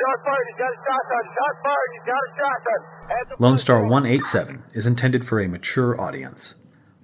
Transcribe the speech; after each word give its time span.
Shot 0.00 0.18
fired. 0.24 0.46
He's 0.48 0.56
got 0.56 0.72
a 0.72 0.80
shotgun. 0.80 1.24
Shot 1.36 1.54
fired. 1.62 1.90
He's 1.92 2.06
got 2.08 2.16
a 2.16 2.30
shotgun. 2.40 2.80
Lone 3.38 3.58
Star 3.58 3.84
187 3.84 4.62
is 4.72 4.86
intended 4.86 5.26
for 5.26 5.40
a 5.40 5.48
mature 5.48 6.00
audience. 6.00 6.54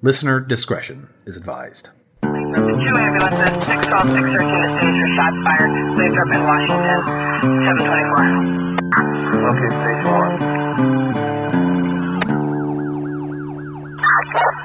Listener 0.00 0.40
discretion 0.40 1.08
is 1.26 1.36
advised. 1.36 1.90
Two 2.22 2.30
ambulances, 2.32 3.52
612, 3.66 4.16
613 4.16 4.80
is 4.80 4.96
for 4.96 5.08
shots 5.16 5.36
fired. 5.44 5.72
Lathrop 5.96 6.30
in 6.32 6.42
Washington, 6.44 7.00
724. 7.44 9.36
Okay, 9.44 9.70
stage 9.76 10.04
one. 10.08 10.32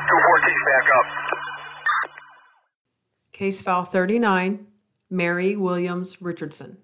214, 0.07 0.55
back 0.66 0.88
up. 0.95 1.05
Case 3.34 3.61
file 3.61 3.84
39, 3.84 4.68
Mary 5.09 5.55
Williams 5.57 6.21
Richardson. 6.21 6.77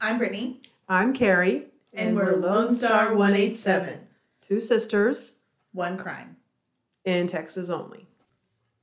I'm 0.00 0.18
Britney, 0.20 0.58
I'm 0.88 1.12
Kerri, 1.14 1.64
and, 1.92 2.16
we're 2.16 2.36
Lone 2.36 2.74
Star 2.74 3.14
187. 3.16 3.98
two 4.40 4.60
sisters 4.60 5.40
One 5.72 5.96
crime. 5.98 6.36
in 7.04 7.26
Texas 7.26 7.70
only. 7.70 8.06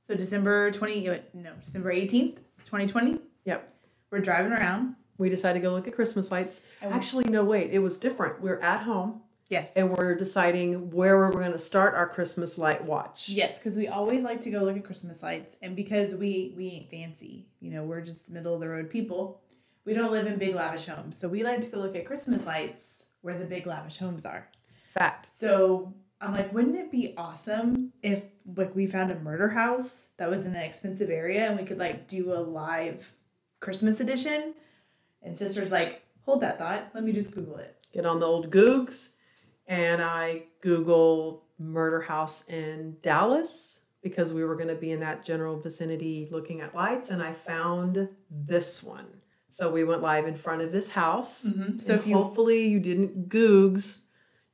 So 0.02 0.14
December 0.14 0.70
20, 0.70 1.08
uh, 1.08 1.18
no, 1.32 1.52
December 1.60 1.92
18th, 1.92 2.36
2020, 2.64 3.20
Yep. 3.46 3.70
we're 4.10 4.20
driving 4.20 4.52
around. 4.52 4.96
We 5.16 5.30
decided 5.30 5.60
to 5.60 5.62
go 5.62 5.72
look 5.72 5.88
at 5.88 5.94
Christmas 5.94 6.30
lights. 6.30 6.60
And 6.82 6.90
we- 6.90 6.96
Actually, 6.96 7.24
no, 7.30 7.42
wait, 7.44 7.70
it 7.70 7.78
was 7.78 7.96
different. 7.96 8.42
We're 8.42 8.58
at 8.60 8.82
home 8.82 9.22
Yes. 9.48 9.72
and 9.76 9.96
we're 9.96 10.14
deciding 10.14 10.90
where 10.90 11.16
we're 11.16 11.30
going 11.32 11.52
to 11.52 11.58
start 11.58 11.94
our 11.94 12.08
Christmas 12.08 12.58
light 12.58 12.84
watch. 12.84 13.28
Yes, 13.30 13.58
because 13.58 13.76
we 13.78 13.88
always 13.88 14.24
like 14.24 14.40
to 14.42 14.50
go 14.50 14.58
look 14.62 14.76
at 14.76 14.84
Christmas 14.84 15.22
lights, 15.22 15.56
and 15.62 15.74
because 15.76 16.14
we 16.14 16.52
we 16.56 16.68
ain't 16.68 16.90
fancy, 16.90 17.46
you 17.60 17.70
know, 17.70 17.84
we're 17.84 18.00
just 18.02 18.30
middle 18.30 18.54
of 18.54 18.60
the 18.60 18.68
road 18.68 18.90
people. 18.90 19.40
We 19.84 19.94
don't 19.94 20.10
live 20.10 20.26
in 20.26 20.38
big 20.38 20.54
lavish 20.54 20.86
homes, 20.86 21.18
so 21.18 21.28
we 21.28 21.42
like 21.42 21.62
to 21.62 21.70
go 21.70 21.78
look 21.78 21.94
at 21.96 22.06
Christmas 22.06 22.46
lights 22.46 23.04
where 23.20 23.38
the 23.38 23.44
big 23.44 23.66
lavish 23.66 23.98
homes 23.98 24.24
are. 24.24 24.48
Fact. 24.90 25.28
So 25.32 25.92
I'm 26.20 26.32
like, 26.32 26.52
wouldn't 26.52 26.76
it 26.76 26.90
be 26.90 27.14
awesome 27.16 27.92
if 28.02 28.24
like 28.56 28.74
we 28.74 28.86
found 28.86 29.10
a 29.10 29.18
murder 29.20 29.48
house 29.48 30.06
that 30.16 30.28
was 30.28 30.46
in 30.46 30.54
an 30.54 30.62
expensive 30.62 31.10
area 31.10 31.46
and 31.46 31.58
we 31.58 31.64
could 31.64 31.78
like 31.78 32.06
do 32.06 32.32
a 32.32 32.40
live 32.40 33.12
Christmas 33.60 34.00
edition? 34.00 34.54
And 35.22 35.36
sister's 35.36 35.72
like, 35.72 36.02
hold 36.22 36.40
that 36.42 36.58
thought. 36.58 36.90
Let 36.94 37.04
me 37.04 37.12
just 37.12 37.34
Google 37.34 37.56
it. 37.56 37.76
Get 37.92 38.06
on 38.06 38.18
the 38.18 38.26
old 38.26 38.50
Googs 38.50 39.14
and 39.66 40.02
I 40.02 40.44
Google 40.60 41.44
murder 41.58 42.00
house 42.00 42.48
in 42.48 42.96
Dallas 43.02 43.80
because 44.02 44.32
we 44.32 44.44
were 44.44 44.56
going 44.56 44.68
to 44.68 44.74
be 44.74 44.92
in 44.92 45.00
that 45.00 45.24
general 45.24 45.58
vicinity 45.58 46.28
looking 46.30 46.60
at 46.60 46.74
lights 46.74 47.10
and 47.10 47.22
I 47.22 47.32
found 47.32 48.08
this 48.30 48.82
one. 48.82 49.08
So 49.54 49.70
we 49.70 49.84
went 49.84 50.02
live 50.02 50.26
in 50.26 50.34
front 50.34 50.62
of 50.62 50.72
this 50.72 50.88
house. 50.90 51.44
Mhm. 51.44 51.80
So 51.80 51.94
if 51.94 52.08
you 52.08 52.16
hopefully 52.16 52.66
you 52.66 52.80
didn't 52.80 53.28
Googs, 53.28 53.98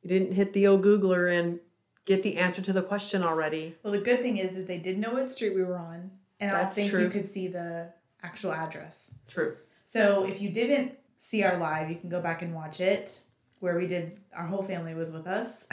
you 0.02 0.10
didn't 0.10 0.34
hit 0.34 0.52
the 0.52 0.66
old 0.66 0.84
Googler 0.84 1.32
and 1.32 1.58
get 2.04 2.22
the 2.22 2.36
answer 2.36 2.60
to 2.60 2.72
the 2.72 2.82
question 2.82 3.22
already. 3.22 3.76
well, 3.82 3.94
the 3.94 4.00
good 4.00 4.20
thing 4.20 4.36
is, 4.36 4.58
is 4.58 4.66
they 4.66 4.76
did 4.76 4.98
know 4.98 5.14
what 5.14 5.30
street 5.30 5.54
we 5.54 5.64
were 5.64 5.78
on, 5.78 6.10
and 6.38 6.50
I 6.50 6.62
don't 6.62 6.74
think 6.74 6.90
true. 6.90 7.04
you 7.04 7.08
could 7.08 7.24
see 7.24 7.48
the 7.48 7.90
actual 8.22 8.52
address. 8.52 9.10
True. 9.26 9.56
So 9.84 10.26
if 10.26 10.42
you 10.42 10.50
didn't 10.50 10.92
see 11.16 11.44
our 11.44 11.56
live, 11.56 11.88
you 11.88 11.96
can 11.96 12.10
go 12.10 12.20
back 12.20 12.42
and 12.42 12.54
watch 12.54 12.80
it 12.80 13.20
where 13.60 13.78
we 13.78 13.86
did 13.86 14.18
our 14.34 14.46
whole 14.46 14.62
family 14.62 14.92
was 14.94 15.10
with 15.10 15.26
us. 15.26 15.66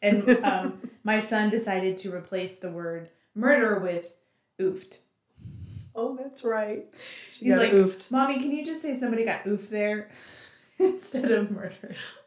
And 0.00 0.26
um, 0.44 0.90
my 1.04 1.20
son 1.20 1.50
decided 1.50 1.98
to 1.98 2.14
replace 2.14 2.58
the 2.58 2.70
word 2.70 3.10
murder 3.34 3.78
with 3.78 4.14
oofed. 4.58 5.00
Oh, 5.94 6.16
that's 6.16 6.44
right. 6.44 6.84
She 7.32 7.46
He's 7.46 7.54
got 7.54 7.62
like, 7.62 7.72
oofed. 7.72 8.10
Mommy, 8.10 8.38
can 8.38 8.52
you 8.52 8.64
just 8.64 8.82
say 8.82 8.96
somebody 8.96 9.24
got 9.24 9.44
oofed 9.44 9.68
there 9.68 10.10
instead 10.78 11.30
of 11.30 11.50
murder? 11.50 11.74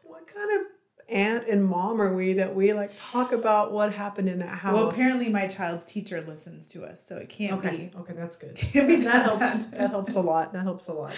What 0.02 0.26
kind 0.26 0.60
of 0.60 0.66
aunt 1.08 1.46
and 1.48 1.64
mom 1.66 2.00
are 2.00 2.14
we 2.14 2.32
that 2.34 2.54
we 2.54 2.72
like 2.72 2.92
talk 2.96 3.32
about 3.32 3.72
what 3.72 3.92
happened 3.92 4.28
in 4.28 4.38
that 4.40 4.58
house? 4.58 4.74
Well, 4.74 4.88
apparently 4.90 5.28
my 5.30 5.46
child's 5.48 5.86
teacher 5.86 6.20
listens 6.22 6.68
to 6.68 6.84
us, 6.84 7.04
so 7.04 7.16
it 7.16 7.28
can't 7.28 7.64
Okay. 7.64 7.90
be. 7.92 7.98
Okay, 7.98 8.12
that's 8.14 8.36
good. 8.36 8.54
Can't 8.56 8.86
be 8.86 8.96
that 8.96 9.22
helps. 9.24 9.66
That 9.66 9.90
helps 9.90 10.14
a 10.14 10.20
lot. 10.20 10.52
That 10.52 10.62
helps 10.62 10.88
a 10.88 10.92
lot. 10.94 11.14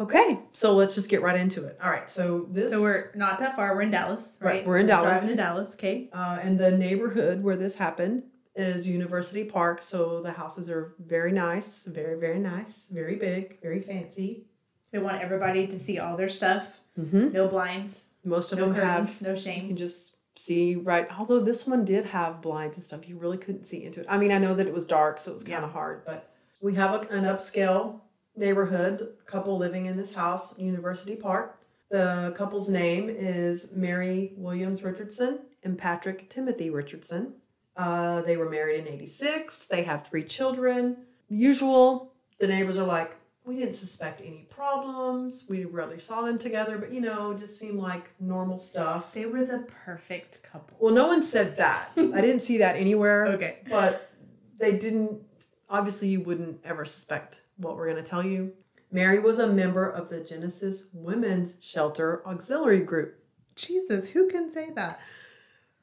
Okay, 0.00 0.38
so 0.52 0.74
let's 0.74 0.94
just 0.94 1.10
get 1.10 1.20
right 1.22 1.36
into 1.36 1.64
it. 1.66 1.78
All 1.82 1.90
right, 1.90 2.08
so 2.08 2.46
this 2.50 2.72
So 2.72 2.80
we're 2.80 3.12
not 3.14 3.38
that 3.40 3.54
far. 3.54 3.74
We're 3.74 3.82
in 3.82 3.90
Dallas, 3.90 4.36
Right, 4.40 4.54
right? 4.54 4.66
we're 4.66 4.78
in 4.78 4.86
Dallas. 4.86 5.10
Driving 5.20 5.28
to 5.28 5.36
Dallas. 5.36 5.74
Okay. 5.74 6.08
uh, 6.12 6.38
and 6.42 6.58
the 6.58 6.76
neighborhood 6.76 7.42
where 7.42 7.56
this 7.56 7.76
happened 7.76 8.22
is 8.54 8.86
University 8.86 9.44
Park. 9.44 9.82
So 9.82 10.20
the 10.20 10.32
houses 10.32 10.68
are 10.70 10.94
very 10.98 11.32
nice, 11.32 11.86
very 11.86 12.18
very 12.18 12.38
nice, 12.38 12.86
very 12.90 13.16
big, 13.16 13.60
very 13.62 13.80
fancy. 13.80 14.46
They 14.90 14.98
want 14.98 15.22
everybody 15.22 15.66
to 15.66 15.78
see 15.78 15.98
all 15.98 16.16
their 16.16 16.28
stuff. 16.28 16.80
Mm-hmm. 16.98 17.32
No 17.32 17.48
blinds. 17.48 18.04
Most 18.24 18.52
of 18.52 18.58
No 18.58 18.66
them 18.66 18.74
curtains. 18.74 19.18
have 19.18 19.22
No 19.28 19.34
shame. 19.34 19.62
you 19.62 19.68
can 19.68 19.76
just 19.76 20.16
see 20.34 20.76
right 20.76 21.06
although 21.18 21.40
this 21.40 21.66
one 21.66 21.84
did 21.84 22.06
have 22.06 22.40
blinds 22.40 22.78
and 22.78 22.82
stuff 22.82 23.06
you 23.06 23.18
really 23.18 23.36
couldn't 23.36 23.64
see 23.64 23.84
into 23.84 24.00
it 24.00 24.06
i 24.08 24.16
mean 24.16 24.32
i 24.32 24.38
know 24.38 24.54
that 24.54 24.66
it 24.66 24.72
was 24.72 24.86
dark 24.86 25.18
so 25.18 25.30
it 25.30 25.34
was 25.34 25.44
kind 25.44 25.56
of 25.62 25.68
Yeah. 25.68 25.72
hard 25.74 26.06
but 26.06 26.32
we 26.62 26.72
have 26.74 26.94
a, 26.94 27.00
an 27.14 27.24
upscale 27.24 28.00
neighborhood 28.34 29.08
couple 29.26 29.58
living 29.58 29.84
in 29.86 29.94
this 29.94 30.14
house 30.14 30.58
university 30.58 31.16
park 31.16 31.60
the 31.90 32.32
couple's 32.34 32.70
name 32.70 33.10
is 33.10 33.76
mary 33.76 34.32
williams 34.38 34.82
richardson 34.82 35.40
and 35.64 35.76
patrick 35.76 36.30
timothy 36.30 36.70
richardson 36.70 37.34
uh, 37.76 38.20
they 38.22 38.36
were 38.36 38.50
married 38.50 38.78
in 38.80 38.86
86 38.88 39.66
they 39.66 39.82
have 39.82 40.06
three 40.06 40.22
children 40.24 40.96
usual 41.28 42.12
the 42.38 42.46
neighbors 42.46 42.78
are 42.78 42.86
like 42.86 43.16
we 43.44 43.56
didn't 43.56 43.72
suspect 43.74 44.20
any 44.20 44.46
problems 44.50 45.46
we 45.48 45.64
rarely 45.64 45.98
saw 45.98 46.22
them 46.22 46.38
together 46.38 46.78
but 46.78 46.92
you 46.92 47.00
know 47.00 47.32
just 47.34 47.58
seemed 47.58 47.78
like 47.80 48.10
normal 48.20 48.58
stuff 48.58 49.12
They 49.14 49.26
were 49.26 49.44
the 49.44 49.60
perfect 49.84 50.42
couple. 50.42 50.76
well, 50.78 50.94
no 50.94 51.06
one 51.08 51.22
said 51.22 51.56
that. 51.56 51.88
I 51.96 52.20
didn't 52.20 52.40
see 52.40 52.58
that 52.58 52.76
anywhere. 52.76 53.26
Okay. 53.28 53.58
But 53.68 54.10
they 54.58 54.76
didn't, 54.78 55.20
obviously, 55.68 56.08
you 56.08 56.20
wouldn't 56.20 56.60
ever 56.64 56.84
suspect 56.84 57.42
what 57.56 57.76
we're 57.76 57.86
going 57.90 58.02
to 58.02 58.08
tell 58.08 58.22
you. 58.24 58.52
Mary 58.92 59.18
was 59.18 59.38
a 59.40 59.46
member 59.48 59.88
of 59.90 60.08
the 60.08 60.20
Genesis 60.20 60.90
Women's 60.92 61.56
Shelter 61.60 62.22
Auxiliary 62.28 62.80
Group. 62.80 63.16
Jesus, 63.56 64.08
who 64.08 64.28
can 64.28 64.50
say 64.50 64.70
that? 64.76 65.00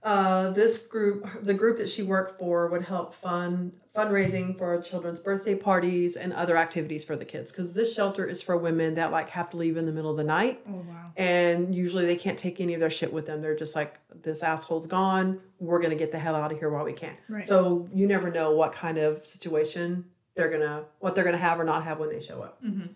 Uh, 0.01 0.49
this 0.51 0.87
group, 0.87 1.27
the 1.43 1.53
group 1.53 1.77
that 1.77 1.89
she 1.89 2.03
worked 2.03 2.39
for, 2.39 2.67
would 2.67 2.83
help 2.83 3.13
fund 3.13 3.73
fundraising 3.93 4.57
for 4.57 4.81
children's 4.81 5.19
birthday 5.19 5.53
parties 5.55 6.15
and 6.15 6.31
other 6.31 6.55
activities 6.55 7.03
for 7.03 7.17
the 7.17 7.25
kids. 7.25 7.51
Because 7.51 7.73
this 7.73 7.93
shelter 7.93 8.25
is 8.25 8.41
for 8.41 8.55
women 8.55 8.95
that 8.95 9.11
like 9.11 9.29
have 9.29 9.49
to 9.49 9.57
leave 9.57 9.75
in 9.75 9.85
the 9.85 9.91
middle 9.91 10.11
of 10.11 10.15
the 10.15 10.23
night 10.23 10.61
Oh 10.69 10.85
wow. 10.87 11.11
and 11.17 11.75
usually 11.75 12.05
they 12.05 12.15
can't 12.15 12.39
take 12.39 12.61
any 12.61 12.73
of 12.75 12.79
their 12.79 12.89
shit 12.89 13.11
with 13.11 13.25
them. 13.25 13.41
They're 13.41 13.57
just 13.57 13.75
like, 13.75 13.99
this 14.21 14.41
asshole's 14.41 14.87
gone. 14.87 15.41
We're 15.59 15.79
gonna 15.81 15.95
get 15.95 16.13
the 16.13 16.19
hell 16.19 16.35
out 16.35 16.49
of 16.51 16.59
here 16.59 16.69
while 16.69 16.85
we 16.85 16.93
can. 16.93 17.17
Right. 17.27 17.43
So 17.43 17.85
you 17.93 18.07
never 18.07 18.31
know 18.31 18.51
what 18.51 18.71
kind 18.71 18.97
of 18.97 19.25
situation 19.25 20.05
they're 20.35 20.49
gonna, 20.49 20.85
what 20.99 21.13
they're 21.13 21.25
gonna 21.25 21.35
have 21.37 21.59
or 21.59 21.65
not 21.65 21.83
have 21.83 21.99
when 21.99 22.07
they 22.09 22.21
show 22.21 22.41
up. 22.41 22.63
Mm-hmm. 22.63 22.87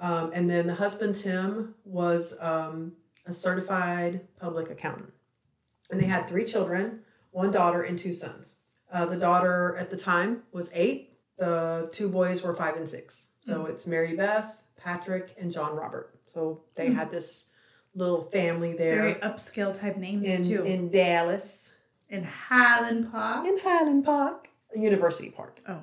Um, 0.00 0.32
and 0.34 0.50
then 0.50 0.66
the 0.66 0.74
husband 0.74 1.14
Tim 1.14 1.74
was 1.86 2.36
um, 2.42 2.92
a 3.24 3.32
certified 3.32 4.20
public 4.38 4.68
accountant, 4.70 5.12
and 5.92 6.00
they 6.00 6.06
had 6.06 6.26
three 6.26 6.44
children, 6.44 7.00
one 7.30 7.50
daughter 7.52 7.82
and 7.82 7.98
two 7.98 8.12
sons. 8.14 8.56
Uh, 8.92 9.04
the 9.06 9.16
daughter 9.16 9.76
at 9.78 9.90
the 9.90 9.96
time 9.96 10.42
was 10.52 10.70
eight. 10.74 11.18
The 11.36 11.88
two 11.92 12.08
boys 12.08 12.42
were 12.42 12.54
five 12.54 12.76
and 12.76 12.88
six. 12.88 13.34
So 13.40 13.66
it's 13.66 13.86
Mary 13.86 14.16
Beth, 14.16 14.64
Patrick, 14.76 15.34
and 15.38 15.52
John 15.52 15.74
Robert. 15.76 16.18
So 16.26 16.62
they 16.74 16.88
Hmm. 16.88 16.94
had 16.94 17.10
this 17.10 17.52
little 17.94 18.22
family 18.22 18.72
there 18.74 18.94
Very 18.96 19.14
upscale 19.16 19.78
type 19.78 19.96
names 19.98 20.26
in, 20.26 20.42
too. 20.42 20.62
in 20.64 20.90
Dallas, 20.90 21.70
in 22.08 22.24
Highland 22.24 23.10
Park. 23.12 23.46
in 23.46 23.58
Highland 23.58 24.04
Park, 24.04 24.48
University 24.74 25.30
Park. 25.30 25.60
Oh, 25.68 25.80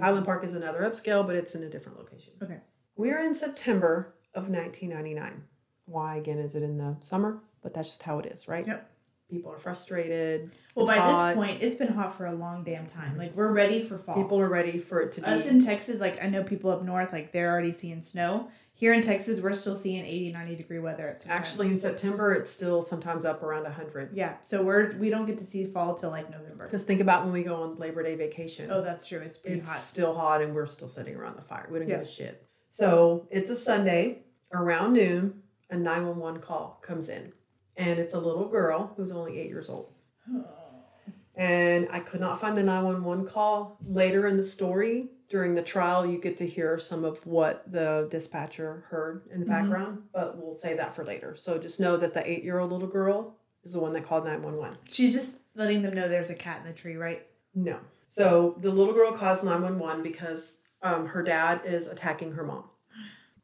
Highland 0.00 0.22
me. 0.24 0.26
Park 0.26 0.44
is 0.44 0.54
another 0.54 0.82
upscale, 0.82 1.26
but 1.26 1.34
it's 1.34 1.54
in 1.56 1.62
a 1.64 1.68
different 1.68 1.98
location. 1.98 2.34
Okay. 2.42 2.58
We're 2.96 3.20
in 3.20 3.34
September 3.34 4.14
of 4.34 4.48
1999. 4.48 5.42
Why 5.86 6.16
again 6.16 6.38
is 6.38 6.54
it 6.54 6.62
in 6.62 6.76
the 6.78 6.96
summer? 7.00 7.40
But 7.62 7.74
that's 7.74 7.88
just 7.88 8.02
how 8.04 8.18
it 8.20 8.26
is, 8.26 8.46
right? 8.48 8.66
Yep. 8.66 8.89
People 9.30 9.52
are 9.52 9.58
frustrated. 9.58 10.50
Well, 10.74 10.86
by 10.86 10.96
hot. 10.96 11.36
this 11.36 11.48
point, 11.48 11.62
it's 11.62 11.74
been 11.76 11.92
hot 11.92 12.14
for 12.16 12.26
a 12.26 12.32
long 12.32 12.64
damn 12.64 12.86
time. 12.86 13.16
Like 13.16 13.34
we're 13.34 13.52
ready 13.52 13.80
for 13.80 13.96
fall. 13.96 14.16
people 14.16 14.40
are 14.40 14.48
ready 14.48 14.78
for 14.78 15.00
it 15.00 15.12
to 15.12 15.20
be. 15.20 15.26
Us 15.26 15.46
in 15.46 15.64
Texas, 15.64 16.00
like 16.00 16.22
I 16.22 16.28
know 16.28 16.42
people 16.42 16.70
up 16.70 16.82
north, 16.82 17.12
like 17.12 17.32
they're 17.32 17.50
already 17.50 17.72
seeing 17.72 18.02
snow. 18.02 18.48
Here 18.72 18.94
in 18.94 19.02
Texas, 19.02 19.42
we're 19.42 19.52
still 19.52 19.76
seeing 19.76 20.06
80, 20.06 20.32
90 20.32 20.56
degree 20.56 20.78
weather. 20.78 21.08
At. 21.08 21.28
Actually, 21.28 21.68
in 21.68 21.78
September, 21.78 22.32
it's 22.32 22.50
still 22.50 22.80
sometimes 22.80 23.26
up 23.26 23.42
around 23.42 23.64
100. 23.64 24.12
yeah. 24.14 24.36
So 24.42 24.62
we're 24.62 24.96
we 24.96 25.10
don't 25.10 25.26
get 25.26 25.38
to 25.38 25.44
see 25.44 25.66
fall 25.66 25.94
till 25.94 26.10
like 26.10 26.30
November. 26.30 26.64
Because 26.64 26.84
think 26.84 27.00
about 27.00 27.24
when 27.24 27.32
we 27.32 27.42
go 27.42 27.62
on 27.62 27.76
Labor 27.76 28.02
Day 28.02 28.16
vacation. 28.16 28.70
Oh, 28.70 28.80
that's 28.80 29.06
true. 29.06 29.18
It's 29.18 29.36
pretty 29.36 29.58
it's 29.58 29.68
hot. 29.68 29.78
still 29.78 30.14
hot 30.14 30.40
and 30.42 30.54
we're 30.54 30.66
still 30.66 30.88
sitting 30.88 31.14
around 31.14 31.36
the 31.36 31.42
fire. 31.42 31.68
We 31.70 31.78
don't 31.78 31.88
give 31.88 32.00
a 32.00 32.06
shit. 32.06 32.46
So 32.70 33.26
it's 33.30 33.50
a 33.50 33.56
Sunday 33.56 34.22
around 34.52 34.94
noon, 34.94 35.42
a 35.70 35.76
911 35.76 36.40
call 36.40 36.80
comes 36.82 37.08
in. 37.08 37.32
And 37.76 37.98
it's 37.98 38.14
a 38.14 38.20
little 38.20 38.48
girl 38.48 38.92
who's 38.96 39.12
only 39.12 39.38
eight 39.38 39.48
years 39.48 39.68
old. 39.68 39.92
And 41.36 41.88
I 41.90 42.00
could 42.00 42.20
not 42.20 42.40
find 42.40 42.56
the 42.56 42.62
911 42.62 43.26
call. 43.26 43.78
Later 43.86 44.26
in 44.26 44.36
the 44.36 44.42
story, 44.42 45.08
during 45.30 45.54
the 45.54 45.62
trial, 45.62 46.04
you 46.04 46.18
get 46.18 46.36
to 46.38 46.46
hear 46.46 46.78
some 46.78 47.04
of 47.04 47.24
what 47.26 47.70
the 47.70 48.08
dispatcher 48.10 48.84
heard 48.88 49.22
in 49.32 49.40
the 49.40 49.46
background, 49.46 50.02
but 50.12 50.36
we'll 50.36 50.54
save 50.54 50.76
that 50.76 50.94
for 50.94 51.04
later. 51.04 51.36
So 51.36 51.56
just 51.56 51.80
know 51.80 51.96
that 51.96 52.12
the 52.12 52.30
eight 52.30 52.42
year 52.44 52.58
old 52.58 52.72
little 52.72 52.88
girl 52.88 53.36
is 53.62 53.72
the 53.72 53.80
one 53.80 53.92
that 53.92 54.04
called 54.04 54.24
911. 54.24 54.76
She's 54.88 55.14
just 55.14 55.38
letting 55.54 55.82
them 55.82 55.94
know 55.94 56.08
there's 56.08 56.30
a 56.30 56.34
cat 56.34 56.60
in 56.60 56.66
the 56.66 56.72
tree, 56.72 56.96
right? 56.96 57.26
No. 57.54 57.78
So 58.08 58.56
the 58.60 58.70
little 58.70 58.92
girl 58.92 59.12
calls 59.12 59.44
911 59.44 60.02
because 60.02 60.62
um, 60.82 61.06
her 61.06 61.22
dad 61.22 61.60
is 61.64 61.86
attacking 61.86 62.32
her 62.32 62.44
mom. 62.44 62.64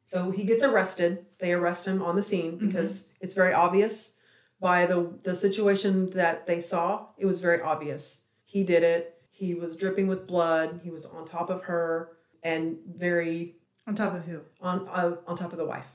So 0.07 0.31
he 0.31 0.45
gets 0.45 0.63
arrested. 0.63 1.27
They 1.39 1.53
arrest 1.53 1.87
him 1.87 2.01
on 2.01 2.15
the 2.17 2.23
scene 2.23 2.57
because 2.59 3.11
it's 3.21 3.35
very 3.35 3.53
obvious 3.53 4.19
by 4.61 4.87
the, 4.87 5.13
the 5.25 5.35
situation 5.35 6.09
that 6.11 6.47
they 6.47 6.61
saw. 6.61 7.09
It 7.19 7.27
was 7.27 7.41
very 7.41 7.61
obvious. 7.61 8.29
He 8.45 8.63
did 8.63 8.83
it. 8.85 9.21
He 9.31 9.55
was 9.55 9.77
dripping 9.77 10.07
with 10.07 10.27
blood. 10.27 10.81
He 10.83 10.91
was 10.91 11.05
on 11.07 11.25
top 11.25 11.51
of 11.51 11.63
her 11.63 12.13
and 12.45 12.79
very 12.87 13.57
On 13.89 13.95
top 13.97 14.15
of 14.15 14.25
who? 14.25 14.41
on 14.63 14.87
uh, 14.89 15.17
on 15.27 15.37
top 15.37 15.51
of 15.53 15.59
the 15.59 15.67
wife. 15.67 15.89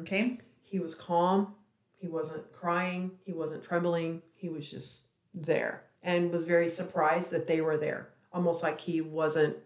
Okay. 0.00 0.38
He 0.60 0.80
was 0.80 0.94
calm. 0.96 1.54
He 1.94 2.08
wasn't 2.08 2.52
crying. 2.52 3.12
He 3.24 3.32
wasn't 3.32 3.62
trembling. 3.62 4.20
He 4.34 4.48
was 4.48 4.68
just 4.68 5.06
there 5.32 5.84
and 6.02 6.32
was 6.32 6.44
very 6.44 6.66
surprised 6.68 7.30
that 7.30 7.46
they 7.46 7.60
were 7.60 7.76
there. 7.78 8.08
Almost 8.32 8.64
like 8.64 8.80
he 8.80 9.00
wasn't, 9.00 9.56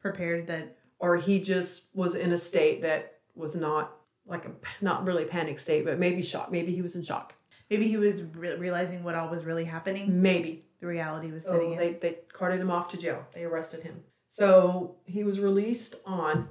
Prepared 0.00 0.46
that 0.46 0.76
or 0.98 1.16
he 1.16 1.40
just 1.40 1.88
was 1.94 2.14
in 2.14 2.32
a 2.32 2.38
state 2.38 2.82
that 2.82 3.18
was 3.34 3.56
not 3.56 3.96
like 4.26 4.44
a 4.46 4.50
not 4.80 5.04
really 5.06 5.24
panic 5.24 5.58
state, 5.58 5.84
but 5.84 5.98
maybe 5.98 6.22
shock. 6.22 6.50
Maybe 6.50 6.74
he 6.74 6.82
was 6.82 6.96
in 6.96 7.02
shock. 7.02 7.34
maybe 7.70 7.86
he 7.88 7.96
was 7.96 8.22
re- 8.22 8.56
realizing 8.58 9.02
what 9.04 9.14
all 9.14 9.28
was 9.28 9.44
really 9.44 9.64
happening. 9.64 10.22
Maybe 10.22 10.64
The 10.80 10.86
reality 10.86 11.30
was 11.32 11.44
setting 11.44 11.60
So 11.68 11.72
in. 11.72 11.78
they, 11.78 11.92
they 11.94 12.18
carted 12.32 12.60
him 12.60 12.70
off 12.70 12.88
to 12.90 12.96
jail. 12.98 13.26
They 13.34 13.44
arrested 13.44 13.82
him. 13.82 14.02
So 14.28 14.96
he 15.04 15.24
was 15.24 15.40
released 15.40 15.96
on. 16.06 16.48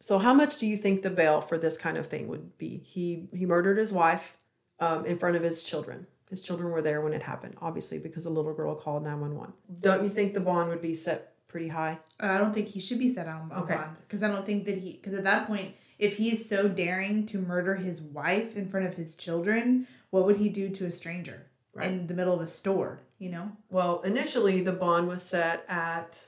So 0.00 0.18
how 0.18 0.34
much 0.34 0.58
do 0.58 0.66
you 0.66 0.76
think 0.76 1.02
the 1.02 1.10
bail 1.10 1.40
for 1.40 1.56
this 1.58 1.76
kind 1.78 1.96
of 1.96 2.06
thing 2.06 2.28
would 2.28 2.58
be? 2.58 2.78
He 2.84 3.28
he 3.34 3.46
murdered 3.46 3.78
his 3.78 3.92
wife 3.92 4.36
um, 4.80 5.06
in 5.06 5.18
front 5.18 5.36
of 5.36 5.42
his 5.42 5.64
children. 5.64 6.06
His 6.28 6.42
children 6.42 6.70
were 6.72 6.82
there 6.82 7.00
when 7.00 7.12
it 7.12 7.22
happened, 7.22 7.54
obviously, 7.60 7.98
because 7.98 8.26
a 8.26 8.30
little 8.30 8.52
girl 8.54 8.74
called 8.74 9.02
911. 9.04 9.52
Don't 9.80 10.02
you 10.02 10.08
think 10.10 10.34
the 10.34 10.40
bond 10.40 10.68
would 10.70 10.82
be 10.82 10.94
set 10.94 11.33
pretty 11.54 11.68
high? 11.68 11.96
I 12.18 12.36
don't 12.38 12.52
think 12.52 12.66
he 12.66 12.80
should 12.80 12.98
be 12.98 13.08
set 13.14 13.28
on, 13.28 13.52
on 13.52 13.62
Okay. 13.62 13.76
bond 13.76 13.96
because 14.00 14.24
I 14.24 14.28
don't 14.28 14.44
think 14.44 14.64
that 14.64 14.76
he 14.76 14.94
because 14.94 15.14
at 15.14 15.22
that 15.22 15.46
point, 15.46 15.76
if 16.00 16.16
he's 16.16 16.48
so 16.48 16.66
daring 16.68 17.26
to 17.26 17.38
murder 17.38 17.76
his 17.76 18.02
wife 18.02 18.56
in 18.56 18.68
front 18.68 18.86
of 18.86 18.94
his 18.94 19.14
children, 19.14 19.86
what 20.10 20.26
would 20.26 20.38
he 20.38 20.48
do 20.48 20.68
to 20.70 20.84
a 20.86 20.90
stranger 20.90 21.46
Right. 21.72 21.88
in 21.92 22.08
the 22.08 22.14
middle 22.14 22.34
of 22.34 22.40
a 22.40 22.48
store? 22.48 23.02
You 23.18 23.30
know, 23.30 23.52
Well, 23.70 24.00
initially 24.02 24.62
the 24.62 24.72
bond 24.72 25.06
was 25.06 25.22
set 25.22 25.64
at 25.68 26.20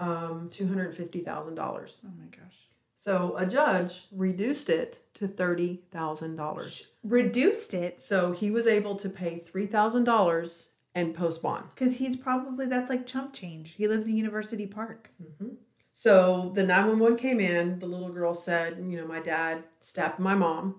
um, 0.00 0.50
$250,000. 0.50 2.02
oh 2.04 2.08
my 2.18 2.26
gosh, 2.36 2.68
So 2.96 3.36
a 3.36 3.46
judge 3.46 4.08
reduced 4.10 4.68
it 4.68 4.98
to 5.14 5.28
$30,000. 5.28 6.88
reduced 7.04 7.72
it 7.74 8.02
So 8.02 8.32
he 8.32 8.50
was 8.50 8.66
able 8.66 8.96
to 8.96 9.08
pay 9.08 9.38
$3,000 9.38 10.70
and 10.94 11.14
post 11.14 11.42
bond. 11.42 11.64
because 11.74 11.96
he's 11.96 12.16
probably 12.16 12.66
that's 12.66 12.90
like 12.90 13.06
chump 13.06 13.32
change. 13.32 13.74
He 13.74 13.88
lives 13.88 14.06
in 14.06 14.16
University 14.16 14.66
Park. 14.66 15.10
So 15.92 16.52
the 16.54 16.64
911 16.64 17.18
came 17.18 17.40
in. 17.40 17.78
The 17.78 17.86
little 17.86 18.08
girl 18.10 18.34
said, 18.34 18.78
You 18.78 18.96
know, 18.98 19.06
my 19.06 19.20
dad 19.20 19.64
stabbed 19.80 20.18
my 20.18 20.34
mom. 20.34 20.76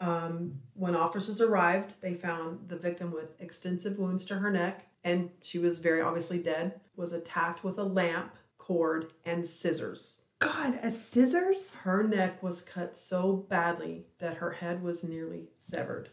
Um, 0.00 0.60
when 0.74 0.94
officers 0.96 1.40
arrived, 1.40 1.94
they 2.00 2.14
found 2.14 2.68
the 2.68 2.76
victim 2.78 3.10
with 3.12 3.40
extensive 3.40 3.98
wounds 3.98 4.24
to 4.26 4.34
her 4.36 4.50
neck, 4.50 4.86
and 5.04 5.30
she 5.42 5.58
was 5.58 5.78
very 5.78 6.02
obviously 6.02 6.38
dead, 6.42 6.80
was 6.96 7.12
attacked 7.12 7.62
with 7.64 7.78
a 7.78 7.84
lamp, 7.84 8.34
cord, 8.58 9.12
and 9.24 9.46
scissors. 9.46 10.22
God, 10.40 10.78
a 10.82 10.90
scissors 10.90 11.76
Her 11.76 12.02
neck 12.02 12.42
was 12.42 12.60
cut 12.60 12.96
so 12.96 13.32
badly 13.48 14.06
that 14.18 14.38
her 14.38 14.50
head 14.50 14.82
was 14.82 15.04
nearly 15.04 15.48
severed. 15.56 16.10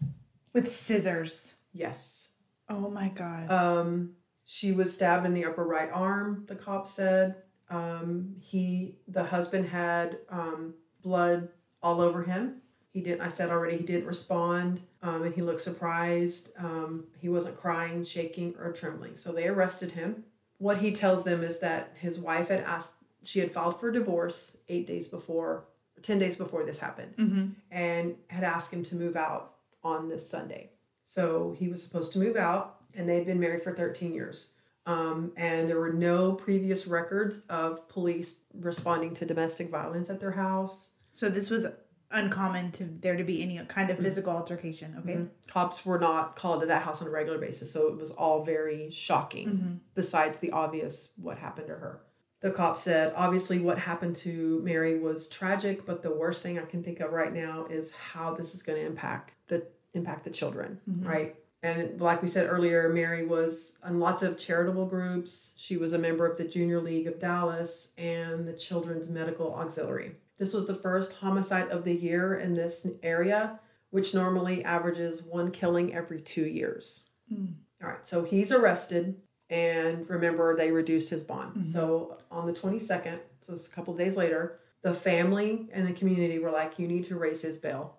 with 0.53 0.71
scissors. 0.71 1.55
Yes. 1.73 2.29
Oh 2.71 2.89
my 2.89 3.09
god. 3.09 3.51
Um, 3.51 4.11
she 4.45 4.71
was 4.71 4.93
stabbed 4.93 5.25
in 5.25 5.33
the 5.33 5.45
upper 5.45 5.65
right 5.65 5.89
arm, 5.91 6.45
the 6.47 6.55
cop 6.55 6.87
said. 6.87 7.35
Um, 7.69 8.35
he, 8.39 8.95
the 9.07 9.23
husband 9.23 9.67
had 9.67 10.19
um, 10.29 10.73
blood 11.01 11.49
all 11.83 12.01
over 12.01 12.23
him. 12.23 12.61
He 12.91 13.01
didn't, 13.01 13.21
I 13.21 13.29
said 13.29 13.49
already, 13.49 13.77
he 13.77 13.83
didn't 13.83 14.07
respond 14.07 14.81
um, 15.01 15.23
and 15.23 15.33
he 15.33 15.41
looked 15.41 15.61
surprised. 15.61 16.51
Um, 16.57 17.05
he 17.19 17.29
wasn't 17.29 17.57
crying, 17.57 18.03
shaking, 18.03 18.55
or 18.59 18.71
trembling. 18.71 19.15
So 19.15 19.31
they 19.31 19.47
arrested 19.47 19.91
him. 19.91 20.23
What 20.57 20.77
he 20.77 20.91
tells 20.91 21.23
them 21.23 21.41
is 21.43 21.59
that 21.59 21.93
his 21.95 22.19
wife 22.19 22.49
had 22.49 22.61
asked, 22.61 22.95
she 23.23 23.39
had 23.39 23.51
filed 23.51 23.79
for 23.79 23.91
divorce 23.91 24.57
eight 24.67 24.85
days 24.85 25.07
before, 25.07 25.65
10 26.01 26.19
days 26.19 26.35
before 26.35 26.65
this 26.65 26.77
happened 26.77 27.13
mm-hmm. 27.17 27.47
and 27.71 28.15
had 28.27 28.43
asked 28.43 28.73
him 28.73 28.83
to 28.83 28.95
move 28.95 29.15
out 29.15 29.55
on 29.83 30.09
this 30.09 30.27
Sunday. 30.29 30.71
So 31.11 31.53
he 31.59 31.67
was 31.67 31.83
supposed 31.83 32.13
to 32.13 32.19
move 32.19 32.37
out, 32.37 32.77
and 32.93 33.07
they'd 33.07 33.25
been 33.25 33.37
married 33.37 33.63
for 33.63 33.73
13 33.73 34.13
years. 34.13 34.53
Um, 34.85 35.33
and 35.35 35.67
there 35.67 35.77
were 35.77 35.91
no 35.91 36.31
previous 36.31 36.87
records 36.87 37.45
of 37.49 37.89
police 37.89 38.43
responding 38.53 39.13
to 39.15 39.25
domestic 39.25 39.69
violence 39.69 40.09
at 40.09 40.21
their 40.21 40.31
house. 40.31 40.91
So 41.11 41.27
this 41.27 41.49
was 41.49 41.67
uncommon 42.11 42.71
to 42.71 42.85
there 42.85 43.17
to 43.17 43.25
be 43.25 43.43
any 43.43 43.57
kind 43.67 43.89
of 43.89 43.97
mm-hmm. 43.97 44.05
physical 44.05 44.31
altercation. 44.31 44.95
Okay. 44.99 45.15
Mm-hmm. 45.15 45.25
Cops 45.47 45.85
were 45.85 45.99
not 45.99 46.37
called 46.37 46.61
to 46.61 46.67
that 46.67 46.83
house 46.83 47.01
on 47.01 47.09
a 47.09 47.11
regular 47.11 47.39
basis, 47.39 47.69
so 47.69 47.89
it 47.89 47.97
was 47.97 48.11
all 48.11 48.45
very 48.45 48.89
shocking, 48.89 49.47
mm-hmm. 49.49 49.73
besides 49.95 50.37
the 50.37 50.51
obvious 50.51 51.09
what 51.17 51.37
happened 51.37 51.67
to 51.67 51.73
her. 51.73 52.03
The 52.39 52.51
cop 52.51 52.77
said, 52.77 53.11
obviously, 53.17 53.59
what 53.59 53.77
happened 53.77 54.15
to 54.17 54.61
Mary 54.63 54.97
was 54.97 55.27
tragic, 55.27 55.85
but 55.85 56.03
the 56.03 56.13
worst 56.13 56.41
thing 56.41 56.57
I 56.57 56.63
can 56.63 56.81
think 56.81 57.01
of 57.01 57.11
right 57.11 57.33
now 57.33 57.65
is 57.69 57.91
how 57.91 58.33
this 58.33 58.55
is 58.55 58.63
going 58.63 58.79
to 58.79 58.85
impact 58.85 59.33
the 59.47 59.67
impact 59.93 60.23
the 60.23 60.29
children, 60.29 60.79
mm-hmm. 60.89 61.07
right? 61.07 61.35
And 61.63 62.01
like 62.01 62.21
we 62.21 62.27
said 62.27 62.47
earlier, 62.49 62.89
Mary 62.89 63.25
was 63.25 63.79
in 63.87 63.99
lots 63.99 64.23
of 64.23 64.37
charitable 64.37 64.87
groups. 64.87 65.53
She 65.57 65.77
was 65.77 65.93
a 65.93 65.99
member 65.99 66.25
of 66.25 66.35
the 66.35 66.43
Junior 66.43 66.81
League 66.81 67.05
of 67.05 67.19
Dallas 67.19 67.93
and 67.97 68.47
the 68.47 68.53
Children's 68.53 69.09
Medical 69.09 69.53
Auxiliary. 69.53 70.15
This 70.39 70.53
was 70.53 70.65
the 70.65 70.73
first 70.73 71.13
homicide 71.13 71.67
of 71.67 71.83
the 71.83 71.93
year 71.93 72.39
in 72.39 72.55
this 72.55 72.87
area, 73.03 73.59
which 73.91 74.15
normally 74.15 74.63
averages 74.63 75.21
one 75.21 75.51
killing 75.51 75.93
every 75.93 76.19
two 76.19 76.47
years. 76.47 77.03
Mm. 77.31 77.53
All 77.83 77.89
right, 77.89 78.07
so 78.07 78.23
he's 78.23 78.51
arrested, 78.51 79.21
and 79.51 80.09
remember, 80.09 80.55
they 80.55 80.71
reduced 80.71 81.09
his 81.09 81.23
bond. 81.23 81.51
Mm-hmm. 81.51 81.63
So 81.63 82.17
on 82.31 82.47
the 82.47 82.53
22nd, 82.53 83.19
so 83.41 83.53
it's 83.53 83.67
a 83.67 83.71
couple 83.71 83.95
days 83.95 84.17
later, 84.17 84.59
the 84.81 84.93
family 84.95 85.69
and 85.73 85.85
the 85.87 85.93
community 85.93 86.39
were 86.39 86.51
like, 86.51 86.79
you 86.79 86.87
need 86.87 87.03
to 87.05 87.17
raise 87.17 87.41
his 87.43 87.59
bail. 87.59 87.97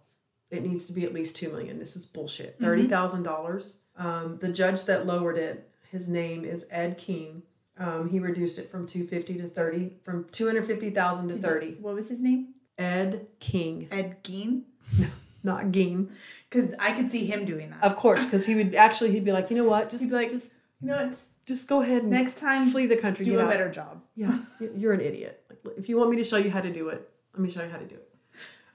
It 0.52 0.62
needs 0.64 0.84
to 0.87 0.93
be 0.93 1.04
at 1.04 1.12
least 1.14 1.34
two 1.34 1.50
million. 1.50 1.78
This 1.78 1.96
is 1.96 2.06
bullshit. 2.06 2.56
Thirty 2.60 2.87
thousand 2.87 3.23
dollars. 3.25 3.78
Um, 3.97 4.38
the 4.40 4.52
judge 4.52 4.85
that 4.85 5.06
lowered 5.06 5.38
it, 5.38 5.68
his 5.90 6.09
name 6.09 6.44
is 6.44 6.66
Ed 6.71 6.99
King. 6.99 7.42
Um, 7.78 8.09
he 8.09 8.18
reduced 8.21 8.59
it 8.59 8.71
from 8.71 8.87
two 8.87 9.02
fifty 9.04 9.35
to 9.38 9.49
thirty, 9.49 9.97
from 10.04 10.26
two 10.30 10.47
hundred 10.47 10.66
fifty 10.66 10.90
thousand 10.90 11.28
to 11.28 11.35
thirty. 11.37 11.76
What 11.80 11.94
was 11.94 12.09
his 12.09 12.21
name? 12.21 12.49
Ed 12.78 13.28
King, 13.40 13.88
Ed 13.90 14.23
Gein. 14.23 14.62
No, 15.00 15.06
not 15.42 15.73
Geen. 15.73 16.11
Because 16.50 16.75
I 16.78 16.92
could 16.92 17.11
see 17.11 17.25
him 17.25 17.47
doing 17.47 17.71
that. 17.71 17.82
Of 17.82 17.97
course, 17.97 18.26
because 18.26 18.44
he 18.47 18.54
would 18.54 18.75
actually 18.75 19.12
he'd 19.12 19.25
be 19.25 19.32
like, 19.32 19.49
you 19.50 19.56
know 19.56 19.64
what, 19.64 19.90
just 19.90 20.04
He'd 20.04 20.11
be 20.11 20.16
like, 20.16 20.30
just 20.30 20.52
you 20.82 20.88
know 20.88 20.97
what? 20.97 21.18
just 21.47 21.66
go 21.66 21.80
ahead 21.80 22.02
and 22.02 22.11
Next 22.11 22.37
time, 22.38 22.66
flee 22.66 22.87
the 22.87 22.97
country. 22.97 23.25
do 23.25 23.38
a 23.38 23.44
out. 23.44 23.50
better 23.50 23.71
job. 23.71 24.02
Yeah, 24.16 24.37
you're 24.76 24.92
an 24.92 25.00
idiot. 25.00 25.42
Like, 25.49 25.78
if 25.78 25.88
you 25.88 25.97
want 25.97 26.11
me 26.11 26.16
to 26.18 26.25
show 26.25 26.37
you 26.37 26.50
how 26.50 26.61
to 26.61 26.71
do 26.71 26.88
it, 26.90 27.09
let 27.32 27.40
me 27.40 27.49
show 27.50 27.62
you 27.62 27.71
how 27.71 27.78
to 27.78 27.87
do 27.87 27.94
it. 27.94 28.09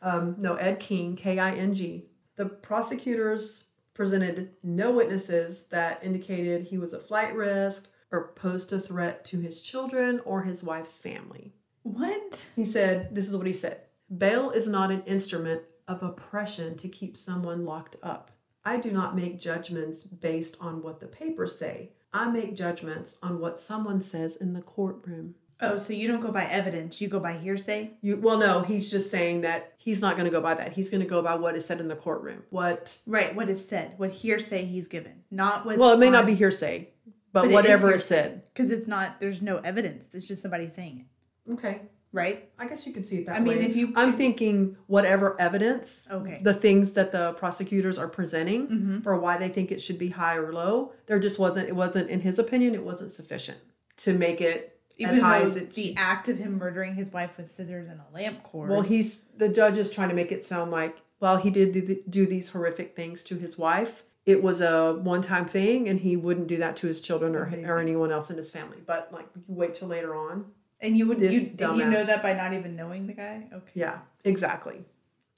Um, 0.02 0.36
no, 0.38 0.56
Ed 0.56 0.80
King, 0.80 1.16
K 1.16 1.40
I 1.40 1.52
N 1.52 1.74
G. 1.74 2.06
The 2.36 2.46
prosecutors 2.46 3.66
presented 3.94 4.52
no 4.62 4.92
witnesses 4.92 5.64
that 5.68 6.04
indicated 6.04 6.62
he 6.62 6.78
was 6.78 6.94
a 6.94 7.00
flight 7.00 7.36
risk 7.36 7.90
or 8.12 8.34
posed 8.36 8.72
a 8.72 8.80
threat 8.80 9.26
to 9.26 9.40
his 9.40 9.62
children 9.62 10.22
or 10.24 10.44
his 10.44 10.64
wife's 10.64 10.98
family. 10.98 11.52
What? 11.84 12.46
He 12.56 12.64
said, 12.64 13.14
This 13.14 13.28
is 13.28 13.36
what 13.36 13.48
he 13.48 13.54
said 13.54 13.82
Bail 14.18 14.52
is 14.52 14.68
not 14.68 14.92
an 14.92 15.04
instrument 15.04 15.64
of 15.88 16.04
oppression 16.04 16.76
to 16.78 16.88
keep 16.88 17.18
someone 17.18 17.66
locked 17.66 17.96
up. 18.04 18.32
I 18.66 18.78
do 18.78 18.92
not 18.92 19.16
make 19.16 19.40
judgments 19.40 20.04
based 20.04 20.58
on 20.60 20.82
what 20.82 21.00
the 21.00 21.08
papers 21.08 21.58
say. 21.58 21.92
I 22.14 22.30
make 22.30 22.56
judgments 22.56 23.18
on 23.24 23.40
what 23.40 23.60
someone 23.60 24.02
says 24.02 24.38
in 24.38 24.54
the 24.54 24.62
courtroom. 24.62 25.36
Oh, 25.60 25.78
so 25.78 25.92
you 25.94 26.08
don't 26.08 26.20
go 26.22 26.32
by 26.32 26.46
evidence, 26.46 27.02
you 27.02 27.08
go 27.08 27.20
by 27.20 27.34
hearsay? 27.34 27.92
You 28.02 28.18
well, 28.18 28.38
no, 28.38 28.62
he's 28.62 28.92
just 28.92 29.10
saying 29.10 29.42
that 29.42 29.74
he's 29.78 30.02
not 30.02 30.16
going 30.16 30.26
to 30.26 30.32
go 30.32 30.40
by 30.42 30.54
that. 30.54 30.74
He's 30.74 30.90
going 30.90 31.02
to 31.02 31.08
go 31.08 31.22
by 31.24 31.34
what 31.36 31.56
is 31.56 31.66
said 31.66 31.80
in 31.80 31.88
the 31.88 31.96
courtroom. 31.96 32.44
What? 32.52 32.98
Right, 33.08 33.36
what 33.36 33.50
is 33.50 33.68
said, 33.68 33.94
what 33.98 34.12
hearsay 34.12 34.66
he's 34.66 34.88
given, 34.88 35.24
not 35.32 35.66
what. 35.66 35.78
Well, 35.80 35.92
it 35.94 36.00
may 36.00 36.12
not 36.12 36.26
be 36.28 36.36
hearsay, 36.36 36.90
but, 37.34 37.44
But 37.46 37.52
whatever 37.52 37.92
is 37.94 38.06
said. 38.06 38.44
Because 38.46 38.70
it's 38.70 38.88
not, 38.88 39.20
there's 39.20 39.42
no 39.42 39.58
evidence. 39.58 40.14
It's 40.14 40.28
just 40.28 40.42
somebody 40.44 40.68
saying 40.68 41.06
it, 41.48 41.54
Okay, 41.54 41.82
right? 42.12 42.50
I 42.60 42.68
guess 42.68 42.86
you 42.86 42.94
could 42.94 43.08
see 43.08 43.18
it 43.18 43.26
that 43.26 43.32
way. 43.32 43.38
I 43.38 43.56
mean, 43.56 43.58
if 43.68 43.76
you- 43.76 43.94
I'm 43.96 44.12
thinking 44.12 44.78
whatever 44.86 45.40
evidence, 45.42 46.08
Okay. 46.12 46.40
the 46.44 46.54
things 46.54 46.94
that 46.94 47.12
the 47.12 47.34
prosecutors 47.34 47.98
are 47.98 48.08
presenting 48.08 48.68
Mhm. 48.68 49.04
for 49.04 49.18
why 49.20 49.38
they 49.38 49.50
think 49.50 49.72
it 49.72 49.82
should 49.82 49.98
be 49.98 50.10
high 50.10 50.36
or 50.38 50.54
low, 50.54 50.94
there 51.08 51.18
just 51.20 51.40
wasn't. 51.40 51.68
It 51.68 51.76
wasn't, 51.76 52.10
in 52.12 52.20
his 52.22 52.38
opinion, 52.38 52.76
it 52.76 52.84
wasn't 52.84 53.10
sufficient 53.10 53.58
to 53.98 54.14
make 54.14 54.40
it 54.42 54.77
Even 54.98 55.14
as 55.14 55.20
high 55.20 55.42
as 55.42 55.56
it. 55.56 55.72
the 55.72 55.96
act 55.96 56.28
of 56.28 56.38
him 56.38 56.58
murdering 56.58 56.96
his 56.96 57.14
wife 57.14 57.38
with 57.38 57.52
scissors 57.52 57.88
and 57.88 58.00
a 58.00 58.16
lamp 58.16 58.42
cord. 58.44 58.70
well, 58.70 58.82
he's 58.82 59.24
the 59.38 59.50
judge 59.50 59.78
is 59.78 59.90
trying 59.90 60.10
to 60.10 60.16
make 60.16 60.32
it 60.32 60.44
sound 60.44 60.72
like 60.72 60.98
well 61.20 61.38
he 61.38 61.50
did 61.52 61.72
do, 61.72 62.04
do 62.10 62.26
these 62.26 62.50
horrific 62.50 62.96
things 62.96 63.24
to 63.24 63.36
his 63.36 63.58
wife, 63.58 64.04
it 64.28 64.44
was 64.44 64.60
a 64.60 64.94
one-time 64.96 65.46
thing, 65.46 65.88
and 65.88 65.98
he 65.98 66.18
wouldn't 66.18 66.48
do 66.48 66.58
that 66.58 66.76
to 66.78 66.88
his 66.88 67.00
children 67.00 67.34
or, 67.34 67.44
Amazing. 67.44 67.66
or 67.66 67.80
anyone 67.80 68.12
else 68.12 68.30
in 68.30 68.36
his 68.36 68.52
family. 68.52 68.78
But 68.86 69.10
like, 69.14 69.26
you 69.48 69.56
wait 69.56 69.74
till 69.74 69.88
later 69.88 70.16
on. 70.16 70.46
and 70.82 70.98
you 70.98 71.08
would 71.08 71.22
you, 71.22 71.30
you 71.30 71.86
know 71.86 72.04
that 72.04 72.22
by 72.22 72.34
not 72.34 72.54
even 72.54 72.76
knowing 72.76 73.08
the 73.08 73.14
guy? 73.14 73.48
Okay. 73.54 73.72
Yeah, 73.74 74.00
exactly. 74.26 74.84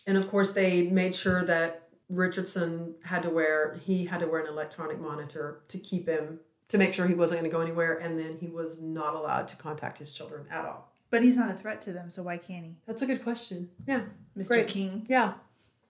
And 0.08 0.18
of 0.18 0.28
course, 0.28 0.54
they 0.54 0.88
made 0.88 1.14
sure 1.14 1.44
that 1.44 1.90
Richardson 2.10 2.96
had 3.04 3.22
to 3.24 3.30
wear 3.30 3.76
he 3.76 4.06
had 4.06 4.22
to 4.22 4.28
wear 4.28 4.42
an 4.42 4.48
electronic 4.48 5.00
monitor 5.00 5.62
to 5.68 5.78
keep 5.78 6.08
him 6.08 6.40
to 6.70 6.78
make 6.78 6.94
sure 6.94 7.06
he 7.08 7.14
wasn't 7.16 7.42
going 7.42 7.50
to 7.50 7.56
go 7.56 7.62
anywhere, 7.62 7.98
and 7.98 8.18
then 8.18 8.38
he 8.40 8.48
was 8.48 8.82
not 8.82 9.16
allowed 9.16 9.48
to 9.50 9.56
contact 9.58 9.98
his 9.98 10.12
children 10.12 10.46
at 10.50 10.66
all. 10.66 10.92
But 11.12 11.24
he's 11.24 11.38
not 11.38 11.50
a 11.50 11.54
threat 11.54 11.82
to 11.82 11.92
them, 11.92 12.10
so 12.10 12.24
why 12.24 12.38
can't 12.38 12.66
he? 12.66 12.76
That's 12.86 13.02
a 13.02 13.06
good 13.06 13.24
question. 13.24 13.70
Yeah, 13.88 14.04
Mr. 14.38 14.48
Great. 14.50 14.68
King. 14.68 15.06
yeah, 15.10 15.34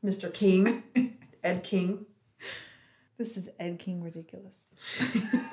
Mr. 0.04 0.34
King, 0.34 0.84
Ed 1.44 1.64
King. 1.64 2.06
This 3.18 3.36
is 3.36 3.50
Ed 3.60 3.80
King 3.80 4.02
ridiculous. 4.02 4.68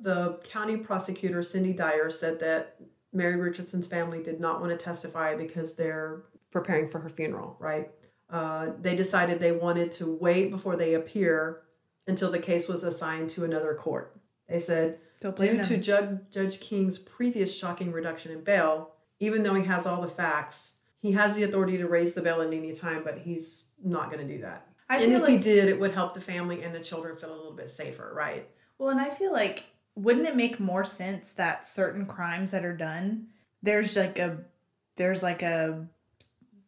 The 0.00 0.38
county 0.44 0.76
prosecutor, 0.76 1.42
Cindy 1.42 1.72
Dyer, 1.72 2.10
said 2.10 2.38
that 2.40 2.76
Mary 3.14 3.36
Richardson's 3.40 3.86
family 3.86 4.22
did 4.22 4.38
not 4.38 4.60
want 4.60 4.70
to 4.70 4.76
testify 4.76 5.34
because 5.34 5.74
they're 5.76 6.24
preparing 6.50 6.90
for 6.90 6.98
her 6.98 7.08
funeral, 7.08 7.56
right? 7.58 7.90
Uh, 8.28 8.72
they 8.82 8.94
decided 8.94 9.40
they 9.40 9.52
wanted 9.52 9.90
to 9.92 10.18
wait 10.20 10.50
before 10.50 10.76
they 10.76 10.92
appear 10.94 11.62
until 12.06 12.30
the 12.30 12.38
case 12.38 12.68
was 12.68 12.84
assigned 12.84 13.30
to 13.30 13.44
another 13.44 13.74
court. 13.74 14.14
They 14.48 14.58
said, 14.58 14.98
due 15.20 15.62
to. 15.62 15.76
Judge, 15.78 16.18
Judge 16.30 16.60
King's 16.60 16.98
previous 16.98 17.56
shocking 17.56 17.92
reduction 17.92 18.32
in 18.32 18.42
bail, 18.42 18.92
even 19.20 19.42
though 19.42 19.54
he 19.54 19.64
has 19.64 19.86
all 19.86 20.02
the 20.02 20.08
facts, 20.08 20.80
he 21.00 21.12
has 21.12 21.36
the 21.36 21.44
authority 21.44 21.78
to 21.78 21.88
raise 21.88 22.14
the 22.14 22.22
bail 22.22 22.40
at 22.40 22.52
any 22.52 22.72
time, 22.72 23.02
but 23.04 23.18
he's 23.18 23.64
not 23.82 24.10
going 24.10 24.26
to 24.26 24.34
do 24.34 24.40
that. 24.42 24.66
I 24.88 25.02
and 25.02 25.12
if 25.12 25.26
he 25.26 25.38
did, 25.38 25.68
it 25.68 25.80
would 25.80 25.92
help 25.92 26.14
the 26.14 26.20
family 26.20 26.62
and 26.62 26.74
the 26.74 26.80
children 26.80 27.16
feel 27.16 27.32
a 27.32 27.36
little 27.36 27.52
bit 27.52 27.70
safer, 27.70 28.12
right? 28.14 28.48
Well, 28.78 28.90
and 28.90 29.00
I 29.00 29.10
feel 29.10 29.32
like 29.32 29.64
wouldn't 29.94 30.26
it 30.26 30.36
make 30.36 30.60
more 30.60 30.84
sense 30.84 31.32
that 31.34 31.66
certain 31.66 32.06
crimes 32.06 32.50
that 32.50 32.64
are 32.64 32.76
done, 32.76 33.28
there's 33.62 33.96
like 33.96 34.18
a 34.18 34.38
there's 34.96 35.22
like 35.22 35.42
a 35.42 35.86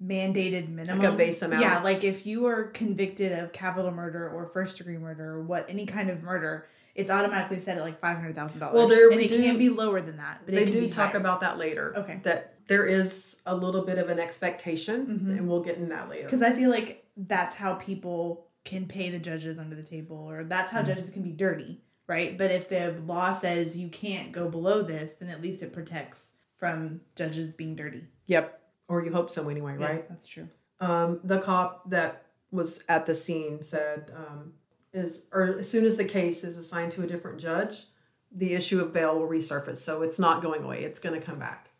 mandated 0.02 0.68
minimum 0.68 1.16
base 1.16 1.42
amount? 1.42 1.62
Yeah, 1.62 1.80
like 1.80 2.04
if 2.04 2.26
you 2.26 2.46
are 2.46 2.64
convicted 2.64 3.32
of 3.32 3.52
capital 3.52 3.90
murder 3.90 4.28
or 4.30 4.46
first 4.46 4.78
degree 4.78 4.98
murder 4.98 5.34
or 5.34 5.42
what 5.42 5.68
any 5.68 5.86
kind 5.86 6.08
of 6.08 6.22
murder, 6.22 6.68
it's 6.96 7.10
automatically 7.10 7.58
set 7.58 7.76
at 7.76 7.82
like 7.82 8.00
five 8.00 8.16
hundred 8.16 8.34
thousand 8.34 8.60
dollars. 8.60 8.74
Well, 8.74 8.88
there 8.88 9.08
and 9.08 9.16
we 9.16 9.24
it 9.24 9.28
do- 9.28 9.42
can 9.42 9.58
be 9.58 9.68
lower 9.68 10.00
than 10.00 10.16
that, 10.16 10.42
but 10.44 10.54
they 10.54 10.64
do 10.64 10.88
talk 10.88 11.10
higher. 11.12 11.20
about 11.20 11.40
that 11.42 11.58
later. 11.58 11.92
Okay. 11.96 12.20
That 12.24 12.54
there 12.66 12.86
is 12.86 13.42
a 13.46 13.54
little 13.54 13.82
bit 13.84 13.98
of 13.98 14.08
an 14.08 14.18
expectation, 14.18 15.06
Mhm. 15.06 15.38
and 15.38 15.48
we'll 15.48 15.62
get 15.62 15.76
in 15.76 15.88
that 15.90 16.08
later. 16.08 16.24
because 16.24 16.42
I 16.42 16.52
feel 16.52 16.70
like 16.70 17.04
that's 17.16 17.54
how 17.54 17.74
people 17.74 18.48
can 18.64 18.86
pay 18.86 19.10
the 19.10 19.18
judges 19.20 19.58
under 19.58 19.76
the 19.76 19.82
table, 19.82 20.16
or 20.16 20.42
that's 20.42 20.68
Mm-hmm. 20.70 20.76
how 20.78 20.82
judges 20.82 21.10
can 21.10 21.22
be 21.22 21.30
dirty, 21.30 21.80
right? 22.08 22.36
But 22.36 22.50
if 22.50 22.68
the 22.68 23.00
law 23.06 23.32
says 23.32 23.76
you 23.76 23.88
can't 23.88 24.32
go 24.32 24.48
below 24.48 24.82
this, 24.82 25.14
then 25.14 25.28
at 25.28 25.40
least 25.40 25.62
it 25.62 25.72
protects 25.72 26.32
from 26.56 27.00
judges 27.14 27.54
being 27.54 27.76
dirty. 27.76 28.06
Yep. 28.26 28.60
Or 28.88 29.04
you 29.04 29.12
hope 29.12 29.30
so 29.30 29.48
anyway, 29.48 29.76
Yeah, 29.78 29.86
right? 29.86 30.08
that's 30.08 30.26
true. 30.26 30.48
Um, 30.80 31.20
the 31.22 31.38
cop 31.38 31.88
that 31.90 32.24
was 32.50 32.82
at 32.88 33.06
the 33.06 33.14
scene 33.14 33.62
said, 33.62 34.10
um, 34.16 34.54
is 34.96 35.26
or 35.32 35.58
as 35.58 35.70
soon 35.70 35.84
as 35.84 35.96
the 35.96 36.04
case 36.04 36.44
is 36.44 36.56
assigned 36.56 36.92
to 36.92 37.02
a 37.02 37.06
different 37.06 37.38
judge, 37.38 37.84
the 38.32 38.54
issue 38.54 38.80
of 38.80 38.92
bail 38.92 39.18
will 39.18 39.28
resurface. 39.28 39.76
So 39.76 40.02
it's 40.02 40.18
not 40.18 40.42
going 40.42 40.62
away. 40.62 40.82
It's 40.82 40.98
going 40.98 41.18
to 41.18 41.24
come 41.24 41.38
back. 41.38 41.70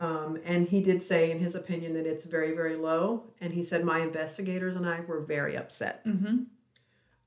Um, 0.00 0.38
and 0.44 0.66
he 0.66 0.82
did 0.82 1.02
say, 1.02 1.30
in 1.30 1.38
his 1.38 1.54
opinion, 1.54 1.94
that 1.94 2.06
it's 2.06 2.24
very, 2.24 2.52
very 2.52 2.76
low. 2.76 3.24
And 3.40 3.52
he 3.52 3.62
said, 3.62 3.84
my 3.84 4.00
investigators 4.00 4.76
and 4.76 4.86
I 4.86 5.00
were 5.00 5.20
very 5.20 5.56
upset. 5.56 6.04
Mm-hmm. 6.04 6.42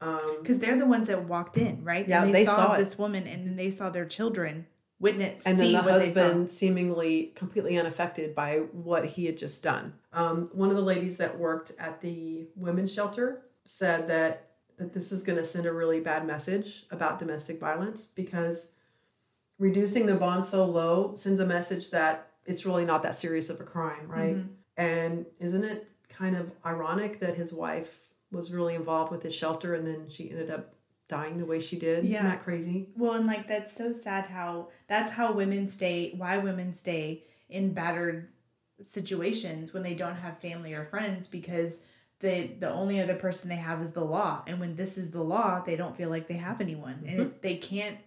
Um, 0.01 0.37
Because 0.41 0.59
they're 0.59 0.77
the 0.77 0.85
ones 0.85 1.07
that 1.07 1.25
walked 1.25 1.57
in, 1.57 1.83
right? 1.83 2.07
Yeah, 2.07 2.23
and 2.23 2.35
they 2.35 2.45
saw 2.45 2.73
it. 2.73 2.79
this 2.79 2.97
woman, 2.97 3.25
and 3.25 3.47
then 3.47 3.55
they 3.55 3.71
saw 3.71 3.89
their 3.89 4.05
children 4.05 4.67
witness 4.99 5.45
and 5.45 5.59
then 5.59 5.73
the 5.73 5.81
they 5.81 6.11
saw. 6.11 6.21
husband 6.21 6.49
seemingly 6.49 7.31
completely 7.35 7.77
unaffected 7.77 8.33
by 8.33 8.57
what 8.71 9.05
he 9.05 9.25
had 9.25 9.37
just 9.37 9.63
done. 9.63 9.93
Um, 10.13 10.47
one 10.53 10.69
of 10.69 10.75
the 10.75 10.81
ladies 10.81 11.17
that 11.17 11.37
worked 11.37 11.71
at 11.79 12.01
the 12.01 12.47
women's 12.55 12.93
shelter 12.93 13.43
said 13.65 14.07
that 14.07 14.46
that 14.77 14.93
this 14.93 15.11
is 15.11 15.23
going 15.23 15.37
to 15.37 15.43
send 15.43 15.65
a 15.65 15.73
really 15.73 15.99
bad 15.99 16.25
message 16.25 16.85
about 16.91 17.19
domestic 17.19 17.59
violence 17.59 18.05
because 18.05 18.73
reducing 19.59 20.05
the 20.05 20.15
bond 20.15 20.45
so 20.45 20.65
low 20.65 21.13
sends 21.15 21.39
a 21.39 21.45
message 21.45 21.89
that 21.89 22.31
it's 22.45 22.65
really 22.65 22.85
not 22.85 23.03
that 23.03 23.15
serious 23.15 23.49
of 23.49 23.59
a 23.59 23.63
crime, 23.63 24.07
right? 24.07 24.35
Mhm. 24.35 24.49
And 24.77 25.25
isn't 25.39 25.63
it 25.63 25.87
kind 26.09 26.35
of 26.35 26.53
ironic 26.65 27.19
that 27.19 27.35
his 27.35 27.51
wife 27.51 28.09
was 28.31 28.53
really 28.53 28.75
involved 28.75 29.11
with 29.11 29.23
his 29.23 29.33
shelter 29.33 29.73
and 29.73 29.85
then 29.85 30.07
she 30.07 30.29
ended 30.29 30.51
up 30.51 30.75
dying 31.07 31.37
the 31.37 31.45
way 31.45 31.59
she 31.59 31.77
did? 31.77 32.05
Yeah. 32.05 32.19
Isn't 32.19 32.25
that 32.29 32.43
crazy? 32.43 32.89
Well, 32.95 33.13
and 33.13 33.25
like 33.25 33.47
that's 33.47 33.75
so 33.75 33.91
sad 33.91 34.27
how 34.27 34.69
that's 34.87 35.11
how 35.11 35.33
women 35.33 35.67
stay, 35.67 36.13
why 36.15 36.37
women 36.37 36.73
stay 36.75 37.23
in 37.49 37.73
battered 37.73 38.29
situations 38.79 39.73
when 39.73 39.81
they 39.81 39.95
don't 39.95 40.15
have 40.15 40.37
family 40.39 40.73
or 40.73 40.85
friends 40.85 41.27
because 41.27 41.81
the 42.19 42.49
the 42.59 42.71
only 42.71 42.99
other 42.99 43.15
person 43.15 43.49
they 43.49 43.55
have 43.55 43.81
is 43.81 43.91
the 43.91 44.03
law. 44.03 44.43
And 44.47 44.59
when 44.59 44.75
this 44.75 44.97
is 44.97 45.11
the 45.11 45.23
law, 45.23 45.61
they 45.61 45.75
don't 45.75 45.95
feel 45.95 46.09
like 46.09 46.27
they 46.27 46.35
have 46.37 46.61
anyone. 46.61 47.03
And 47.07 47.19
mm-hmm. 47.19 47.37
they 47.41 47.55
can't 47.55 47.97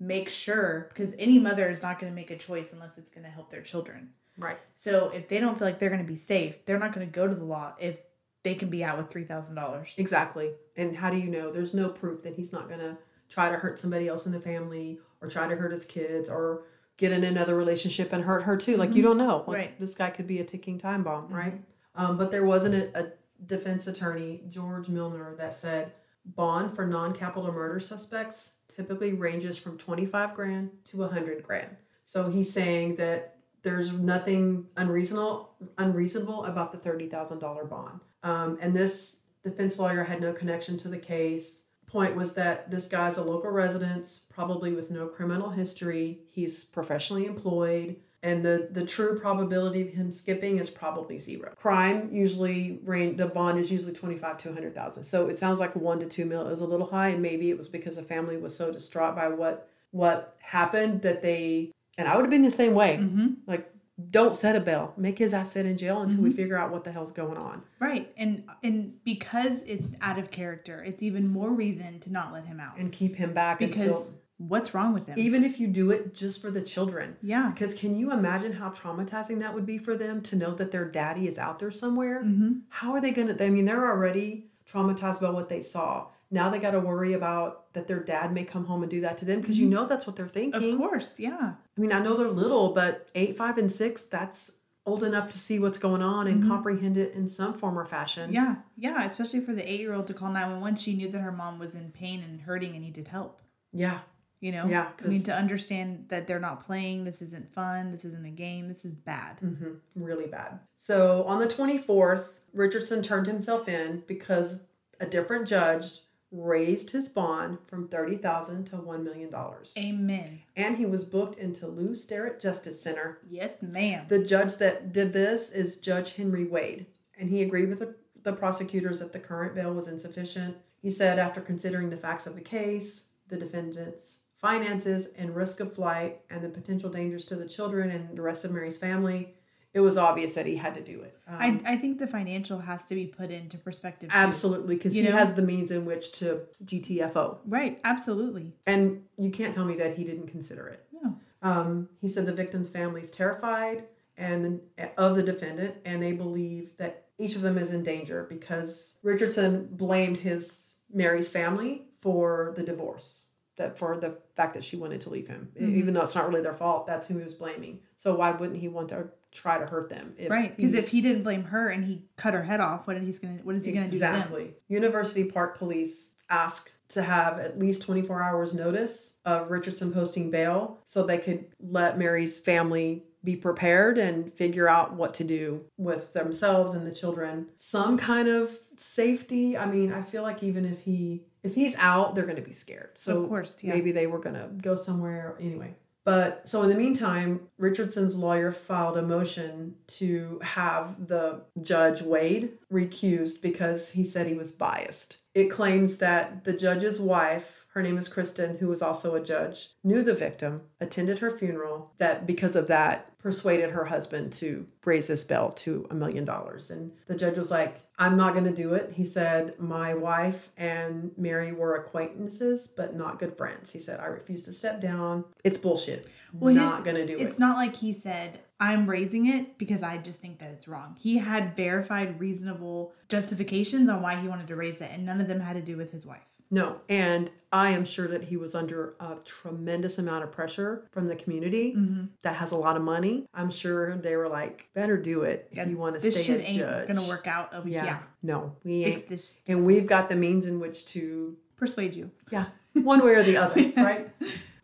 make 0.00 0.28
sure 0.28 0.88
because 0.88 1.14
any 1.18 1.38
mother 1.38 1.68
is 1.68 1.82
not 1.82 1.98
going 1.98 2.10
to 2.10 2.16
make 2.16 2.30
a 2.30 2.36
choice 2.36 2.72
unless 2.72 2.98
it's 2.98 3.08
going 3.08 3.24
to 3.24 3.30
help 3.30 3.50
their 3.50 3.62
children. 3.62 4.10
Right. 4.36 4.58
So 4.74 5.10
if 5.10 5.28
they 5.28 5.38
don't 5.38 5.58
feel 5.58 5.68
like 5.68 5.78
they're 5.78 5.90
going 5.90 6.02
to 6.02 6.08
be 6.08 6.16
safe, 6.16 6.64
they're 6.64 6.78
not 6.78 6.92
going 6.92 7.06
to 7.06 7.12
go 7.12 7.28
to 7.28 7.34
the 7.34 7.44
law 7.44 7.74
if 7.78 7.98
they 8.42 8.54
can 8.54 8.68
be 8.68 8.82
out 8.82 8.98
with 8.98 9.10
$3,000. 9.10 9.98
Exactly. 9.98 10.54
And 10.76 10.96
how 10.96 11.10
do 11.10 11.18
you 11.18 11.30
know? 11.30 11.50
There's 11.50 11.74
no 11.74 11.88
proof 11.88 12.22
that 12.22 12.34
he's 12.34 12.52
not 12.52 12.68
going 12.68 12.80
to 12.80 12.98
try 13.28 13.48
to 13.48 13.56
hurt 13.56 13.78
somebody 13.78 14.08
else 14.08 14.26
in 14.26 14.32
the 14.32 14.40
family 14.40 14.98
or 15.20 15.28
try 15.28 15.46
to 15.46 15.54
hurt 15.54 15.70
his 15.70 15.84
kids 15.84 16.28
or 16.28 16.64
get 16.96 17.12
in 17.12 17.24
another 17.24 17.54
relationship 17.54 18.12
and 18.12 18.24
hurt 18.24 18.42
her 18.42 18.56
too. 18.56 18.76
Like 18.76 18.90
you 18.90 18.96
mm-hmm. 18.96 19.02
don't 19.02 19.18
know. 19.18 19.44
Like, 19.46 19.56
Right. 19.56 19.78
This 19.80 19.94
guy 19.94 20.10
could 20.10 20.26
be 20.26 20.40
a 20.40 20.44
ticking 20.44 20.78
time 20.78 21.02
bomb, 21.02 21.24
mm-hmm. 21.24 21.34
right? 21.34 21.60
Um, 21.94 22.16
but 22.16 22.30
there 22.30 22.44
wasn't 22.44 22.74
a, 22.74 22.98
a 22.98 23.12
defense 23.46 23.86
attorney, 23.86 24.42
George 24.48 24.88
Milner, 24.88 25.34
that 25.36 25.52
said 25.52 25.92
bond 26.24 26.74
for 26.74 26.86
non-capital 26.86 27.52
murder 27.52 27.80
suspects 27.80 28.58
typically 28.68 29.12
ranges 29.12 29.58
from 29.58 29.76
25 29.76 30.34
grand 30.34 30.70
to 30.84 30.98
100 30.98 31.42
grand. 31.42 31.76
So 32.04 32.30
he's 32.30 32.52
saying 32.52 32.94
that 32.96 33.36
there's 33.62 33.92
nothing 33.92 34.66
unreasonable 34.76 35.54
unreasonable 35.78 36.44
about 36.44 36.72
the 36.72 36.78
$30,000 36.90 37.68
bond. 37.68 38.00
Um, 38.22 38.58
and 38.60 38.74
this 38.74 39.22
defense 39.42 39.78
lawyer 39.78 40.02
had 40.02 40.20
no 40.20 40.32
connection 40.32 40.76
to 40.78 40.88
the 40.88 40.98
case. 40.98 41.64
Point 41.92 42.16
was 42.16 42.32
that 42.34 42.70
this 42.70 42.86
guy's 42.86 43.18
a 43.18 43.22
local 43.22 43.50
resident, 43.50 44.20
probably 44.30 44.72
with 44.72 44.90
no 44.90 45.06
criminal 45.06 45.50
history. 45.50 46.20
He's 46.30 46.64
professionally 46.64 47.26
employed, 47.26 47.96
and 48.22 48.42
the 48.42 48.68
the 48.70 48.86
true 48.86 49.20
probability 49.20 49.82
of 49.82 49.88
him 49.88 50.10
skipping 50.10 50.58
is 50.58 50.70
probably 50.70 51.18
zero. 51.18 51.52
Crime 51.54 52.08
usually 52.10 52.80
range 52.84 53.18
the 53.18 53.26
bond 53.26 53.58
is 53.58 53.70
usually 53.70 53.92
twenty 53.92 54.16
five 54.16 54.38
to 54.38 54.52
hundred 54.52 54.74
thousand. 54.74 55.02
So 55.02 55.28
it 55.28 55.36
sounds 55.36 55.60
like 55.60 55.76
one 55.76 56.00
to 56.00 56.06
two 56.06 56.24
mil 56.24 56.48
is 56.48 56.62
a 56.62 56.66
little 56.66 56.86
high, 56.86 57.08
and 57.08 57.20
maybe 57.20 57.50
it 57.50 57.56
was 57.58 57.68
because 57.68 57.96
the 57.96 58.02
family 58.02 58.38
was 58.38 58.56
so 58.56 58.72
distraught 58.72 59.14
by 59.14 59.28
what 59.28 59.68
what 59.90 60.36
happened 60.40 61.02
that 61.02 61.20
they 61.20 61.72
and 61.98 62.08
I 62.08 62.16
would 62.16 62.24
have 62.24 62.30
been 62.30 62.42
the 62.42 62.50
same 62.50 62.74
way. 62.74 62.98
Mm-hmm. 63.00 63.26
Like, 63.46 63.70
don't 64.10 64.34
set 64.34 64.56
a 64.56 64.60
bail. 64.60 64.94
Make 64.96 65.18
his 65.18 65.34
ass 65.34 65.52
sit 65.52 65.66
in 65.66 65.76
jail 65.76 66.02
until 66.02 66.22
we 66.22 66.30
figure 66.30 66.56
out 66.58 66.70
what 66.70 66.84
the 66.84 66.92
hell's 66.92 67.12
going 67.12 67.38
on. 67.38 67.62
Right. 67.78 68.12
And 68.16 68.44
and 68.62 68.94
because 69.04 69.62
it's 69.62 69.90
out 70.00 70.18
of 70.18 70.30
character, 70.30 70.82
it's 70.82 71.02
even 71.02 71.28
more 71.28 71.50
reason 71.50 72.00
to 72.00 72.12
not 72.12 72.32
let 72.32 72.46
him 72.46 72.60
out. 72.60 72.78
and 72.78 72.90
keep 72.92 73.16
him 73.16 73.32
back 73.32 73.58
because 73.58 73.80
until 73.80 74.06
what's 74.38 74.74
wrong 74.74 74.92
with 74.92 75.06
him? 75.06 75.14
even 75.18 75.44
if 75.44 75.60
you 75.60 75.68
do 75.68 75.90
it 75.90 76.14
just 76.14 76.42
for 76.42 76.50
the 76.50 76.62
children. 76.62 77.16
yeah. 77.22 77.50
Because 77.50 77.74
can 77.74 77.94
you 77.96 78.10
imagine 78.12 78.52
how 78.52 78.70
traumatizing 78.70 79.38
that 79.40 79.54
would 79.54 79.66
be 79.66 79.78
for 79.78 79.96
them 79.96 80.20
to 80.22 80.36
know 80.36 80.52
that 80.54 80.70
their 80.72 80.88
daddy 80.88 81.26
is 81.28 81.38
out 81.38 81.58
there 81.58 81.70
somewhere? 81.70 82.22
Mm-hmm. 82.24 82.52
How 82.68 82.92
are 82.92 83.00
they 83.00 83.12
going 83.12 83.28
to? 83.28 83.44
I 83.44 83.50
mean, 83.50 83.64
they're 83.64 83.86
already 83.88 84.46
traumatized 84.66 85.20
by 85.20 85.30
what 85.30 85.48
they 85.48 85.60
saw. 85.60 86.08
Now 86.32 86.48
they 86.48 86.58
got 86.58 86.70
to 86.70 86.80
worry 86.80 87.12
about 87.12 87.72
that 87.74 87.86
their 87.86 88.02
dad 88.02 88.32
may 88.32 88.42
come 88.42 88.64
home 88.64 88.82
and 88.82 88.90
do 88.90 89.02
that 89.02 89.18
to 89.18 89.24
them 89.26 89.40
because 89.40 89.60
you 89.60 89.68
know 89.68 89.86
that's 89.86 90.06
what 90.06 90.16
they're 90.16 90.26
thinking. 90.26 90.60
Mm-hmm. 90.60 90.82
Of 90.82 90.90
course, 90.90 91.20
yeah. 91.20 91.52
I 91.76 91.80
mean, 91.80 91.92
I 91.92 92.00
know 92.00 92.16
they're 92.16 92.28
little, 92.28 92.72
but 92.72 93.10
eight, 93.14 93.36
five, 93.36 93.58
and 93.58 93.70
six, 93.70 94.04
that's 94.04 94.58
old 94.86 95.04
enough 95.04 95.28
to 95.30 95.38
see 95.38 95.58
what's 95.58 95.78
going 95.78 96.02
on 96.02 96.26
and 96.26 96.46
comprehend 96.48 96.96
it 96.96 97.14
in 97.14 97.28
some 97.28 97.54
form 97.54 97.78
or 97.78 97.84
fashion. 97.84 98.32
Mm-hmm. 98.32 98.34
Yeah. 98.34 98.56
Yeah. 98.76 99.04
Especially 99.04 99.40
for 99.40 99.52
the 99.52 99.70
eight 99.70 99.78
year 99.78 99.92
old 99.94 100.06
to 100.08 100.14
call 100.14 100.28
911, 100.28 100.76
she 100.76 100.94
knew 100.94 101.08
that 101.10 101.20
her 101.20 101.30
mom 101.30 101.58
was 101.58 101.74
in 101.74 101.90
pain 101.92 102.22
and 102.22 102.40
hurting 102.40 102.72
and 102.72 102.82
needed 102.82 103.08
help. 103.08 103.40
Yeah. 103.72 104.00
You 104.40 104.50
know? 104.50 104.66
Yeah, 104.66 104.88
I 105.04 105.06
mean, 105.06 105.22
to 105.22 105.32
understand 105.36 106.06
that 106.08 106.26
they're 106.26 106.40
not 106.40 106.64
playing, 106.64 107.04
this 107.04 107.22
isn't 107.22 107.54
fun, 107.54 107.92
this 107.92 108.04
isn't 108.04 108.26
a 108.26 108.30
game, 108.30 108.66
this 108.66 108.84
is 108.84 108.96
bad. 108.96 109.38
hmm 109.38 109.74
really 109.94 110.26
bad. 110.26 110.58
So 110.74 111.22
on 111.28 111.38
the 111.38 111.46
24th, 111.46 112.24
Richardson 112.52 113.02
turned 113.02 113.28
himself 113.28 113.68
in 113.68 114.02
because 114.08 114.64
a 114.98 115.06
different 115.06 115.46
judge 115.46 116.00
raised 116.32 116.90
his 116.90 117.08
bond 117.10 117.58
from 117.64 117.86
30,000 117.88 118.64
to 118.64 118.76
$1 118.76 119.02
million. 119.02 119.30
Amen. 119.78 120.42
And 120.56 120.76
he 120.76 120.86
was 120.86 121.04
booked 121.04 121.38
into 121.38 121.66
Lew 121.66 121.94
Sterrett 121.94 122.40
Justice 122.40 122.80
Center. 122.80 123.18
Yes, 123.28 123.62
ma'am. 123.62 124.06
The 124.08 124.18
judge 124.18 124.56
that 124.56 124.92
did 124.92 125.12
this 125.12 125.50
is 125.50 125.76
Judge 125.76 126.14
Henry 126.14 126.44
Wade, 126.44 126.86
and 127.18 127.28
he 127.28 127.42
agreed 127.42 127.68
with 127.68 127.80
the, 127.80 127.94
the 128.22 128.32
prosecutors 128.32 128.98
that 129.00 129.12
the 129.12 129.20
current 129.20 129.54
bail 129.54 129.74
was 129.74 129.88
insufficient. 129.88 130.56
He 130.80 130.90
said, 130.90 131.18
after 131.18 131.40
considering 131.40 131.90
the 131.90 131.96
facts 131.96 132.26
of 132.26 132.34
the 132.34 132.40
case, 132.40 133.12
the 133.28 133.36
defendant's 133.36 134.20
finances 134.38 135.12
and 135.18 135.36
risk 135.36 135.60
of 135.60 135.72
flight, 135.72 136.20
and 136.30 136.42
the 136.42 136.48
potential 136.48 136.90
dangers 136.90 137.24
to 137.26 137.36
the 137.36 137.48
children 137.48 137.90
and 137.90 138.16
the 138.16 138.22
rest 138.22 138.44
of 138.44 138.50
Mary's 138.50 138.78
family, 138.78 139.34
it 139.74 139.80
was 139.80 139.96
obvious 139.96 140.34
that 140.34 140.46
he 140.46 140.56
had 140.56 140.74
to 140.74 140.82
do 140.82 141.00
it. 141.00 141.16
Um, 141.26 141.60
I, 141.66 141.72
I 141.72 141.76
think 141.76 141.98
the 141.98 142.06
financial 142.06 142.58
has 142.58 142.84
to 142.86 142.94
be 142.94 143.06
put 143.06 143.30
into 143.30 143.56
perspective. 143.58 144.10
too. 144.10 144.16
absolutely, 144.16 144.76
because 144.76 144.94
he 144.94 145.02
know? 145.02 145.12
has 145.12 145.32
the 145.34 145.42
means 145.42 145.70
in 145.70 145.84
which 145.84 146.12
to 146.20 146.42
GTFO. 146.64 147.38
Right. 147.46 147.80
Absolutely. 147.84 148.52
And 148.66 149.02
you 149.18 149.30
can't 149.30 149.54
tell 149.54 149.64
me 149.64 149.74
that 149.76 149.96
he 149.96 150.04
didn't 150.04 150.26
consider 150.28 150.66
it. 150.68 150.84
No. 151.02 151.16
Um, 151.42 151.88
he 152.00 152.08
said 152.08 152.26
the 152.26 152.34
victim's 152.34 152.68
family 152.68 153.00
is 153.00 153.10
terrified 153.10 153.84
and 154.18 154.60
of 154.98 155.16
the 155.16 155.22
defendant, 155.22 155.76
and 155.86 156.02
they 156.02 156.12
believe 156.12 156.76
that 156.76 157.06
each 157.18 157.34
of 157.34 157.40
them 157.42 157.56
is 157.56 157.74
in 157.74 157.82
danger 157.82 158.26
because 158.28 158.96
Richardson 159.02 159.68
blamed 159.72 160.18
his 160.18 160.74
Mary's 160.92 161.30
family 161.30 161.86
for 162.00 162.52
the 162.56 162.62
divorce, 162.62 163.28
that 163.56 163.78
for 163.78 163.96
the 163.96 164.18
fact 164.36 164.52
that 164.54 164.62
she 164.62 164.76
wanted 164.76 165.00
to 165.00 165.10
leave 165.10 165.28
him, 165.28 165.48
Mhm. 165.58 165.74
even 165.76 165.94
though 165.94 166.02
it's 166.02 166.14
not 166.14 166.28
really 166.28 166.42
their 166.42 166.52
fault. 166.52 166.86
That's 166.86 167.06
who 167.08 167.16
he 167.16 167.22
was 167.22 167.32
blaming. 167.34 167.80
So 167.96 168.14
why 168.14 168.32
wouldn't 168.32 168.58
he 168.58 168.68
want 168.68 168.90
to 168.90 169.08
try 169.32 169.58
to 169.58 169.66
hurt 169.66 169.88
them? 169.88 170.14
If 170.16 170.30
right. 170.30 170.56
Because 170.56 170.74
if 170.74 170.90
he 170.90 171.00
didn't 171.00 171.22
blame 171.22 171.44
her 171.44 171.68
and 171.68 171.84
he 171.84 172.04
cut 172.16 172.34
her 172.34 172.42
head 172.42 172.60
off, 172.60 172.86
what 172.86 173.00
he's 173.00 173.18
gonna 173.18 173.40
what 173.42 173.56
is 173.56 173.64
he 173.64 173.72
gonna 173.72 173.88
do? 173.88 173.92
Exactly. 173.92 174.54
University 174.68 175.24
Park 175.24 175.58
Police 175.58 176.16
asked 176.30 176.76
to 176.90 177.02
have 177.02 177.38
at 177.38 177.58
least 177.58 177.82
24 177.82 178.22
hours 178.22 178.54
notice 178.54 179.18
of 179.24 179.50
Richardson 179.50 179.92
posting 179.92 180.30
bail 180.30 180.78
so 180.84 181.04
they 181.04 181.18
could 181.18 181.46
let 181.58 181.98
Mary's 181.98 182.38
family 182.38 183.04
be 183.24 183.36
prepared 183.36 183.98
and 183.98 184.32
figure 184.32 184.68
out 184.68 184.94
what 184.94 185.14
to 185.14 185.24
do 185.24 185.64
with 185.76 186.12
themselves 186.12 186.74
and 186.74 186.86
the 186.86 186.94
children. 186.94 187.46
Some 187.54 187.96
kind 187.96 188.28
of 188.28 188.58
safety. 188.76 189.56
I 189.56 189.66
mean, 189.66 189.92
I 189.92 190.02
feel 190.02 190.22
like 190.22 190.42
even 190.42 190.64
if 190.64 190.80
he 190.80 191.24
if 191.42 191.54
he's 191.54 191.76
out, 191.76 192.14
they're 192.14 192.24
going 192.24 192.36
to 192.36 192.42
be 192.42 192.52
scared. 192.52 192.90
So 192.94 193.22
Of 193.22 193.28
course, 193.28 193.56
yeah. 193.62 193.74
maybe 193.74 193.92
they 193.92 194.06
were 194.06 194.20
going 194.20 194.36
to 194.36 194.48
go 194.60 194.74
somewhere 194.74 195.36
anyway. 195.40 195.74
But 196.04 196.48
so 196.48 196.62
in 196.62 196.68
the 196.68 196.76
meantime, 196.76 197.48
Richardson's 197.58 198.16
lawyer 198.16 198.50
filed 198.50 198.96
a 198.96 199.02
motion 199.02 199.76
to 199.88 200.40
have 200.42 201.06
the 201.06 201.42
judge 201.60 202.02
Wade 202.02 202.58
recused 202.72 203.40
because 203.40 203.90
he 203.90 204.02
said 204.02 204.26
he 204.26 204.34
was 204.34 204.50
biased. 204.50 205.18
It 205.34 205.50
claims 205.50 205.96
that 205.98 206.44
the 206.44 206.52
judge's 206.52 207.00
wife, 207.00 207.64
her 207.72 207.82
name 207.82 207.96
is 207.96 208.08
Kristen, 208.08 208.56
who 208.56 208.68
was 208.68 208.82
also 208.82 209.14
a 209.14 209.22
judge, 209.22 209.68
knew 209.82 210.02
the 210.02 210.12
victim, 210.14 210.62
attended 210.80 211.20
her 211.20 211.30
funeral, 211.30 211.92
that 211.98 212.26
because 212.26 212.54
of 212.54 212.66
that 212.66 213.16
persuaded 213.18 213.70
her 213.70 213.84
husband 213.84 214.32
to 214.34 214.66
raise 214.84 215.06
this 215.06 215.24
bail 215.24 215.52
to 215.52 215.86
a 215.90 215.94
million 215.94 216.24
dollars. 216.24 216.70
And 216.70 216.90
the 217.06 217.14
judge 217.14 217.38
was 217.38 217.50
like, 217.50 217.76
I'm 217.98 218.16
not 218.16 218.34
going 218.34 218.44
to 218.46 218.52
do 218.52 218.74
it. 218.74 218.92
He 218.92 219.04
said, 219.04 219.54
My 219.58 219.94
wife 219.94 220.50
and 220.58 221.12
Mary 221.16 221.52
were 221.52 221.76
acquaintances, 221.76 222.66
but 222.76 222.94
not 222.94 223.18
good 223.18 223.36
friends. 223.36 223.72
He 223.72 223.78
said, 223.78 224.00
I 224.00 224.06
refuse 224.06 224.44
to 224.46 224.52
step 224.52 224.80
down. 224.82 225.24
It's 225.44 225.56
bullshit. 225.56 226.08
Well, 226.32 226.52
not 226.54 226.84
going 226.84 226.96
to 226.96 227.06
do 227.06 227.16
It's 227.16 227.36
it. 227.36 227.40
not 227.40 227.56
like 227.56 227.76
he 227.76 227.92
said, 227.92 228.40
I'm 228.62 228.88
raising 228.88 229.26
it 229.26 229.58
because 229.58 229.82
I 229.82 229.98
just 229.98 230.20
think 230.20 230.38
that 230.38 230.50
it's 230.52 230.68
wrong. 230.68 230.94
He 230.98 231.18
had 231.18 231.56
verified 231.56 232.20
reasonable 232.20 232.92
justifications 233.08 233.88
on 233.88 234.02
why 234.02 234.14
he 234.20 234.28
wanted 234.28 234.46
to 234.48 234.56
raise 234.56 234.80
it, 234.80 234.90
and 234.92 235.04
none 235.04 235.20
of 235.20 235.26
them 235.28 235.40
had 235.40 235.54
to 235.54 235.62
do 235.62 235.76
with 235.76 235.90
his 235.90 236.06
wife. 236.06 236.20
No. 236.50 236.80
And 236.90 237.30
I 237.50 237.70
am 237.70 237.82
sure 237.84 238.06
that 238.08 238.22
he 238.24 238.36
was 238.36 238.54
under 238.54 238.94
a 239.00 239.16
tremendous 239.24 239.98
amount 239.98 240.22
of 240.24 240.30
pressure 240.30 240.86
from 240.92 241.08
the 241.08 241.16
community 241.16 241.74
Mm-hmm. 241.74 242.04
that 242.22 242.36
has 242.36 242.52
a 242.52 242.56
lot 242.56 242.76
of 242.76 242.82
money. 242.82 243.26
I'm 243.34 243.50
sure 243.50 243.96
they 243.96 244.16
were 244.16 244.28
like, 244.28 244.68
better 244.74 244.96
do 244.98 245.22
it 245.22 245.48
if 245.52 245.66
you 245.68 245.78
want 245.78 245.94
to 245.96 246.00
this 246.02 246.14
stay 246.14 246.24
shit 246.34 246.40
a 246.40 246.44
ain't 246.44 246.58
judge. 246.58 246.88
gonna 246.88 247.08
work 247.08 247.26
out. 247.26 247.54
Over 247.54 247.68
Yeah. 247.68 247.84
yeah. 247.86 247.98
No, 248.22 248.54
we 248.64 248.84
Fix 248.84 249.00
ain't. 249.00 249.08
this. 249.08 249.42
And 249.48 249.64
we've 249.66 249.86
got 249.86 250.08
the 250.10 250.16
means 250.16 250.46
in 250.46 250.60
which 250.60 250.84
to 250.92 251.36
persuade 251.56 251.94
you. 251.96 252.10
Yeah, 252.30 252.44
one 252.74 253.02
way 253.04 253.14
or 253.14 253.22
the 253.22 253.38
other, 253.38 253.72
right? 253.82 254.10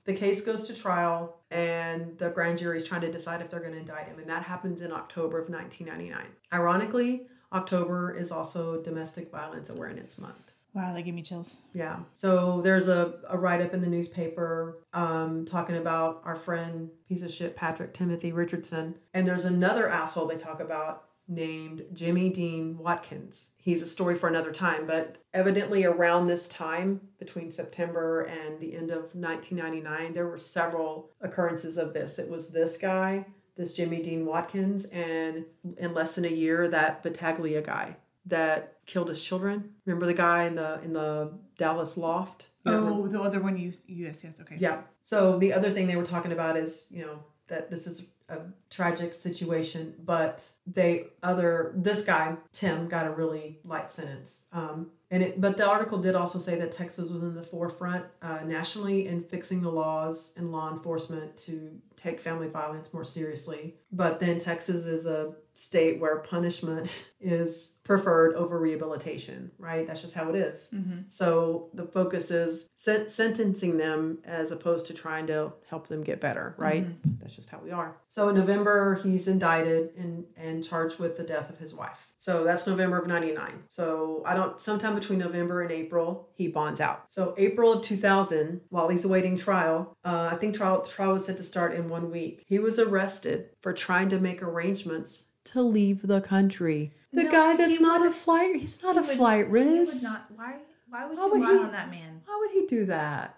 The 0.09 0.15
case 0.15 0.41
goes 0.41 0.67
to 0.69 0.75
trial, 0.75 1.37
and 1.51 2.17
the 2.17 2.31
grand 2.31 2.57
jury 2.57 2.79
is 2.79 2.89
trying 2.89 3.03
to 3.03 3.13
decide 3.13 3.43
if 3.43 3.51
they're 3.51 3.61
going 3.61 3.75
to 3.75 3.79
indict 3.79 4.07
him, 4.07 4.19
and 4.19 4.27
that 4.31 4.43
happens 4.43 4.81
in 4.81 4.91
October 4.91 5.39
of 5.39 5.51
1999. 5.51 6.35
Ironically, 6.51 7.27
October 7.53 8.17
is 8.17 8.33
also 8.33 8.81
Domestic 8.81 9.31
Violence 9.31 9.69
Awareness 9.69 10.19
Month. 10.19 10.53
Wow, 10.73 10.95
that 10.95 11.03
gave 11.03 11.13
me 11.13 11.21
chills. 11.21 11.59
Yeah. 11.75 11.99
So 12.15 12.63
there's 12.63 12.89
a, 12.89 13.17
a 13.29 13.37
write 13.37 13.61
up 13.61 13.75
in 13.75 13.83
the 13.83 13.87
newspaper 13.87 14.79
um, 14.95 15.45
talking 15.45 15.77
about 15.77 16.23
our 16.25 16.37
friend, 16.37 16.89
piece 17.07 17.23
of 17.23 17.31
shit, 17.31 17.55
Patrick 17.55 17.93
Timothy 17.93 18.33
Richardson. 18.33 18.95
And 19.13 19.27
there's 19.27 19.45
another 19.45 19.91
asshole 19.91 20.27
they 20.27 20.39
talk 20.39 20.61
about 20.61 21.08
named 21.29 21.85
Jimmy 21.93 22.31
Dean 22.31 22.79
Watkins. 22.79 23.53
He's 23.59 23.83
a 23.83 23.87
story 23.87 24.15
for 24.15 24.29
another 24.29 24.51
time, 24.51 24.87
but 24.87 25.19
evidently 25.35 25.85
around 25.85 26.27
this 26.27 26.49
time, 26.49 27.01
between 27.19 27.51
September 27.51 28.23
and 28.23 28.59
the 28.59 28.75
end 28.75 28.91
of 28.91 29.15
1999, 29.15 30.15
there 30.15 30.27
were 30.27 30.39
several 30.39 31.11
occurrences 31.21 31.77
of 31.77 31.93
this. 31.93 32.19
It 32.19 32.31
was 32.31 32.51
this 32.51 32.77
guy, 32.77 33.27
this 33.57 33.75
Jimmy 33.75 34.03
Dean 34.03 34.25
Watkins, 34.25 34.87
and 34.87 35.45
in 35.77 35.93
less 35.93 36.15
than 36.15 36.25
a 36.25 36.29
year, 36.29 36.69
that 36.69 37.03
Battaglia 37.03 37.61
guy 37.63 37.97
that 38.27 38.79
killed 38.87 39.09
his 39.09 39.23
children. 39.23 39.73
Remember 39.85 40.07
the 40.07 40.15
guy 40.15 40.45
in 40.45 40.55
the 40.55 40.81
in 40.83 40.93
the 40.93 41.33
Dallas 41.57 41.97
loft? 41.97 42.51
You 42.65 42.73
don't 42.73 42.85
remember? 42.85 43.07
Oh, 43.07 43.09
the 43.09 43.21
other 43.21 43.41
one 43.41 43.57
you 43.57 43.73
yes, 43.87 44.23
yes, 44.23 44.41
okay. 44.41 44.57
Yeah. 44.59 44.83
So 45.03 45.39
the 45.39 45.53
other 45.53 45.71
thing 45.71 45.87
they 45.87 45.97
were 45.97 46.05
talking 46.05 46.33
about 46.33 46.57
is, 46.57 46.87
you 46.91 47.05
know, 47.05 47.19
that 47.49 47.71
this 47.71 47.87
is 47.87 48.09
a 48.29 48.41
tragic 48.71 49.15
situation, 49.15 49.95
but 50.05 50.49
they 50.67 51.07
other 51.23 51.73
this 51.77 52.03
guy 52.03 52.37
Tim 52.53 52.89
got 52.89 53.07
a 53.07 53.11
really 53.11 53.59
light 53.65 53.91
sentence. 53.91 54.47
Um, 54.53 54.91
and 55.11 55.23
it, 55.23 55.41
but 55.41 55.57
the 55.57 55.67
article 55.67 55.99
did 55.99 56.15
also 56.15 56.39
say 56.39 56.59
that 56.59 56.71
Texas 56.71 57.09
was 57.09 57.23
in 57.23 57.35
the 57.35 57.43
forefront 57.43 58.05
uh, 58.21 58.41
nationally 58.45 59.07
in 59.07 59.23
fixing 59.23 59.63
the 59.63 59.71
laws 59.71 60.35
and 60.37 60.53
law 60.53 60.71
enforcement 60.71 61.37
to 61.39 61.71
take 61.99 62.21
family 62.21 62.49
violence 62.49 62.95
more 62.95 63.05
seriously. 63.05 63.75
But 63.93 64.21
then 64.21 64.39
Texas 64.39 64.87
is 64.87 65.07
a 65.07 65.35
state 65.55 66.01
where 66.01 66.21
punishment 66.21 67.11
is 67.21 67.75
preferred 67.85 68.35
over 68.35 68.61
rehabilitation, 68.61 69.51
right? 69.59 69.87
That's 69.87 70.01
just 70.01 70.15
how 70.15 70.29
it 70.29 70.37
is. 70.37 70.71
Mm-hmm. 70.73 71.01
So 71.09 71.71
the 71.75 71.85
focus 71.85 72.31
is 72.31 72.69
sen- 72.77 73.09
sentencing 73.09 73.77
them 73.77 74.19
as 74.25 74.53
opposed 74.53 74.87
to 74.87 74.95
trying 74.95 75.27
to 75.27 75.53
help 75.69 75.89
them 75.89 76.03
get 76.05 76.21
better, 76.21 76.55
right? 76.59 76.87
That's 77.19 77.35
just 77.35 77.49
how 77.49 77.59
we 77.59 77.71
are. 77.73 77.97
So 78.09 78.29
in 78.29 78.37
November, 78.37 79.01
he's 79.03 79.27
indicted 79.27 79.91
and, 79.97 80.25
and 80.37 80.63
charged 80.63 80.99
with 80.99 81.17
the 81.17 81.25
death 81.25 81.51
of 81.51 81.59
his 81.59 81.75
wife. 81.75 82.08
So 82.21 82.43
that's 82.45 82.67
November 82.67 82.99
of 82.99 83.07
99. 83.07 83.63
So 83.69 84.23
I 84.27 84.35
don't, 84.35 84.61
sometime 84.61 84.95
between 84.97 85.21
November 85.21 85.63
and 85.63 85.71
April, 85.71 86.29
he 86.35 86.49
bonds 86.49 86.81
out. 86.81 87.05
So 87.13 87.33
April 87.39 87.73
of 87.75 87.83
2000, 87.83 88.61
while 88.71 88.89
he's 88.89 89.05
awaiting 89.05 89.37
trial, 89.37 89.97
uh, 90.05 90.29
I 90.33 90.37
think 90.37 90.55
trial, 90.57 90.83
trial 90.83 91.13
was 91.13 91.25
set 91.25 91.37
to 91.37 91.45
start 91.45 91.75
in 91.75 91.89
one 91.89 92.11
week. 92.11 92.45
He 92.47 92.59
was 92.59 92.79
arrested 92.81 93.51
for 93.61 93.73
trying 93.73 94.09
to 94.11 94.19
make 94.19 94.43
arrangements 94.43 95.31
to 95.45 95.63
leave 95.63 96.03
the 96.07 96.21
country. 96.21 96.91
The 97.13 97.23
No, 97.25 97.31
guy 97.31 97.57
that's 97.57 97.81
not 97.81 98.05
a 98.05 98.11
flight, 98.11 98.57
he's 98.57 98.83
not 98.83 98.97
a 98.97 99.01
would- 99.01 99.07
flight 99.09 99.47
He 99.47 99.53
would 99.53 99.53
risk. 99.79 100.03
not. 100.03 100.27
Why? 100.35 100.57
Why 100.91 101.07
would 101.07 101.17
Why 101.17 101.25
you 101.27 101.31
would 101.33 101.41
lie 101.41 101.53
he- 101.53 101.59
on 101.59 101.73
that 101.73 101.91
man? 101.91 102.21
Why 102.27 102.37
would 102.41 102.51
he 102.51 102.67
do 102.67 102.85
that? 102.87 103.38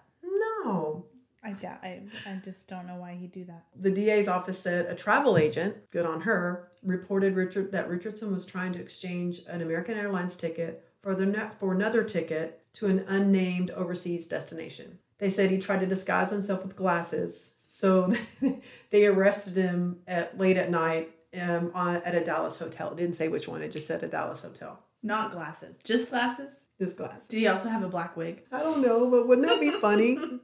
I 1.43 1.53
doubt. 1.53 1.79
I, 1.81 2.01
I 2.27 2.35
just 2.43 2.67
don't 2.67 2.85
know 2.85 2.97
why 2.97 3.13
he'd 3.13 3.31
do 3.31 3.43
that. 3.45 3.65
The 3.75 3.89
DA's 3.89 4.27
office 4.27 4.59
said 4.59 4.85
a 4.85 4.95
travel 4.95 5.37
agent, 5.37 5.75
good 5.89 6.05
on 6.05 6.21
her, 6.21 6.69
reported 6.83 7.35
Richard 7.35 7.71
that 7.71 7.89
Richardson 7.89 8.31
was 8.31 8.45
trying 8.45 8.73
to 8.73 8.79
exchange 8.79 9.41
an 9.47 9.61
American 9.61 9.97
Airlines 9.97 10.35
ticket 10.35 10.83
for 10.99 11.15
the 11.15 11.25
ne- 11.25 11.49
for 11.57 11.73
another 11.73 12.03
ticket 12.03 12.61
to 12.73 12.87
an 12.87 13.05
unnamed 13.07 13.71
overseas 13.71 14.27
destination. 14.27 14.99
They 15.17 15.29
said 15.29 15.49
he 15.49 15.57
tried 15.57 15.79
to 15.79 15.87
disguise 15.87 16.29
himself 16.29 16.63
with 16.63 16.75
glasses, 16.75 17.55
so 17.69 18.13
they 18.91 19.05
arrested 19.07 19.55
him 19.55 19.99
at 20.07 20.37
late 20.37 20.57
at 20.57 20.69
night 20.69 21.11
um, 21.39 21.71
on, 21.73 21.97
at 21.97 22.15
a 22.15 22.23
Dallas 22.23 22.57
hotel. 22.57 22.91
It 22.91 22.97
didn't 22.97 23.15
say 23.15 23.29
which 23.29 23.47
one; 23.47 23.63
it 23.63 23.71
just 23.71 23.87
said 23.87 24.03
a 24.03 24.07
Dallas 24.07 24.41
hotel. 24.41 24.79
Not 25.01 25.31
glasses. 25.31 25.75
Just 25.83 26.11
glasses. 26.11 26.57
Just 26.79 26.97
glasses. 26.97 27.27
Did 27.27 27.37
he 27.39 27.47
also 27.47 27.69
have 27.69 27.83
a 27.83 27.87
black 27.87 28.15
wig? 28.15 28.43
I 28.51 28.59
don't 28.59 28.81
know, 28.81 29.09
but 29.09 29.27
wouldn't 29.27 29.47
that 29.47 29.59
be 29.59 29.71
funny? 29.79 30.17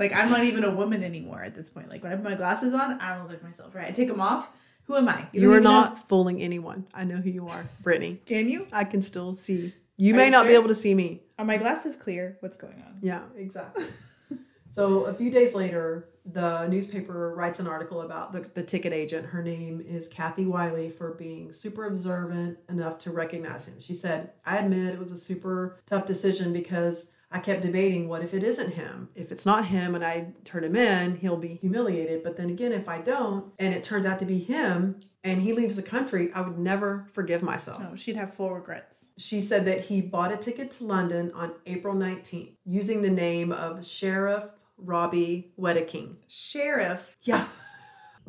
Like 0.00 0.14
I'm 0.16 0.30
not 0.30 0.42
even 0.44 0.64
a 0.64 0.70
woman 0.70 1.04
anymore 1.04 1.42
at 1.42 1.54
this 1.54 1.68
point. 1.68 1.90
Like 1.90 2.02
when 2.02 2.10
I 2.10 2.16
put 2.16 2.24
my 2.24 2.34
glasses 2.34 2.72
on, 2.74 2.98
I 3.00 3.10
don't 3.14 3.22
look 3.24 3.32
like 3.32 3.42
myself. 3.44 3.74
Right? 3.74 3.86
I 3.86 3.90
take 3.92 4.08
them 4.08 4.20
off. 4.20 4.48
Who 4.84 4.96
am 4.96 5.08
I? 5.08 5.28
You 5.32 5.42
don't 5.42 5.50
are 5.50 5.52
even 5.52 5.64
know- 5.64 5.70
not 5.70 6.08
fooling 6.08 6.40
anyone. 6.40 6.86
I 6.92 7.04
know 7.04 7.16
who 7.16 7.30
you 7.30 7.46
are, 7.46 7.62
Britney. 7.84 8.24
Can 8.24 8.48
you? 8.48 8.66
I 8.72 8.82
can 8.84 9.02
still 9.02 9.34
see. 9.34 9.72
You 9.98 10.14
Are 10.14 10.16
may 10.16 10.24
you 10.24 10.30
not 10.30 10.46
be 10.46 10.54
able 10.54 10.68
to 10.68 10.74
see 10.74 10.94
me. 10.94 11.22
Are 11.38 11.44
my 11.44 11.58
glasses 11.58 11.94
clear? 11.94 12.38
What's 12.40 12.56
going 12.56 12.82
on? 12.86 12.98
Yeah, 13.02 13.20
exactly. 13.36 13.84
so 14.66 15.04
a 15.04 15.12
few 15.12 15.30
days 15.30 15.54
later, 15.54 16.08
the 16.24 16.66
newspaper 16.68 17.34
writes 17.36 17.60
an 17.60 17.66
article 17.66 18.00
about 18.00 18.32
the, 18.32 18.48
the 18.54 18.62
ticket 18.62 18.94
agent. 18.94 19.26
Her 19.26 19.42
name 19.42 19.82
is 19.86 20.08
Kathy 20.08 20.46
Wiley 20.46 20.88
for 20.88 21.12
being 21.14 21.52
super 21.52 21.84
observant 21.86 22.58
enough 22.70 22.98
to 23.00 23.10
recognize 23.10 23.68
him. 23.68 23.78
She 23.78 23.92
said, 23.92 24.30
I 24.46 24.56
admit 24.58 24.94
it 24.94 24.98
was 24.98 25.12
a 25.12 25.16
super 25.18 25.78
tough 25.84 26.06
decision 26.06 26.52
because 26.54 27.12
I 27.30 27.38
kept 27.38 27.62
debating 27.62 28.08
what 28.08 28.24
if 28.24 28.34
it 28.34 28.42
isn't 28.42 28.74
him? 28.74 29.08
If 29.14 29.30
it's 29.30 29.46
not 29.46 29.66
him 29.66 29.94
and 29.94 30.04
I 30.04 30.32
turn 30.44 30.64
him 30.64 30.74
in, 30.74 31.14
he'll 31.14 31.36
be 31.36 31.54
humiliated. 31.54 32.22
But 32.24 32.36
then 32.36 32.50
again, 32.50 32.72
if 32.72 32.88
I 32.88 33.00
don't 33.00 33.52
and 33.58 33.72
it 33.72 33.84
turns 33.84 34.04
out 34.04 34.18
to 34.18 34.26
be 34.26 34.38
him 34.38 34.98
and 35.22 35.40
he 35.40 35.52
leaves 35.52 35.76
the 35.76 35.82
country, 35.82 36.32
I 36.34 36.40
would 36.40 36.58
never 36.58 37.06
forgive 37.12 37.42
myself. 37.42 37.80
No, 37.80 37.94
she'd 37.94 38.16
have 38.16 38.34
full 38.34 38.52
regrets. 38.52 39.06
She 39.18 39.40
said 39.40 39.64
that 39.66 39.80
he 39.80 40.00
bought 40.00 40.32
a 40.32 40.36
ticket 40.36 40.70
to 40.72 40.84
London 40.84 41.30
on 41.34 41.52
April 41.66 41.94
19th 41.94 42.56
using 42.64 43.02
the 43.02 43.10
name 43.10 43.52
of 43.52 43.86
Sheriff 43.86 44.44
Robbie 44.76 45.52
Wedeking. 45.58 46.16
Sheriff. 46.26 47.16
Yeah. 47.22 47.46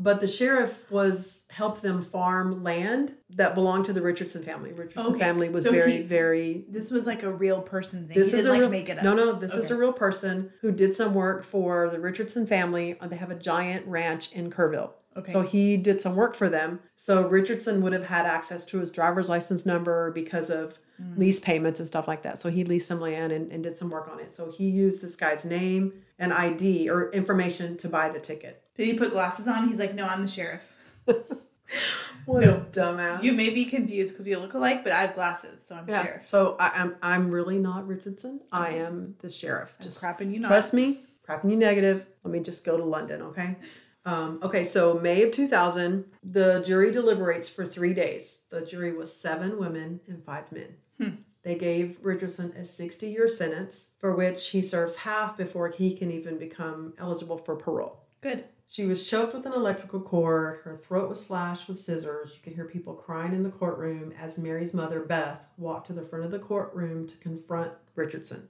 But 0.03 0.19
the 0.19 0.27
sheriff 0.27 0.89
was 0.89 1.45
helped 1.51 1.83
them 1.83 2.01
farm 2.01 2.63
land 2.63 3.15
that 3.35 3.53
belonged 3.53 3.85
to 3.85 3.93
the 3.93 4.01
Richardson 4.01 4.41
family. 4.41 4.73
Richardson 4.73 5.13
Okay, 5.13 5.19
family 5.19 5.47
was 5.49 5.65
so 5.65 5.71
very, 5.71 5.91
he- 5.91 6.01
very 6.01 6.65
This 6.67 6.89
was 6.89 7.05
like 7.05 7.21
a 7.21 7.31
real 7.31 7.61
person 7.61 8.07
thing. 8.07 8.17
this 8.17 8.31
he 8.31 8.37
is 8.39 8.45
didn't 8.45 8.49
a 8.49 8.53
like 8.53 8.61
real, 8.61 8.69
make 8.71 8.89
it 8.89 8.97
up. 8.97 9.03
No, 9.03 9.13
no, 9.13 9.33
this 9.33 9.53
is 9.55 9.69
a 9.69 9.75
real 9.77 9.93
person 9.93 10.51
who 10.61 10.71
did 10.71 10.95
some 10.95 11.13
work 11.13 11.43
for 11.43 11.89
the 11.91 11.99
Richardson 11.99 12.47
family. 12.47 12.95
They 12.99 13.15
have 13.17 13.29
a 13.29 13.35
giant 13.37 13.85
ranch 13.85 14.31
in 14.31 14.49
Kerrville. 14.49 14.91
Okay. 15.17 15.32
So 15.32 15.41
he 15.41 15.76
did 15.76 16.00
some 16.00 16.15
work 16.15 16.34
for 16.36 16.47
them. 16.50 16.80
So 16.95 17.28
Richardson 17.28 17.82
would 17.82 17.91
have 17.93 18.06
had 18.06 18.26
access 18.26 18.63
to 18.65 18.80
his 18.80 18.91
driver's 18.91 19.30
license 19.30 19.65
number 19.65 20.12
because 20.12 20.50
of 20.50 20.80
Mm. 21.02 21.17
lease 21.17 21.39
payments 21.39 21.80
and 21.80 21.88
stuff 21.88 22.08
like 22.08 22.21
that. 22.21 22.38
So 22.38 22.50
he 22.50 22.63
leased 22.63 22.88
some 22.88 23.00
land 23.02 23.32
and, 23.34 23.52
and 23.52 23.63
did 23.63 23.76
some 23.76 23.89
work 23.89 24.08
on 24.08 24.19
it. 24.19 24.32
So 24.32 24.52
he 24.52 24.69
used 24.69 25.02
this 25.02 25.15
guy's 25.15 25.43
name 25.45 25.93
and 26.19 26.32
ID 26.32 26.89
or 26.91 27.10
information 27.12 27.76
to 27.78 27.89
buy 27.89 28.10
the 28.10 28.19
ticket. 28.19 28.62
Did 28.76 28.86
he 28.86 28.93
put 28.93 29.10
glasses 29.12 29.47
on? 29.47 29.67
He's 29.67 29.80
like, 29.80 29.95
no, 29.95 30.06
I'm 30.06 30.21
the 30.21 30.28
sheriff. 30.28 30.76
What 32.26 32.41
No. 32.41 32.54
a 32.54 32.60
dumbass. 32.71 33.24
You 33.24 33.34
may 33.34 33.50
be 33.50 33.65
confused 33.65 34.13
because 34.13 34.26
we 34.28 34.36
look 34.36 34.54
alike, 34.54 34.84
but 34.84 34.93
I 34.93 35.02
have 35.02 35.15
glasses, 35.15 35.65
so 35.65 35.76
I'm 35.76 35.89
Yeah. 35.89 36.04
sheriff. 36.06 36.26
So 36.26 36.56
I, 36.60 36.69
I'm 36.76 36.95
I'm 37.02 37.32
really 37.32 37.58
not 37.58 37.88
Richardson. 37.88 38.41
I 38.52 38.71
am 38.71 39.15
the 39.19 39.30
sheriff. 39.30 39.74
I'm 39.80 39.84
Just 39.86 40.04
crapping 40.04 40.32
you 40.34 40.39
not. 40.39 40.50
trust 40.50 40.74
me. 40.74 41.00
Crapping 41.28 41.50
you 41.50 41.56
negative. 41.56 42.06
Let 42.24 42.32
me 42.32 42.39
just 42.41 42.63
go 42.65 42.78
to 42.78 42.84
London, 42.84 43.21
okay? 43.24 43.56
Um, 44.05 44.39
okay, 44.41 44.63
so 44.63 44.95
May 44.95 45.23
of 45.23 45.31
2000, 45.31 46.05
the 46.23 46.63
jury 46.65 46.91
deliberates 46.91 47.49
for 47.49 47.65
three 47.65 47.93
days. 47.93 48.45
The 48.49 48.65
jury 48.65 48.93
was 48.93 49.15
seven 49.15 49.59
women 49.59 49.99
and 50.07 50.23
five 50.23 50.51
men. 50.51 50.75
Hmm. 50.99 51.15
They 51.43 51.55
gave 51.55 51.97
Richardson 52.01 52.51
a 52.55 52.63
60 52.63 53.07
year 53.07 53.27
sentence 53.27 53.93
for 53.99 54.15
which 54.15 54.49
he 54.49 54.61
serves 54.61 54.95
half 54.95 55.37
before 55.37 55.69
he 55.69 55.95
can 55.95 56.11
even 56.11 56.37
become 56.37 56.93
eligible 56.99 57.37
for 57.37 57.55
parole. 57.55 58.03
Good. 58.21 58.45
She 58.67 58.85
was 58.85 59.09
choked 59.09 59.33
with 59.33 59.45
an 59.45 59.53
electrical 59.53 59.99
cord. 59.99 60.59
Her 60.63 60.77
throat 60.77 61.09
was 61.09 61.21
slashed 61.21 61.67
with 61.67 61.77
scissors. 61.77 62.33
You 62.35 62.41
could 62.41 62.53
hear 62.53 62.65
people 62.65 62.93
crying 62.93 63.33
in 63.33 63.43
the 63.43 63.49
courtroom 63.49 64.13
as 64.17 64.39
Mary's 64.39 64.73
mother, 64.73 65.01
Beth, 65.01 65.47
walked 65.57 65.87
to 65.87 65.93
the 65.93 66.03
front 66.03 66.23
of 66.23 66.31
the 66.31 66.39
courtroom 66.39 67.05
to 67.07 67.17
confront 67.17 67.73
Richardson. 67.95 68.47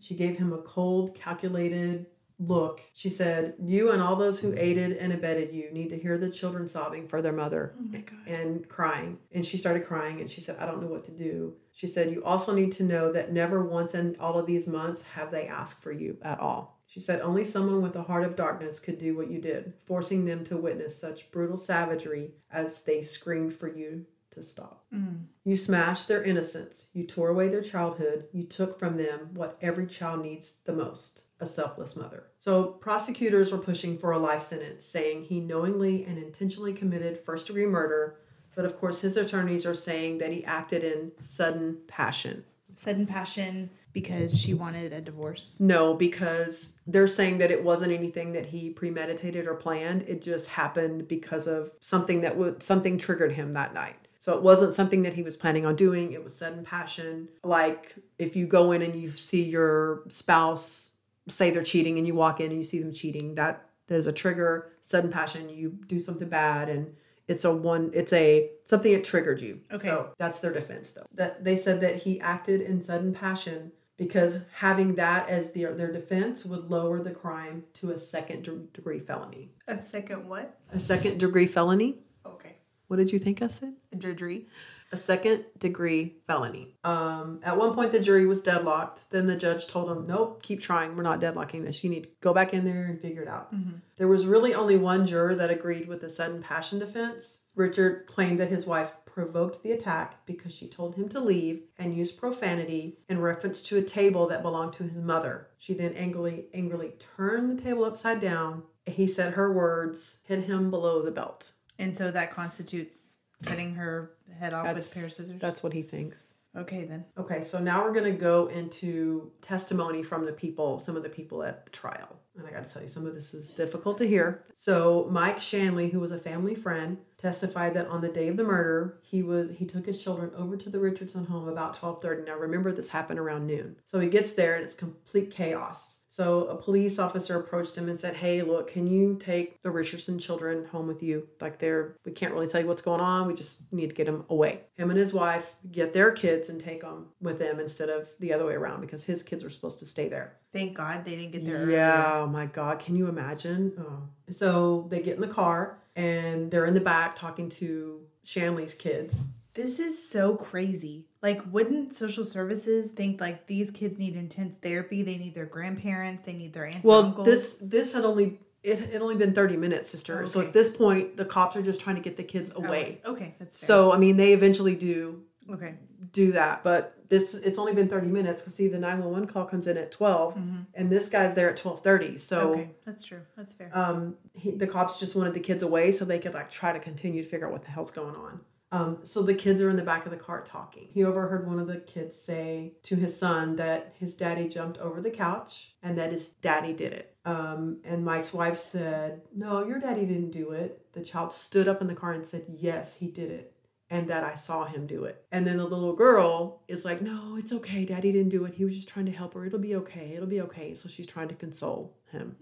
She 0.00 0.14
gave 0.14 0.36
him 0.36 0.52
a 0.52 0.58
cold, 0.58 1.14
calculated 1.14 2.06
look. 2.48 2.80
She 2.94 3.08
said, 3.08 3.54
You 3.62 3.92
and 3.92 4.02
all 4.02 4.16
those 4.16 4.38
who 4.38 4.54
aided 4.56 4.92
and 4.92 5.12
abetted 5.12 5.52
you 5.52 5.70
need 5.72 5.90
to 5.90 5.98
hear 5.98 6.18
the 6.18 6.30
children 6.30 6.66
sobbing 6.66 7.08
for 7.08 7.22
their 7.22 7.32
mother 7.32 7.74
Oh 7.78 7.98
and 8.26 8.68
crying. 8.68 9.18
And 9.32 9.44
she 9.44 9.56
started 9.56 9.86
crying 9.86 10.20
and 10.20 10.30
she 10.30 10.40
said, 10.40 10.58
I 10.58 10.66
don't 10.66 10.80
know 10.80 10.88
what 10.88 11.04
to 11.04 11.12
do. 11.12 11.54
She 11.72 11.86
said, 11.86 12.10
You 12.10 12.22
also 12.24 12.54
need 12.54 12.72
to 12.72 12.84
know 12.84 13.12
that 13.12 13.32
never 13.32 13.64
once 13.64 13.94
in 13.94 14.16
all 14.20 14.38
of 14.38 14.46
these 14.46 14.68
months 14.68 15.02
have 15.02 15.30
they 15.30 15.46
asked 15.46 15.82
for 15.82 15.92
you 15.92 16.16
at 16.22 16.40
all. 16.40 16.80
She 16.86 17.00
said, 17.00 17.20
Only 17.20 17.44
someone 17.44 17.82
with 17.82 17.96
a 17.96 18.02
heart 18.02 18.24
of 18.24 18.36
darkness 18.36 18.78
could 18.78 18.98
do 18.98 19.16
what 19.16 19.30
you 19.30 19.40
did, 19.40 19.74
forcing 19.80 20.24
them 20.24 20.44
to 20.44 20.56
witness 20.56 20.98
such 20.98 21.30
brutal 21.30 21.56
savagery 21.56 22.32
as 22.50 22.82
they 22.82 23.02
screamed 23.02 23.54
for 23.54 23.68
you 23.68 24.06
to 24.30 24.42
stop. 24.42 24.84
Mm. 24.92 25.24
You 25.44 25.56
smashed 25.56 26.08
their 26.08 26.22
innocence. 26.22 26.88
You 26.92 27.06
tore 27.06 27.30
away 27.30 27.48
their 27.48 27.62
childhood. 27.62 28.26
You 28.32 28.44
took 28.44 28.78
from 28.78 28.96
them 28.96 29.30
what 29.34 29.56
every 29.60 29.86
child 29.86 30.22
needs 30.22 30.60
the 30.64 30.72
most 30.72 31.23
a 31.40 31.46
selfless 31.46 31.96
mother. 31.96 32.28
So, 32.38 32.64
prosecutors 32.64 33.52
were 33.52 33.58
pushing 33.58 33.98
for 33.98 34.12
a 34.12 34.18
life 34.18 34.42
sentence, 34.42 34.84
saying 34.84 35.24
he 35.24 35.40
knowingly 35.40 36.04
and 36.04 36.18
intentionally 36.18 36.72
committed 36.72 37.20
first 37.24 37.46
degree 37.46 37.66
murder. 37.66 38.20
But 38.54 38.64
of 38.64 38.78
course, 38.78 39.00
his 39.00 39.16
attorneys 39.16 39.66
are 39.66 39.74
saying 39.74 40.18
that 40.18 40.32
he 40.32 40.44
acted 40.44 40.84
in 40.84 41.10
sudden 41.20 41.78
passion. 41.88 42.44
Sudden 42.76 43.06
passion 43.06 43.70
because 43.94 44.38
she 44.38 44.52
wanted 44.54 44.92
a 44.92 45.00
divorce. 45.00 45.56
No, 45.60 45.94
because 45.94 46.76
they're 46.86 47.06
saying 47.06 47.38
that 47.38 47.50
it 47.52 47.62
wasn't 47.62 47.92
anything 47.92 48.32
that 48.32 48.44
he 48.44 48.70
premeditated 48.70 49.46
or 49.46 49.54
planned. 49.54 50.02
It 50.02 50.20
just 50.20 50.48
happened 50.48 51.08
because 51.08 51.46
of 51.46 51.72
something 51.80 52.20
that 52.22 52.36
would 52.36 52.62
something 52.62 52.98
triggered 52.98 53.32
him 53.32 53.52
that 53.52 53.72
night. 53.72 53.96
So 54.18 54.34
it 54.34 54.42
wasn't 54.42 54.74
something 54.74 55.02
that 55.02 55.14
he 55.14 55.22
was 55.22 55.36
planning 55.36 55.66
on 55.66 55.76
doing. 55.76 56.12
It 56.12 56.22
was 56.22 56.34
sudden 56.34 56.64
passion. 56.64 57.28
Like 57.44 57.94
if 58.18 58.34
you 58.34 58.46
go 58.46 58.72
in 58.72 58.82
and 58.82 58.96
you 58.96 59.10
see 59.12 59.44
your 59.44 60.02
spouse 60.08 60.93
say 61.28 61.50
they're 61.50 61.62
cheating 61.62 61.98
and 61.98 62.06
you 62.06 62.14
walk 62.14 62.40
in 62.40 62.50
and 62.50 62.58
you 62.58 62.64
see 62.64 62.80
them 62.80 62.92
cheating, 62.92 63.34
that 63.34 63.68
there's 63.86 64.06
a 64.06 64.12
trigger, 64.12 64.72
sudden 64.80 65.10
passion, 65.10 65.48
you 65.48 65.78
do 65.86 65.98
something 65.98 66.28
bad 66.28 66.68
and 66.68 66.94
it's 67.26 67.44
a 67.44 67.54
one 67.54 67.90
it's 67.94 68.12
a 68.12 68.50
something 68.64 68.92
that 68.92 69.04
triggered 69.04 69.40
you. 69.40 69.60
Okay. 69.72 69.88
So 69.88 70.10
that's 70.18 70.40
their 70.40 70.52
defense 70.52 70.92
though. 70.92 71.06
That 71.14 71.42
they 71.44 71.56
said 71.56 71.80
that 71.80 71.96
he 71.96 72.20
acted 72.20 72.60
in 72.60 72.80
sudden 72.80 73.14
passion 73.14 73.72
because 73.96 74.40
having 74.52 74.94
that 74.96 75.28
as 75.28 75.52
their 75.52 75.72
their 75.74 75.92
defense 75.92 76.44
would 76.44 76.70
lower 76.70 77.00
the 77.00 77.12
crime 77.12 77.64
to 77.74 77.92
a 77.92 77.98
second 77.98 78.44
de- 78.44 78.66
degree 78.72 78.98
felony. 78.98 79.50
A 79.68 79.80
second 79.80 80.28
what? 80.28 80.58
A 80.72 80.78
second 80.78 81.18
degree 81.18 81.46
felony? 81.46 81.98
Okay. 82.26 82.56
What 82.88 82.96
did 82.96 83.10
you 83.10 83.18
think 83.18 83.40
I 83.40 83.48
said? 83.48 83.74
Drudgery. 83.96 84.46
A 84.92 84.96
second 84.96 85.44
degree 85.58 86.16
felony. 86.26 86.76
Um, 86.84 87.40
at 87.42 87.56
one 87.56 87.74
point, 87.74 87.90
the 87.90 88.00
jury 88.00 88.26
was 88.26 88.40
deadlocked. 88.40 89.10
Then 89.10 89.26
the 89.26 89.36
judge 89.36 89.66
told 89.66 89.88
them, 89.88 90.06
Nope, 90.06 90.42
keep 90.42 90.60
trying. 90.60 90.94
We're 90.94 91.02
not 91.02 91.20
deadlocking 91.20 91.64
this. 91.64 91.82
You 91.82 91.90
need 91.90 92.04
to 92.04 92.10
go 92.20 92.32
back 92.32 92.54
in 92.54 92.64
there 92.64 92.84
and 92.86 93.00
figure 93.00 93.22
it 93.22 93.28
out. 93.28 93.52
There 93.96 94.08
was 94.08 94.26
really 94.26 94.54
only 94.54 94.76
one 94.76 95.06
juror 95.06 95.34
that 95.34 95.50
agreed 95.50 95.88
with 95.88 96.00
the 96.00 96.08
sudden 96.08 96.42
passion 96.42 96.78
defense. 96.78 97.46
Richard 97.56 98.06
claimed 98.06 98.38
that 98.40 98.48
his 98.48 98.66
wife 98.66 98.92
provoked 99.14 99.62
the 99.62 99.70
attack 99.72 100.26
because 100.26 100.52
she 100.52 100.68
told 100.68 100.96
him 100.96 101.08
to 101.08 101.20
leave 101.20 101.68
and 101.78 101.96
used 101.96 102.18
profanity 102.18 102.98
in 103.08 103.20
reference 103.20 103.62
to 103.62 103.78
a 103.78 103.82
table 103.82 104.26
that 104.26 104.42
belonged 104.42 104.72
to 104.72 104.82
his 104.82 105.00
mother. 105.00 105.48
She 105.56 105.72
then 105.72 105.92
angrily 105.94 106.46
angrily 106.52 106.94
turned 107.16 107.56
the 107.56 107.62
table 107.62 107.84
upside 107.84 108.20
down. 108.20 108.64
He 108.86 109.06
said 109.06 109.32
her 109.32 109.52
words 109.52 110.18
hit 110.24 110.40
him 110.40 110.70
below 110.70 111.02
the 111.02 111.12
belt. 111.12 111.52
And 111.78 111.94
so 111.94 112.10
that 112.10 112.32
constitutes 112.32 113.13
cutting 113.44 113.74
her 113.74 114.12
head 114.38 114.52
off 114.52 114.64
with 114.64 114.70
a 114.72 114.74
pair 114.74 114.78
of 114.78 114.82
scissors. 114.82 115.38
that's 115.38 115.62
what 115.62 115.72
he 115.72 115.82
thinks. 115.82 116.34
okay 116.56 116.84
then. 116.84 117.04
Okay, 117.18 117.42
so 117.42 117.58
now 117.58 117.82
we're 117.82 117.92
going 117.92 118.10
to 118.12 118.18
go 118.18 118.46
into 118.46 119.30
testimony 119.40 120.02
from 120.02 120.24
the 120.26 120.32
people, 120.32 120.78
some 120.78 120.96
of 120.96 121.02
the 121.02 121.08
people 121.08 121.42
at 121.42 121.64
the 121.64 121.70
trial. 121.70 122.16
And 122.36 122.46
I 122.46 122.50
got 122.50 122.64
to 122.64 122.70
tell 122.70 122.82
you, 122.82 122.88
some 122.88 123.06
of 123.06 123.14
this 123.14 123.32
is 123.32 123.50
difficult 123.50 123.96
to 123.98 124.06
hear. 124.06 124.44
So 124.54 125.06
Mike 125.10 125.40
Shanley, 125.40 125.88
who 125.88 126.00
was 126.00 126.10
a 126.10 126.18
family 126.18 126.54
friend, 126.54 126.98
testified 127.16 127.74
that 127.74 127.86
on 127.86 128.00
the 128.00 128.08
day 128.08 128.28
of 128.28 128.36
the 128.36 128.42
murder, 128.42 128.98
he 129.02 129.22
was 129.22 129.50
he 129.50 129.64
took 129.64 129.86
his 129.86 130.02
children 130.02 130.30
over 130.36 130.56
to 130.56 130.68
the 130.68 130.80
Richardson 130.80 131.24
home 131.24 131.48
about 131.48 131.74
12:30. 131.74 132.26
Now 132.26 132.36
remember 132.36 132.72
this 132.72 132.88
happened 132.88 133.20
around 133.20 133.46
noon. 133.46 133.76
So 133.84 134.00
he 134.00 134.08
gets 134.08 134.34
there 134.34 134.56
and 134.56 134.64
it's 134.64 134.74
complete 134.74 135.30
chaos. 135.30 136.00
So 136.08 136.46
a 136.46 136.56
police 136.56 136.98
officer 136.98 137.38
approached 137.38 137.76
him 137.76 137.88
and 137.88 137.98
said, 137.98 138.14
"Hey, 138.14 138.42
look, 138.42 138.68
can 138.68 138.86
you 138.86 139.16
take 139.20 139.62
the 139.62 139.70
Richardson 139.70 140.18
children 140.18 140.64
home 140.66 140.88
with 140.88 141.02
you? 141.02 141.28
Like 141.40 141.58
they're 141.58 141.96
we 142.04 142.12
can't 142.12 142.34
really 142.34 142.48
tell 142.48 142.60
you 142.60 142.66
what's 142.66 142.82
going 142.82 143.00
on. 143.00 143.28
We 143.28 143.34
just 143.34 143.72
need 143.72 143.90
to 143.90 143.96
get 143.96 144.06
them 144.06 144.24
away." 144.28 144.64
Him 144.74 144.90
and 144.90 144.98
his 144.98 145.14
wife 145.14 145.54
get 145.70 145.92
their 145.92 146.10
kids 146.10 146.48
and 146.48 146.60
take 146.60 146.80
them 146.80 147.06
with 147.20 147.38
them 147.38 147.60
instead 147.60 147.90
of 147.90 148.10
the 148.18 148.32
other 148.32 148.46
way 148.46 148.54
around 148.54 148.80
because 148.80 149.04
his 149.04 149.22
kids 149.22 149.44
were 149.44 149.50
supposed 149.50 149.78
to 149.78 149.86
stay 149.86 150.08
there. 150.08 150.40
Thank 150.54 150.74
God 150.74 151.04
they 151.04 151.16
didn't 151.16 151.32
get 151.32 151.44
there. 151.44 151.68
Yeah, 151.68 152.20
oh 152.22 152.26
my 152.28 152.46
God. 152.46 152.78
Can 152.78 152.94
you 152.94 153.08
imagine? 153.08 153.72
Oh. 153.78 154.04
So 154.30 154.86
they 154.88 155.02
get 155.02 155.16
in 155.16 155.20
the 155.20 155.26
car 155.26 155.80
and 155.96 156.50
they're 156.50 156.64
in 156.64 156.74
the 156.74 156.80
back 156.80 157.16
talking 157.16 157.48
to 157.50 158.00
Shanley's 158.24 158.72
kids. 158.72 159.28
This 159.54 159.80
is 159.80 160.08
so 160.08 160.36
crazy. 160.36 161.06
Like, 161.22 161.42
wouldn't 161.50 161.94
social 161.94 162.24
services 162.24 162.92
think 162.92 163.20
like 163.20 163.46
these 163.48 163.70
kids 163.72 163.98
need 163.98 164.14
intense 164.14 164.56
therapy? 164.58 165.02
They 165.02 165.16
need 165.16 165.34
their 165.34 165.46
grandparents. 165.46 166.24
They 166.24 166.32
need 166.32 166.52
their 166.52 166.66
aunts. 166.66 166.84
Well, 166.84 167.06
uncles? 167.06 167.26
this 167.26 167.54
this 167.60 167.92
had 167.92 168.04
only 168.04 168.38
it 168.62 168.92
had 168.92 169.02
only 169.02 169.16
been 169.16 169.34
30 169.34 169.56
minutes, 169.56 169.90
sister. 169.90 170.26
So 170.26 170.40
at 170.40 170.52
this 170.52 170.70
point, 170.70 171.16
the 171.16 171.24
cops 171.24 171.54
are 171.54 171.62
just 171.62 171.80
trying 171.80 171.96
to 171.96 172.02
get 172.02 172.16
the 172.16 172.24
kids 172.24 172.50
Oh, 172.54 172.64
away. 172.64 173.00
Okay, 173.04 173.34
that's 173.38 173.56
fair. 173.56 173.66
So 173.66 173.92
I 173.92 173.98
mean, 173.98 174.16
they 174.16 174.32
eventually 174.32 174.74
do 174.74 175.22
okay. 175.52 175.74
do 176.12 176.32
that, 176.32 176.64
but 176.64 176.96
this 177.08 177.34
it's 177.34 177.58
only 177.58 177.74
been 177.74 177.88
30 177.88 178.08
minutes 178.08 178.40
because 178.40 178.54
see 178.54 178.66
the 178.68 178.78
911 178.78 179.28
call 179.28 179.44
comes 179.44 179.66
in 179.66 179.76
at 179.76 179.92
12 179.92 180.38
and 180.74 180.90
this 180.90 181.08
guy's 181.08 181.34
there 181.34 181.50
at 181.50 181.56
12:30. 181.56 182.18
So 182.20 182.48
Mm-hmm. 182.48 182.60
Okay, 182.60 182.70
that's 182.84 183.04
true. 183.04 183.20
That's 183.36 183.52
fair. 183.52 183.70
um, 183.76 184.16
he, 184.34 184.52
the 184.52 184.66
cops 184.66 184.98
just 184.98 185.14
wanted 185.16 185.34
the 185.34 185.40
kids 185.40 185.62
away 185.62 185.92
so 185.92 186.04
they 186.04 186.18
could 186.18 186.34
like 186.34 186.50
try 186.50 186.72
to 186.72 186.80
continue 186.80 187.22
to 187.22 187.28
figure 187.28 187.46
out 187.46 187.52
what 187.52 187.62
the 187.62 187.70
hell's 187.70 187.90
going 187.90 188.14
on. 188.16 188.40
Um, 188.72 188.98
so 189.04 189.22
the 189.22 189.34
kids 189.34 189.62
are 189.62 189.70
in 189.70 189.76
the 189.76 189.84
back 189.84 190.04
of 190.04 190.10
the 190.10 190.16
car 190.18 190.40
talking. 190.42 190.88
He 190.90 191.04
overheard 191.04 191.46
one 191.46 191.60
of 191.60 191.68
the 191.68 191.76
kids 191.76 192.16
say 192.16 192.72
to 192.82 192.96
his 192.96 193.16
son 193.16 193.54
that 193.54 193.92
his 193.94 194.16
daddy 194.16 194.48
jumped 194.48 194.78
over 194.78 195.00
the 195.00 195.12
couch 195.12 195.76
and 195.84 195.96
that 195.96 196.10
his 196.10 196.30
daddy 196.30 196.72
did 196.72 196.92
it. 196.92 197.14
Um, 197.24 197.78
and 197.84 198.04
Mike's 198.04 198.34
wife 198.34 198.58
said, 198.58 199.22
"No, 199.32 199.64
your 199.64 199.78
daddy 199.78 200.04
didn't 200.06 200.32
do 200.32 200.50
it." 200.50 200.92
The 200.92 201.02
child 201.02 201.32
stood 201.32 201.68
up 201.68 201.82
in 201.82 201.86
the 201.86 201.94
car 201.94 202.12
and 202.14 202.24
said, 202.24 202.46
"Yes, 202.48 202.96
he 202.96 203.10
did 203.12 203.30
it." 203.30 203.53
And 203.94 204.08
that 204.08 204.24
I 204.24 204.34
saw 204.34 204.64
him 204.64 204.88
do 204.88 205.04
it. 205.04 205.24
And 205.30 205.46
then 205.46 205.58
the 205.58 205.64
little 205.64 205.94
girl 205.94 206.62
is 206.66 206.84
like, 206.84 207.00
No, 207.00 207.36
it's 207.36 207.52
okay. 207.52 207.84
Daddy 207.84 208.10
didn't 208.10 208.30
do 208.30 208.44
it. 208.44 208.52
He 208.54 208.64
was 208.64 208.74
just 208.74 208.88
trying 208.88 209.06
to 209.06 209.12
help 209.12 209.34
her. 209.34 209.46
It'll 209.46 209.60
be 209.60 209.76
okay. 209.76 210.12
It'll 210.14 210.26
be 210.26 210.40
okay. 210.40 210.74
So 210.74 210.88
she's 210.88 211.06
trying 211.06 211.28
to 211.28 211.34
console 211.36 211.96
him. 212.10 212.34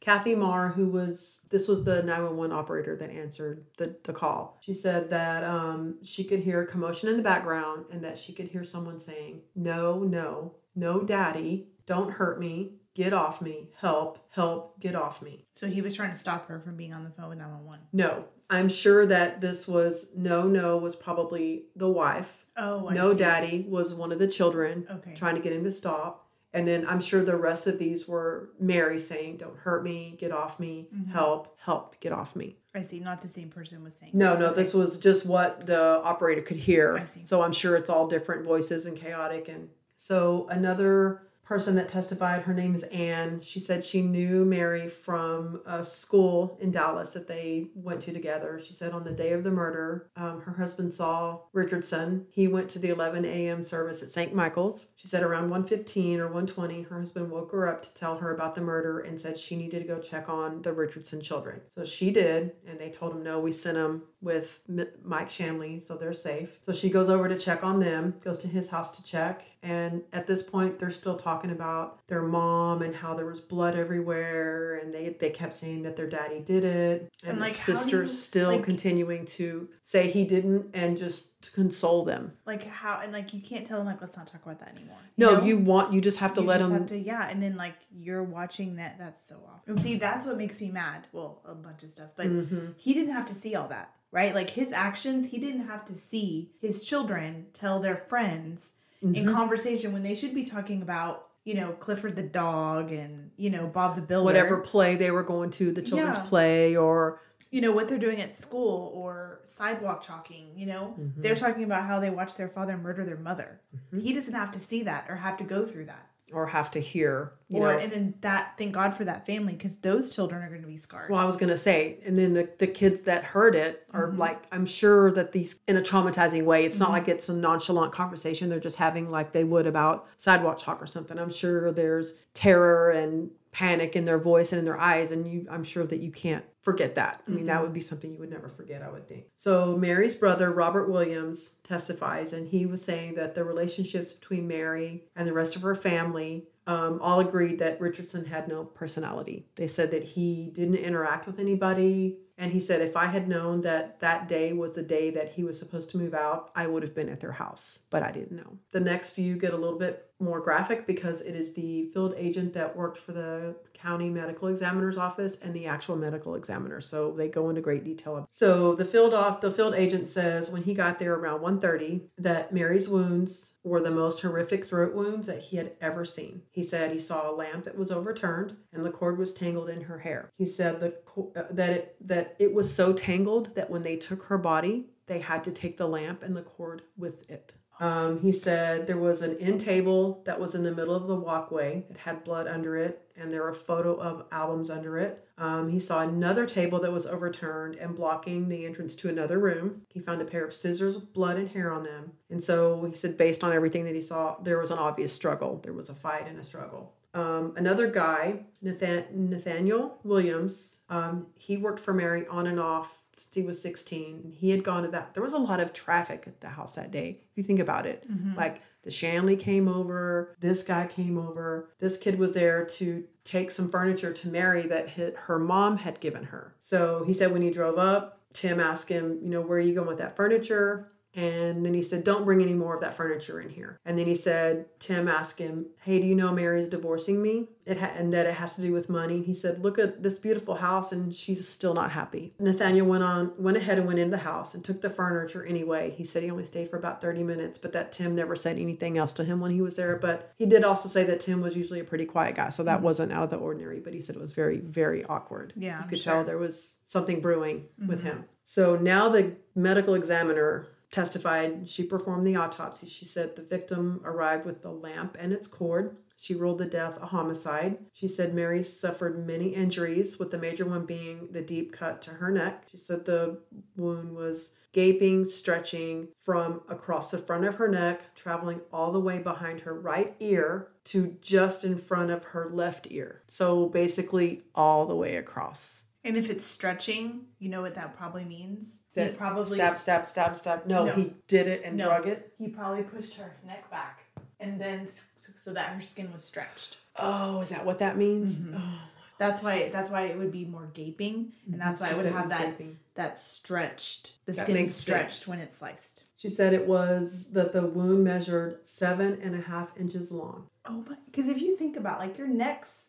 Kathy 0.00 0.34
Marr, 0.34 0.68
who 0.68 0.88
was 0.88 1.46
this 1.50 1.68
was 1.68 1.84
the 1.84 2.02
911 2.02 2.56
operator 2.56 2.96
that 2.96 3.10
answered 3.10 3.64
the, 3.76 3.94
the 4.04 4.14
call. 4.14 4.58
She 4.62 4.72
said 4.72 5.10
that 5.10 5.44
um, 5.44 5.96
she 6.02 6.24
could 6.24 6.40
hear 6.40 6.64
commotion 6.64 7.10
in 7.10 7.18
the 7.18 7.22
background 7.22 7.84
and 7.90 8.02
that 8.02 8.16
she 8.16 8.32
could 8.32 8.48
hear 8.48 8.64
someone 8.64 8.98
saying, 8.98 9.42
No, 9.54 9.98
no, 9.98 10.54
no, 10.74 11.02
daddy, 11.02 11.68
don't 11.84 12.10
hurt 12.10 12.40
me. 12.40 12.76
Get 12.94 13.12
off 13.12 13.42
me. 13.42 13.70
Help, 13.76 14.24
help, 14.30 14.80
get 14.80 14.94
off 14.94 15.20
me. 15.20 15.40
So 15.52 15.66
he 15.66 15.82
was 15.82 15.96
trying 15.96 16.12
to 16.12 16.16
stop 16.16 16.46
her 16.46 16.60
from 16.60 16.76
being 16.76 16.94
on 16.94 17.02
the 17.02 17.10
phone 17.10 17.28
with 17.28 17.38
911. 17.38 17.80
No. 17.92 18.24
I'm 18.50 18.68
sure 18.68 19.06
that 19.06 19.40
this 19.40 19.66
was 19.66 20.10
no, 20.14 20.46
no 20.46 20.76
was 20.76 20.94
probably 20.96 21.64
the 21.76 21.88
wife. 21.88 22.44
Oh, 22.56 22.88
I 22.88 22.94
no, 22.94 23.12
see. 23.12 23.18
daddy 23.18 23.66
was 23.68 23.94
one 23.94 24.12
of 24.12 24.18
the 24.18 24.28
children 24.28 24.86
Okay. 24.90 25.14
trying 25.14 25.34
to 25.36 25.40
get 25.42 25.52
him 25.52 25.64
to 25.64 25.70
stop. 25.70 26.20
And 26.52 26.64
then 26.64 26.86
I'm 26.86 27.00
sure 27.00 27.24
the 27.24 27.36
rest 27.36 27.66
of 27.66 27.80
these 27.80 28.06
were 28.06 28.50
Mary 28.60 29.00
saying, 29.00 29.38
Don't 29.38 29.56
hurt 29.58 29.82
me, 29.82 30.14
get 30.18 30.30
off 30.30 30.60
me, 30.60 30.88
Mm-hmm. 30.94 31.10
help, 31.10 31.58
help, 31.60 31.98
get 32.00 32.12
off 32.12 32.36
me. 32.36 32.56
I 32.76 32.82
see. 32.82 33.00
Not 33.00 33.22
the 33.22 33.28
same 33.28 33.48
person 33.48 33.82
was 33.82 33.94
saying. 33.96 34.12
No, 34.14 34.36
no, 34.36 34.46
Okay. 34.46 34.56
this 34.56 34.72
was 34.74 34.98
just 34.98 35.26
what 35.26 35.66
the 35.66 36.00
operator 36.04 36.42
could 36.42 36.56
hear. 36.58 36.96
I 36.96 37.04
see. 37.06 37.22
So 37.24 37.42
I'm 37.42 37.52
sure 37.52 37.74
it's 37.76 37.90
all 37.90 38.06
different 38.06 38.44
voices 38.44 38.86
and 38.86 38.96
chaotic. 38.96 39.48
And 39.48 39.68
so 39.96 40.46
another 40.50 41.22
person 41.44 41.74
that 41.76 41.88
testified, 41.88 42.42
her 42.42 42.54
name 42.54 42.74
is 42.74 42.84
Anne. 42.84 43.40
She 43.40 43.60
said 43.60 43.84
she 43.84 44.02
knew 44.02 44.44
Mary 44.44 44.88
from 44.88 45.60
a 45.66 45.84
school 45.84 46.58
in 46.60 46.70
Dallas 46.70 47.12
that 47.14 47.28
they 47.28 47.68
went 47.74 48.00
to 48.02 48.12
together. 48.12 48.58
She 48.58 48.72
said 48.72 48.92
on 48.92 49.04
the 49.04 49.12
day 49.12 49.32
of 49.32 49.44
the 49.44 49.50
murder, 49.50 50.10
um, 50.16 50.40
her 50.40 50.52
husband 50.52 50.92
saw 50.92 51.40
Richardson. 51.52 52.26
He 52.30 52.48
went 52.48 52.68
to 52.70 52.78
the 52.78 52.88
11 52.88 53.24
a.m. 53.24 53.62
service 53.62 54.02
at 54.02 54.08
St. 54.08 54.34
Michael's. 54.34 54.86
She 54.96 55.06
said 55.06 55.22
around 55.22 55.50
1:15 55.50 56.18
or 56.18 56.28
1:20, 56.28 56.88
her 56.88 56.98
husband 56.98 57.30
woke 57.30 57.52
her 57.52 57.68
up 57.68 57.82
to 57.82 57.94
tell 57.94 58.16
her 58.16 58.34
about 58.34 58.54
the 58.54 58.60
murder 58.60 59.00
and 59.00 59.20
said 59.20 59.36
she 59.36 59.56
needed 59.56 59.80
to 59.80 59.86
go 59.86 59.98
check 59.98 60.28
on 60.28 60.62
the 60.62 60.72
Richardson 60.72 61.20
children. 61.20 61.60
So 61.68 61.84
she 61.84 62.10
did, 62.10 62.52
and 62.66 62.78
they 62.78 62.90
told 62.90 63.12
him 63.12 63.22
no. 63.22 63.38
We 63.40 63.52
sent 63.52 63.76
them 63.76 64.04
with 64.24 64.60
Mike 65.04 65.28
Shanley, 65.30 65.78
so 65.78 65.96
they're 65.96 66.12
safe. 66.12 66.58
So 66.62 66.72
she 66.72 66.88
goes 66.90 67.08
over 67.10 67.28
to 67.28 67.38
check 67.38 67.62
on 67.62 67.78
them, 67.78 68.14
goes 68.24 68.38
to 68.38 68.48
his 68.48 68.68
house 68.68 68.90
to 68.96 69.04
check, 69.04 69.44
and 69.62 70.02
at 70.12 70.26
this 70.26 70.42
point, 70.42 70.78
they're 70.78 70.90
still 70.90 71.16
talking 71.16 71.50
about 71.50 72.04
their 72.06 72.22
mom 72.22 72.82
and 72.82 72.94
how 72.96 73.14
there 73.14 73.26
was 73.26 73.40
blood 73.40 73.76
everywhere, 73.76 74.76
and 74.78 74.92
they 74.92 75.10
they 75.20 75.30
kept 75.30 75.54
saying 75.54 75.82
that 75.82 75.94
their 75.96 76.08
daddy 76.08 76.40
did 76.40 76.64
it, 76.64 77.12
and, 77.22 77.30
And, 77.32 77.38
the 77.38 77.42
like, 77.42 77.52
sister's 77.52 78.10
you- 78.10 78.16
still 78.16 78.52
like- 78.52 78.64
continuing 78.64 79.24
to 79.26 79.68
say 79.82 80.10
he 80.10 80.24
didn't, 80.24 80.70
and 80.74 80.96
just 80.96 81.30
to 81.42 81.50
console 81.52 82.06
them. 82.06 82.32
Like 82.46 82.64
how 82.64 83.00
and 83.02 83.12
like 83.12 83.34
you 83.34 83.42
can't 83.42 83.66
tell 83.66 83.76
them 83.76 83.86
like 83.86 84.00
let's 84.00 84.16
not 84.16 84.26
talk 84.26 84.40
about 84.46 84.60
that 84.60 84.70
anymore. 84.78 84.96
No, 85.18 85.36
know? 85.36 85.42
you 85.44 85.58
want 85.58 85.92
you 85.92 86.00
just 86.00 86.18
have 86.20 86.32
to 86.34 86.40
you 86.40 86.46
let 86.46 86.60
them. 86.60 86.86
to 86.86 86.96
yeah 86.98 87.28
and 87.28 87.42
then 87.42 87.54
like 87.56 87.74
you're 87.94 88.22
watching 88.22 88.76
that 88.76 88.98
that's 88.98 89.22
so 89.28 89.36
awful 89.46 89.76
see 89.82 89.96
that's 89.96 90.24
what 90.24 90.38
makes 90.38 90.58
me 90.58 90.70
mad 90.70 91.06
well 91.12 91.42
a 91.44 91.54
bunch 91.54 91.82
of 91.82 91.90
stuff 91.90 92.08
but 92.16 92.26
Mm-hmm. 92.28 92.68
he 92.78 92.94
didn't 92.94 93.12
have 93.12 93.26
to 93.26 93.34
see 93.34 93.54
all 93.56 93.68
that 93.68 93.90
right 94.14 94.34
like 94.34 94.48
his 94.50 94.72
actions 94.72 95.26
he 95.26 95.38
didn't 95.38 95.66
have 95.66 95.84
to 95.84 95.92
see 95.94 96.50
his 96.60 96.84
children 96.86 97.46
tell 97.52 97.80
their 97.80 97.96
friends 97.96 98.72
Mm-hmm. 99.02 99.16
in 99.28 99.34
conversation 99.34 99.92
when 99.92 100.02
they 100.02 100.14
should 100.14 100.34
be 100.34 100.44
talking 100.44 100.80
about 100.80 101.26
you 101.44 101.54
know 101.54 101.72
clifford 101.72 102.16
the 102.16 102.22
dog 102.22 102.90
and 102.90 103.30
you 103.36 103.50
know 103.50 103.66
bob 103.66 103.96
the 103.96 104.00
builder 104.00 104.24
whatever 104.24 104.56
play 104.60 104.96
they 104.96 105.10
were 105.10 105.22
going 105.22 105.50
to, 105.50 105.72
the 105.72 105.82
children's 105.82 106.16
Yeah. 106.16 106.24
play, 106.24 106.74
or 106.76 107.20
you 107.50 107.60
know 107.60 107.70
what 107.72 107.86
they're 107.86 107.98
doing 107.98 108.22
at 108.22 108.34
school 108.34 108.90
or 108.94 109.40
sidewalk 109.44 110.00
chalking 110.00 110.52
you 110.56 110.64
know 110.64 110.94
Mm-hmm. 110.98 111.20
they're 111.20 111.34
talking 111.34 111.64
about 111.64 111.84
how 111.84 112.00
they 112.00 112.08
watched 112.08 112.38
their 112.38 112.48
father 112.48 112.78
murder 112.78 113.04
their 113.04 113.18
mother 113.18 113.60
he 113.92 114.14
doesn't 114.14 114.32
have 114.42 114.50
to 114.52 114.60
see 114.60 114.84
that 114.84 115.04
or 115.10 115.16
have 115.16 115.36
to 115.36 115.44
go 115.44 115.66
through 115.66 115.84
that 115.86 116.06
or 116.34 116.46
have 116.46 116.70
to 116.72 116.80
hear, 116.80 117.32
you 117.48 117.60
or 117.60 117.72
know. 117.72 117.78
and 117.78 117.90
then 117.92 118.14
that 118.20 118.54
thank 118.58 118.72
god 118.72 118.92
for 118.94 119.04
that 119.04 119.24
family 119.26 119.52
because 119.52 119.76
those 119.78 120.14
children 120.14 120.42
are 120.42 120.48
going 120.48 120.60
to 120.62 120.66
be 120.68 120.76
scarred 120.76 121.10
Well, 121.10 121.20
I 121.20 121.24
was 121.24 121.36
gonna 121.36 121.56
say, 121.56 121.98
and 122.06 122.18
then 122.18 122.32
the, 122.32 122.48
the 122.58 122.66
kids 122.66 123.02
that 123.02 123.24
heard 123.24 123.54
it 123.54 123.86
are 123.92 124.08
Mm-hmm. 124.08 124.18
like, 124.18 124.44
I'm 124.52 124.66
sure 124.66 125.10
that 125.12 125.32
these 125.32 125.60
in 125.68 125.76
a 125.76 125.80
traumatizing 125.80 126.44
way. 126.44 126.64
It's 126.64 126.78
not 126.80 126.90
like 126.90 127.08
it's 127.08 127.28
a 127.28 127.32
nonchalant 127.34 127.92
conversation. 127.92 128.48
They're 128.48 128.60
just 128.60 128.76
having 128.76 129.08
like 129.10 129.32
they 129.32 129.44
would 129.44 129.66
about 129.66 130.06
sidewalk 130.18 130.58
talk 130.58 130.82
or 130.82 130.86
something. 130.86 131.18
I'm 131.18 131.30
sure 131.30 131.72
there's 131.72 132.14
terror 132.34 132.90
and 132.90 133.30
panic 133.54 133.94
in 133.94 134.04
their 134.04 134.18
voice 134.18 134.52
and 134.52 134.58
in 134.58 134.64
their 134.64 134.78
eyes, 134.78 135.12
and 135.12 135.26
you, 135.26 135.46
I'm 135.48 135.64
sure 135.64 135.86
that 135.86 136.00
you 136.00 136.10
can't 136.10 136.44
forget 136.60 136.96
that. 136.96 137.22
I 137.26 137.30
mean, 137.30 137.46
that 137.46 137.62
would 137.62 137.72
be 137.72 137.80
something 137.80 138.12
you 138.12 138.18
would 138.18 138.30
never 138.30 138.48
forget. 138.48 138.82
I 138.82 138.90
would 138.90 139.06
think. 139.06 139.26
So 139.36 139.76
Mary's 139.76 140.16
brother 140.16 140.50
Robert 140.50 140.90
Williams 140.90 141.52
testifies, 141.62 142.32
and 142.32 142.48
he 142.48 142.66
was 142.66 142.84
saying 142.84 143.14
that 143.14 143.34
the 143.34 143.44
relationships 143.44 144.12
between 144.12 144.48
Mary 144.48 145.04
and 145.14 145.26
the 145.26 145.32
rest 145.32 145.54
of 145.54 145.62
her 145.62 145.76
family 145.76 146.48
um, 146.66 146.98
all 147.00 147.20
agreed 147.20 147.58
that 147.60 147.80
Richardson 147.80 148.24
had 148.24 148.48
no 148.48 148.64
personality. 148.64 149.46
They 149.56 149.66
said 149.66 149.90
that 149.92 150.02
he 150.02 150.50
didn't 150.54 150.76
interact 150.76 151.26
with 151.26 151.38
anybody. 151.38 152.18
And 152.36 152.50
he 152.50 152.58
said, 152.58 152.80
if 152.80 152.96
I 152.96 153.06
had 153.06 153.28
known 153.28 153.60
that 153.60 154.00
that 154.00 154.26
day 154.26 154.52
was 154.52 154.72
the 154.72 154.82
day 154.82 155.10
that 155.10 155.32
he 155.32 155.44
was 155.44 155.56
supposed 155.56 155.90
to 155.90 155.98
move 155.98 156.14
out, 156.14 156.50
I 156.56 156.66
would 156.66 156.82
have 156.82 156.94
been 156.94 157.08
at 157.08 157.20
their 157.20 157.32
house, 157.32 157.82
but 157.90 158.02
I 158.02 158.10
didn't 158.10 158.32
know. 158.32 158.58
The 158.72 158.80
next 158.80 159.10
few 159.10 159.36
get 159.36 159.52
a 159.52 159.56
little 159.56 159.78
bit 159.78 160.10
more 160.20 160.40
graphic 160.40 160.86
because 160.86 161.20
it 161.22 161.34
is 161.34 161.52
the 161.52 161.90
field 161.92 162.14
agent 162.16 162.52
that 162.52 162.76
worked 162.76 162.96
for 162.96 163.12
the 163.12 163.54
county 163.72 164.08
medical 164.08 164.48
examiner's 164.48 164.96
office 164.96 165.36
and 165.42 165.54
the 165.54 165.66
actual 165.66 165.96
medical 165.96 166.36
examiner. 166.36 166.80
So 166.80 167.12
they 167.12 167.28
go 167.28 167.48
into 167.48 167.60
great 167.60 167.84
detail. 167.84 168.26
So 168.30 168.74
the 168.74 168.84
field 168.84 169.12
off 169.12 169.40
the 169.40 169.50
field 169.50 169.74
agent 169.74 170.08
says 170.08 170.50
when 170.50 170.62
he 170.62 170.74
got 170.74 170.98
there 170.98 171.14
around 171.14 171.40
1:30 171.40 172.02
that 172.18 172.52
Mary's 172.52 172.88
wounds 172.88 173.56
were 173.64 173.80
the 173.80 173.90
most 173.90 174.20
horrific 174.20 174.64
throat 174.64 174.94
wounds 174.94 175.26
that 175.26 175.40
he 175.40 175.56
had 175.56 175.72
ever 175.80 176.04
seen. 176.04 176.42
He 176.50 176.62
said 176.62 176.92
he 176.92 176.98
saw 176.98 177.30
a 177.30 177.34
lamp 177.34 177.64
that 177.64 177.76
was 177.76 177.90
overturned 177.90 178.56
and 178.72 178.84
the 178.84 178.90
cord 178.90 179.18
was 179.18 179.34
tangled 179.34 179.68
in 179.68 179.82
her 179.82 179.98
hair. 179.98 180.30
He 180.36 180.46
said 180.46 180.80
the 180.80 180.94
uh, 181.36 181.42
that 181.50 181.70
it 181.70 181.96
that 182.00 182.36
it 182.38 182.52
was 182.52 182.72
so 182.72 182.92
tangled 182.92 183.54
that 183.54 183.70
when 183.70 183.82
they 183.82 183.96
took 183.96 184.22
her 184.24 184.38
body, 184.38 184.86
they 185.06 185.18
had 185.18 185.44
to 185.44 185.52
take 185.52 185.76
the 185.76 185.86
lamp 185.86 186.22
and 186.22 186.36
the 186.36 186.42
cord 186.42 186.82
with 186.96 187.28
it. 187.30 187.52
Um, 187.80 188.20
he 188.20 188.30
said 188.32 188.86
there 188.86 188.98
was 188.98 189.22
an 189.22 189.36
end 189.38 189.60
table 189.60 190.22
that 190.24 190.38
was 190.38 190.54
in 190.54 190.62
the 190.62 190.74
middle 190.74 190.94
of 190.94 191.06
the 191.06 191.16
walkway. 191.16 191.84
It 191.90 191.96
had 191.96 192.24
blood 192.24 192.46
under 192.46 192.76
it, 192.76 193.06
and 193.16 193.32
there 193.32 193.42
were 193.42 193.52
photo 193.52 193.96
of 193.96 194.26
albums 194.30 194.70
under 194.70 194.98
it. 194.98 195.26
Um, 195.38 195.68
he 195.68 195.80
saw 195.80 196.02
another 196.02 196.46
table 196.46 196.78
that 196.80 196.92
was 196.92 197.06
overturned 197.06 197.74
and 197.76 197.96
blocking 197.96 198.48
the 198.48 198.64
entrance 198.64 198.94
to 198.96 199.08
another 199.08 199.38
room. 199.38 199.82
He 199.88 199.98
found 199.98 200.22
a 200.22 200.24
pair 200.24 200.44
of 200.44 200.54
scissors 200.54 200.94
with 200.94 201.12
blood 201.12 201.36
and 201.36 201.48
hair 201.48 201.72
on 201.72 201.82
them. 201.82 202.12
And 202.30 202.42
so 202.42 202.84
he 202.84 202.92
said, 202.92 203.16
based 203.16 203.42
on 203.42 203.52
everything 203.52 203.84
that 203.84 203.94
he 203.94 204.00
saw, 204.00 204.36
there 204.40 204.58
was 204.58 204.70
an 204.70 204.78
obvious 204.78 205.12
struggle. 205.12 205.58
There 205.62 205.72
was 205.72 205.88
a 205.88 205.94
fight 205.94 206.28
and 206.28 206.38
a 206.38 206.44
struggle. 206.44 206.92
Um, 207.14 207.54
another 207.56 207.88
guy, 207.88 208.40
Nathan- 208.60 209.30
Nathaniel 209.30 209.98
Williams, 210.02 210.80
um, 210.88 211.26
he 211.38 211.56
worked 211.56 211.80
for 211.80 211.94
Mary 211.94 212.26
on 212.28 212.46
and 212.46 212.58
off 212.58 213.03
since 213.16 213.34
he 213.34 213.42
was 213.42 213.60
16. 213.60 214.32
He 214.34 214.50
had 214.50 214.64
gone 214.64 214.82
to 214.82 214.88
that. 214.88 215.14
There 215.14 215.22
was 215.22 215.32
a 215.32 215.38
lot 215.38 215.60
of 215.60 215.72
traffic 215.72 216.24
at 216.26 216.40
the 216.40 216.48
house 216.48 216.74
that 216.74 216.90
day. 216.90 217.20
If 217.20 217.36
you 217.36 217.42
think 217.42 217.60
about 217.60 217.86
it, 217.86 218.10
mm-hmm. 218.10 218.36
like 218.36 218.62
the 218.82 218.90
Shanley 218.90 219.36
came 219.36 219.68
over, 219.68 220.34
this 220.40 220.62
guy 220.62 220.86
came 220.86 221.18
over, 221.18 221.70
this 221.78 221.96
kid 221.96 222.18
was 222.18 222.34
there 222.34 222.64
to 222.64 223.04
take 223.24 223.50
some 223.50 223.68
furniture 223.68 224.12
to 224.12 224.28
Mary 224.28 224.66
that 224.66 224.88
hit, 224.88 225.16
her 225.16 225.38
mom 225.38 225.78
had 225.78 226.00
given 226.00 226.24
her. 226.24 226.54
So 226.58 227.04
he 227.06 227.12
said 227.12 227.32
when 227.32 227.42
he 227.42 227.50
drove 227.50 227.78
up, 227.78 228.20
Tim 228.32 228.60
asked 228.60 228.88
him, 228.88 229.18
you 229.22 229.30
know, 229.30 229.40
where 229.40 229.58
are 229.58 229.60
you 229.60 229.74
going 229.74 229.86
with 229.86 229.98
that 229.98 230.16
furniture? 230.16 230.90
And 231.14 231.64
then 231.64 231.74
he 231.74 231.82
said, 231.82 232.04
Don't 232.04 232.24
bring 232.24 232.42
any 232.42 232.54
more 232.54 232.74
of 232.74 232.80
that 232.80 232.94
furniture 232.94 233.40
in 233.40 233.48
here. 233.48 233.78
And 233.84 233.98
then 233.98 234.06
he 234.06 234.14
said, 234.14 234.66
Tim 234.80 235.08
asked 235.08 235.38
him, 235.38 235.66
Hey, 235.80 236.00
do 236.00 236.06
you 236.06 236.14
know 236.14 236.32
Mary's 236.32 236.68
divorcing 236.68 237.22
me? 237.22 237.48
It 237.66 237.78
ha- 237.78 237.92
and 237.96 238.12
that 238.12 238.26
it 238.26 238.34
has 238.34 238.56
to 238.56 238.62
do 238.62 238.72
with 238.72 238.90
money. 238.90 239.22
He 239.22 239.32
said, 239.34 239.62
Look 239.64 239.78
at 239.78 240.02
this 240.02 240.18
beautiful 240.18 240.56
house, 240.56 240.92
and 240.92 241.14
she's 241.14 241.46
still 241.48 241.74
not 241.74 241.92
happy. 241.92 242.34
Nathaniel 242.38 242.86
went 242.86 243.04
on, 243.04 243.32
went 243.38 243.56
ahead 243.56 243.78
and 243.78 243.86
went 243.86 243.98
into 244.00 244.16
the 244.16 244.22
house 244.22 244.54
and 244.54 244.64
took 244.64 244.80
the 244.80 244.90
furniture 244.90 245.44
anyway. 245.44 245.90
He 245.96 246.04
said 246.04 246.22
he 246.22 246.30
only 246.30 246.44
stayed 246.44 246.68
for 246.68 246.78
about 246.78 247.00
30 247.00 247.22
minutes, 247.22 247.58
but 247.58 247.72
that 247.72 247.92
Tim 247.92 248.14
never 248.14 248.34
said 248.34 248.58
anything 248.58 248.98
else 248.98 249.12
to 249.14 249.24
him 249.24 249.40
when 249.40 249.52
he 249.52 249.60
was 249.60 249.76
there. 249.76 249.96
But 249.96 250.32
he 250.36 250.46
did 250.46 250.64
also 250.64 250.88
say 250.88 251.04
that 251.04 251.20
Tim 251.20 251.40
was 251.40 251.56
usually 251.56 251.80
a 251.80 251.84
pretty 251.84 252.06
quiet 252.06 252.34
guy, 252.34 252.50
so 252.50 252.64
that 252.64 252.76
mm-hmm. 252.76 252.84
wasn't 252.84 253.12
out 253.12 253.24
of 253.24 253.30
the 253.30 253.36
ordinary. 253.36 253.78
But 253.80 253.94
he 253.94 254.00
said 254.00 254.16
it 254.16 254.20
was 254.22 254.32
very, 254.32 254.58
very 254.58 255.04
awkward. 255.04 255.52
Yeah, 255.56 255.82
you 255.82 255.88
could 255.88 256.00
sure. 256.00 256.14
tell 256.14 256.24
there 256.24 256.38
was 256.38 256.80
something 256.84 257.20
brewing 257.20 257.66
with 257.86 258.00
mm-hmm. 258.00 258.08
him. 258.08 258.24
So 258.44 258.76
now 258.76 259.08
the 259.08 259.34
medical 259.54 259.94
examiner 259.94 260.66
testified 260.94 261.68
she 261.68 261.82
performed 261.82 262.24
the 262.24 262.36
autopsy. 262.36 262.86
She 262.86 263.04
said 263.04 263.34
the 263.34 263.42
victim 263.42 264.00
arrived 264.04 264.46
with 264.46 264.62
the 264.62 264.70
lamp 264.70 265.16
and 265.18 265.32
its 265.32 265.48
cord. 265.48 265.96
She 266.16 266.36
ruled 266.36 266.58
the 266.58 266.66
death 266.66 266.96
a 267.02 267.06
homicide. 267.06 267.78
She 267.92 268.06
said 268.06 268.32
Mary 268.32 268.62
suffered 268.62 269.26
many 269.26 269.48
injuries, 269.48 270.20
with 270.20 270.30
the 270.30 270.38
major 270.38 270.64
one 270.64 270.86
being 270.86 271.26
the 271.32 271.42
deep 271.42 271.72
cut 271.72 272.00
to 272.02 272.10
her 272.10 272.30
neck. 272.30 272.66
She 272.70 272.76
said 272.76 273.04
the 273.04 273.40
wound 273.76 274.14
was 274.14 274.52
gaping, 274.72 275.24
stretching 275.24 276.08
from 276.16 276.60
across 276.68 277.10
the 277.10 277.18
front 277.18 277.44
of 277.44 277.56
her 277.56 277.68
neck, 277.68 278.14
traveling 278.14 278.60
all 278.72 278.92
the 278.92 279.00
way 279.00 279.18
behind 279.18 279.60
her 279.60 279.74
right 279.74 280.14
ear 280.20 280.68
to 280.84 281.16
just 281.20 281.64
in 281.64 281.76
front 281.76 282.12
of 282.12 282.22
her 282.22 282.50
left 282.52 282.86
ear. 282.92 283.22
So 283.26 283.68
basically, 283.68 284.42
all 284.54 284.86
the 284.86 284.94
way 284.94 285.16
across. 285.16 285.83
And 286.04 286.16
if 286.18 286.28
it's 286.28 286.44
stretching, 286.44 287.22
you 287.38 287.48
know 287.48 287.62
what 287.62 287.74
that 287.76 287.96
probably 287.96 288.24
means. 288.24 288.78
That 288.94 289.12
he 289.12 289.16
probably 289.16 289.44
stab, 289.56 289.78
stab, 289.78 290.04
stab, 290.06 290.36
stab. 290.36 290.66
No, 290.66 290.84
No. 290.84 290.92
he 290.92 291.14
did 291.28 291.46
it 291.46 291.62
and 291.64 291.76
No. 291.78 291.86
drug 291.86 292.06
it. 292.06 292.34
He 292.38 292.48
probably 292.48 292.82
pushed 292.82 293.14
her 293.16 293.34
neck 293.46 293.70
back, 293.70 294.04
and 294.38 294.60
then 294.60 294.86
so 295.34 295.52
that 295.54 295.70
her 295.74 295.80
skin 295.80 296.12
was 296.12 296.22
stretched. 296.22 296.76
Oh, 296.96 297.40
is 297.40 297.48
that 297.48 297.64
what 297.64 297.78
that 297.78 297.96
means? 297.96 298.38
Mhm. 298.38 298.54
Oh, 298.60 298.80
That's 299.16 299.42
why. 299.42 299.68
That's 299.70 299.90
why 299.90 300.02
it 300.02 300.18
would 300.18 300.32
be 300.32 300.44
more 300.44 300.66
gaping, 300.74 301.32
and 301.50 301.60
that's 301.60 301.80
why 301.80 301.88
she 301.92 301.94
it 302.00 302.04
would 302.04 302.12
have 302.12 302.28
that 302.30 302.50
gaping. 302.58 302.78
that 302.94 303.18
stretched. 303.18 304.24
The 304.26 304.32
That 304.32 304.46
skin 304.46 304.56
is 304.58 304.74
stretched 304.74 305.12
sense. 305.18 305.28
when 305.28 305.38
it's 305.38 305.56
sliced. 305.58 306.02
She 306.16 306.28
said 306.28 306.52
it 306.52 306.66
was 306.66 307.30
that 307.32 307.52
the 307.52 307.64
wound 307.66 308.02
measured 308.04 308.66
seven 308.66 309.20
and 309.22 309.34
a 309.36 309.40
half 309.40 309.78
inches 309.78 310.10
long. 310.10 310.48
Oh 310.66 310.84
my! 310.88 310.96
Because 311.06 311.28
if 311.28 311.40
you 311.40 311.56
think 311.56 311.76
about 311.76 312.00
like 312.00 312.18
your 312.18 312.26
necks, 312.26 312.86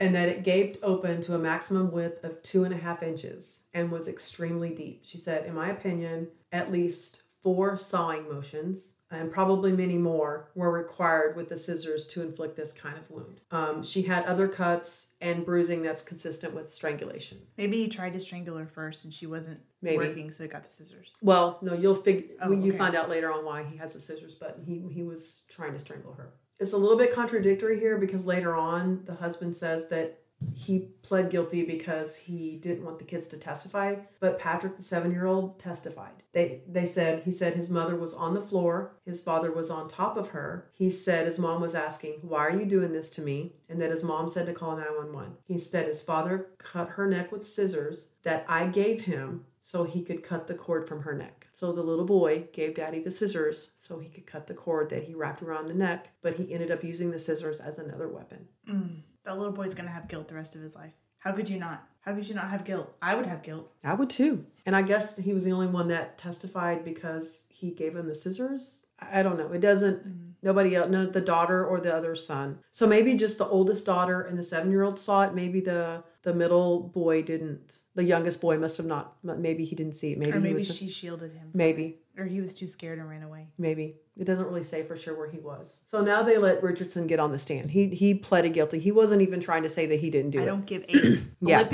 and 0.00 0.14
that 0.14 0.28
it 0.28 0.42
gaped 0.44 0.78
open 0.82 1.20
to 1.22 1.34
a 1.34 1.38
maximum 1.38 1.92
width 1.92 2.24
of 2.24 2.42
two 2.42 2.64
and 2.64 2.74
a 2.74 2.76
half 2.76 3.02
inches 3.02 3.64
and 3.74 3.90
was 3.90 4.08
extremely 4.08 4.74
deep. 4.74 5.00
She 5.04 5.18
said, 5.18 5.46
in 5.46 5.54
my 5.54 5.70
opinion, 5.70 6.28
at 6.50 6.72
least 6.72 7.22
four 7.42 7.76
sawing 7.76 8.28
motions 8.28 8.94
and 9.10 9.30
probably 9.30 9.72
many 9.72 9.98
more 9.98 10.48
were 10.54 10.70
required 10.70 11.36
with 11.36 11.48
the 11.48 11.56
scissors 11.56 12.06
to 12.06 12.22
inflict 12.22 12.56
this 12.56 12.72
kind 12.72 12.96
of 12.96 13.10
wound. 13.10 13.40
Um, 13.50 13.82
she 13.82 14.00
had 14.02 14.24
other 14.26 14.48
cuts 14.48 15.08
and 15.20 15.44
bruising 15.44 15.82
that's 15.82 16.02
consistent 16.02 16.54
with 16.54 16.70
strangulation. 16.70 17.38
maybe 17.58 17.76
he 17.78 17.88
tried 17.88 18.12
to 18.14 18.20
strangle 18.20 18.56
her 18.56 18.66
first, 18.66 19.04
and 19.04 19.12
she 19.12 19.26
wasn't 19.26 19.60
Maybe. 19.82 19.96
working, 19.98 20.30
so 20.30 20.44
he 20.44 20.48
got 20.48 20.64
the 20.64 20.70
scissors. 20.70 21.14
Well, 21.20 21.58
no, 21.62 21.74
you'll 21.74 21.94
figure 21.96 22.28
Oh, 22.40 22.52
you 22.52 22.68
okay. 22.70 22.78
find 22.78 22.94
out 22.94 23.08
later 23.10 23.30
on 23.32 23.44
why 23.44 23.64
he 23.64 23.76
has 23.76 23.92
the 23.92 24.00
scissors, 24.00 24.34
but 24.36 24.58
he 24.64 24.80
he 24.90 25.02
was 25.02 25.42
trying 25.50 25.72
to 25.74 25.78
strangle 25.80 26.14
her. 26.14 26.32
It's 26.62 26.74
a 26.74 26.78
little 26.78 26.96
bit 26.96 27.12
contradictory 27.12 27.80
here 27.80 27.98
because 27.98 28.24
later 28.24 28.54
on 28.54 29.02
the 29.04 29.16
husband 29.16 29.56
says 29.56 29.88
that 29.88 30.20
he 30.54 30.90
pled 31.02 31.28
guilty 31.28 31.64
because 31.64 32.14
he 32.14 32.56
didn't 32.58 32.84
want 32.84 33.00
the 33.00 33.04
kids 33.04 33.26
to 33.26 33.36
testify, 33.36 33.96
but 34.20 34.38
Patrick 34.38 34.76
the 34.76 34.82
7-year-old 34.82 35.58
testified. 35.58 36.22
They 36.30 36.60
they 36.68 36.84
said 36.84 37.22
he 37.22 37.32
said 37.32 37.54
his 37.54 37.68
mother 37.68 37.96
was 37.96 38.14
on 38.14 38.32
the 38.32 38.40
floor, 38.40 38.92
his 39.04 39.20
father 39.20 39.50
was 39.50 39.70
on 39.70 39.88
top 39.88 40.16
of 40.16 40.28
her. 40.28 40.70
He 40.72 40.88
said 40.88 41.26
his 41.26 41.40
mom 41.40 41.60
was 41.60 41.74
asking, 41.74 42.20
"Why 42.22 42.46
are 42.46 42.56
you 42.56 42.64
doing 42.64 42.92
this 42.92 43.10
to 43.10 43.22
me?" 43.22 43.54
and 43.68 43.80
that 43.80 43.90
his 43.90 44.04
mom 44.04 44.28
said 44.28 44.46
to 44.46 44.52
call 44.52 44.76
911. 44.76 45.38
He 45.44 45.58
said 45.58 45.86
his 45.86 46.00
father 46.00 46.46
cut 46.58 46.90
her 46.90 47.08
neck 47.08 47.32
with 47.32 47.44
scissors 47.44 48.10
that 48.22 48.46
I 48.48 48.68
gave 48.68 49.00
him 49.00 49.46
so 49.60 49.82
he 49.82 50.04
could 50.04 50.22
cut 50.22 50.46
the 50.46 50.54
cord 50.54 50.86
from 50.86 51.02
her 51.02 51.14
neck. 51.14 51.41
So 51.52 51.72
the 51.72 51.82
little 51.82 52.04
boy 52.04 52.48
gave 52.52 52.74
daddy 52.74 53.00
the 53.00 53.10
scissors 53.10 53.72
so 53.76 53.98
he 53.98 54.08
could 54.08 54.26
cut 54.26 54.46
the 54.46 54.54
cord 54.54 54.88
that 54.90 55.04
he 55.04 55.14
wrapped 55.14 55.42
around 55.42 55.66
the 55.66 55.74
neck, 55.74 56.08
but 56.22 56.34
he 56.34 56.52
ended 56.52 56.70
up 56.70 56.82
using 56.82 57.10
the 57.10 57.18
scissors 57.18 57.60
as 57.60 57.78
another 57.78 58.08
weapon. 58.08 58.48
Mm. 58.68 59.02
That 59.24 59.38
little 59.38 59.52
boy's 59.52 59.74
gonna 59.74 59.90
have 59.90 60.08
guilt 60.08 60.28
the 60.28 60.34
rest 60.34 60.54
of 60.54 60.62
his 60.62 60.74
life. 60.74 60.94
How 61.18 61.32
could 61.32 61.48
you 61.48 61.58
not? 61.58 61.86
How 62.00 62.14
could 62.14 62.28
you 62.28 62.34
not 62.34 62.50
have 62.50 62.64
guilt? 62.64 62.92
I 63.00 63.14
would 63.14 63.26
have 63.26 63.42
guilt. 63.42 63.70
I 63.84 63.94
would 63.94 64.10
too. 64.10 64.44
And 64.66 64.74
I 64.74 64.82
guess 64.82 65.16
he 65.16 65.32
was 65.32 65.44
the 65.44 65.52
only 65.52 65.68
one 65.68 65.88
that 65.88 66.18
testified 66.18 66.84
because 66.84 67.46
he 67.50 67.70
gave 67.70 67.94
him 67.94 68.08
the 68.08 68.14
scissors. 68.14 68.84
I 69.12 69.22
don't 69.22 69.38
know. 69.38 69.52
It 69.52 69.60
doesn't, 69.60 70.04
mm. 70.04 70.32
nobody 70.42 70.76
else, 70.76 70.90
no, 70.90 71.06
the 71.06 71.20
daughter 71.20 71.64
or 71.66 71.80
the 71.80 71.94
other 71.94 72.14
son. 72.14 72.58
So 72.70 72.86
maybe 72.86 73.14
just 73.14 73.38
the 73.38 73.46
oldest 73.46 73.86
daughter 73.86 74.22
and 74.22 74.38
the 74.38 74.42
seven 74.42 74.70
year 74.70 74.82
old 74.82 74.98
saw 74.98 75.22
it. 75.22 75.34
Maybe 75.34 75.60
the, 75.60 76.04
the 76.22 76.34
middle 76.34 76.80
boy 76.80 77.22
didn't. 77.22 77.82
The 77.94 78.04
youngest 78.04 78.40
boy 78.40 78.58
must 78.58 78.76
have 78.76 78.86
not, 78.86 79.16
maybe 79.22 79.64
he 79.64 79.74
didn't 79.74 79.94
see 79.94 80.12
it. 80.12 80.18
Maybe, 80.18 80.32
or 80.32 80.36
maybe 80.36 80.48
he 80.48 80.54
was, 80.54 80.76
she 80.76 80.88
shielded 80.88 81.32
him. 81.32 81.50
maybe. 81.54 81.98
Or 82.18 82.24
he 82.26 82.40
was 82.42 82.54
too 82.54 82.66
scared 82.66 82.98
and 82.98 83.08
ran 83.08 83.22
away. 83.22 83.48
maybe 83.58 83.96
it 84.18 84.24
doesn't 84.24 84.44
really 84.44 84.62
say 84.62 84.82
for 84.82 84.94
sure 84.94 85.16
where 85.16 85.26
he 85.30 85.38
was 85.38 85.80
so 85.86 86.02
now 86.02 86.22
they 86.22 86.36
let 86.36 86.62
richardson 86.62 87.06
get 87.06 87.18
on 87.18 87.32
the 87.32 87.38
stand 87.38 87.70
he 87.70 87.88
he 87.88 88.12
pleaded 88.14 88.52
guilty 88.52 88.78
he 88.78 88.92
wasn't 88.92 89.22
even 89.22 89.40
trying 89.40 89.62
to 89.62 89.68
say 89.70 89.86
that 89.86 89.98
he 89.98 90.10
didn't 90.10 90.30
do 90.32 90.38
I 90.38 90.42
it 90.42 90.44
I 90.44 90.48
don't 90.48 90.66
give 90.66 90.84
a 90.90 91.18
Yeah. 91.40 91.66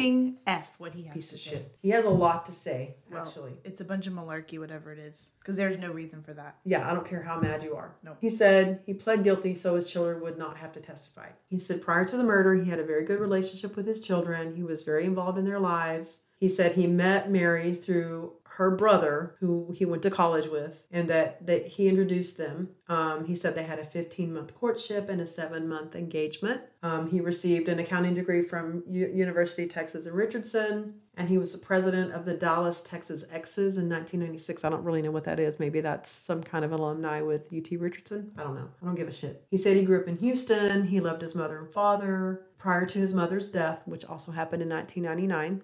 f 0.47 0.75
what 0.79 0.95
he 0.95 1.03
has 1.03 1.15
to 1.15 1.15
say. 1.15 1.15
piece 1.15 1.31
to 1.31 1.35
of 1.35 1.41
say. 1.41 1.51
shit 1.51 1.77
he 1.83 1.89
has 1.91 2.05
a 2.05 2.11
lot 2.11 2.47
to 2.47 2.53
say 2.53 2.95
Well, 3.11 3.23
actually 3.23 3.55
it's 3.65 3.81
a 3.81 3.85
bunch 3.85 4.07
of 4.07 4.13
malarkey, 4.13 4.61
whatever 4.61 4.93
it 4.93 5.01
is, 5.01 5.31
because 5.41 5.57
there's 5.57 5.77
no 5.79 5.91
reason 5.91 6.23
for 6.23 6.33
that. 6.35 6.57
yeah 6.65 6.89
i 6.89 6.95
don't 6.95 7.05
care 7.07 7.23
how 7.23 7.41
mad 7.41 7.65
you 7.65 7.75
are 7.75 7.97
No. 8.05 8.17
he 8.21 8.31
said 8.31 8.81
he 8.87 8.95
pled 8.95 9.25
guilty 9.25 9.55
so 9.55 9.75
his 9.75 9.91
children 9.93 10.21
would 10.23 10.39
not 10.39 10.57
have 10.59 10.71
to 10.73 10.81
testify 10.81 11.31
he 11.49 11.59
said 11.59 11.83
prior 11.83 12.05
to 12.05 12.17
the 12.17 12.23
murder 12.25 12.55
he 12.55 12.71
had 12.71 12.79
a 12.79 12.85
very 12.85 13.05
good 13.05 13.19
relationship 13.19 13.75
with 13.77 13.87
his 13.87 14.01
children 14.01 14.55
he 14.55 14.63
was 14.63 14.85
very 14.85 15.05
involved 15.05 15.39
in 15.39 15.45
their 15.45 15.59
lives 15.59 16.23
he 16.39 16.49
said 16.49 16.71
he 16.73 16.87
met 16.87 17.29
mary 17.33 17.75
through 17.75 18.33
her 18.59 18.73
brother 18.73 19.37
who 19.39 19.73
he 19.73 19.85
went 19.85 20.03
to 20.03 20.11
college 20.11 20.49
with 20.49 20.85
and 20.91 21.09
that, 21.09 21.47
that 21.47 21.65
he 21.69 21.89
introduced 21.89 22.37
them. 22.37 22.69
Um, 22.89 23.25
he 23.25 23.37
said 23.37 23.55
they 23.55 23.63
had 23.63 23.79
a 23.79 23.85
15 23.85 24.35
month 24.35 24.53
courtship 24.57 25.09
and 25.09 25.21
a 25.21 25.27
seven 25.27 25.69
month 25.69 25.95
engagement. 25.95 26.63
Um, 26.83 27.09
he 27.09 27.21
received 27.21 27.69
an 27.69 27.79
accounting 27.79 28.15
degree 28.15 28.43
from 28.43 28.83
U- 28.91 29.13
university 29.15 29.63
of 29.63 29.69
texas 29.69 30.07
in 30.07 30.13
richardson 30.13 30.95
and 31.17 31.29
he 31.29 31.39
was 31.39 31.53
the 31.53 31.65
president 31.65 32.13
of 32.13 32.25
the 32.25 32.35
dallas 32.35 32.81
texas 32.81 33.25
exes 33.31 33.77
in 33.77 33.89
1996 33.89 34.65
i 34.65 34.69
don't 34.69 34.83
really 34.83 35.03
know 35.03 35.13
what 35.13 35.25
that 35.25 35.39
is. 35.39 35.61
Maybe 35.61 35.81
that's 35.81 36.11
some 36.11 36.43
kind 36.43 36.65
of 36.65 36.73
alumni 36.73 37.21
with 37.21 37.53
ut 37.53 37.71
richardson. 37.79 38.33
I 38.37 38.43
don't 38.43 38.57
know. 38.57 38.69
I 38.83 38.87
don't 38.87 38.97
give 38.97 39.07
a 39.07 39.13
shit. 39.13 39.45
He 39.53 39.57
said 39.57 39.77
he 39.77 39.85
grew 39.85 40.01
up 40.01 40.09
in 40.09 40.17
houston. 40.17 40.83
He 40.83 40.99
loved 40.99 41.23
his 41.23 41.37
mother 41.37 41.59
and 41.59 41.73
father. 41.73 42.43
Prior 42.59 42.87
to 42.87 42.99
his 42.99 43.15
mother's 43.15 43.47
death 43.47 43.83
which 43.87 44.05
also 44.05 44.33
happened 44.33 44.63
in 44.63 44.69
1999 44.69 45.63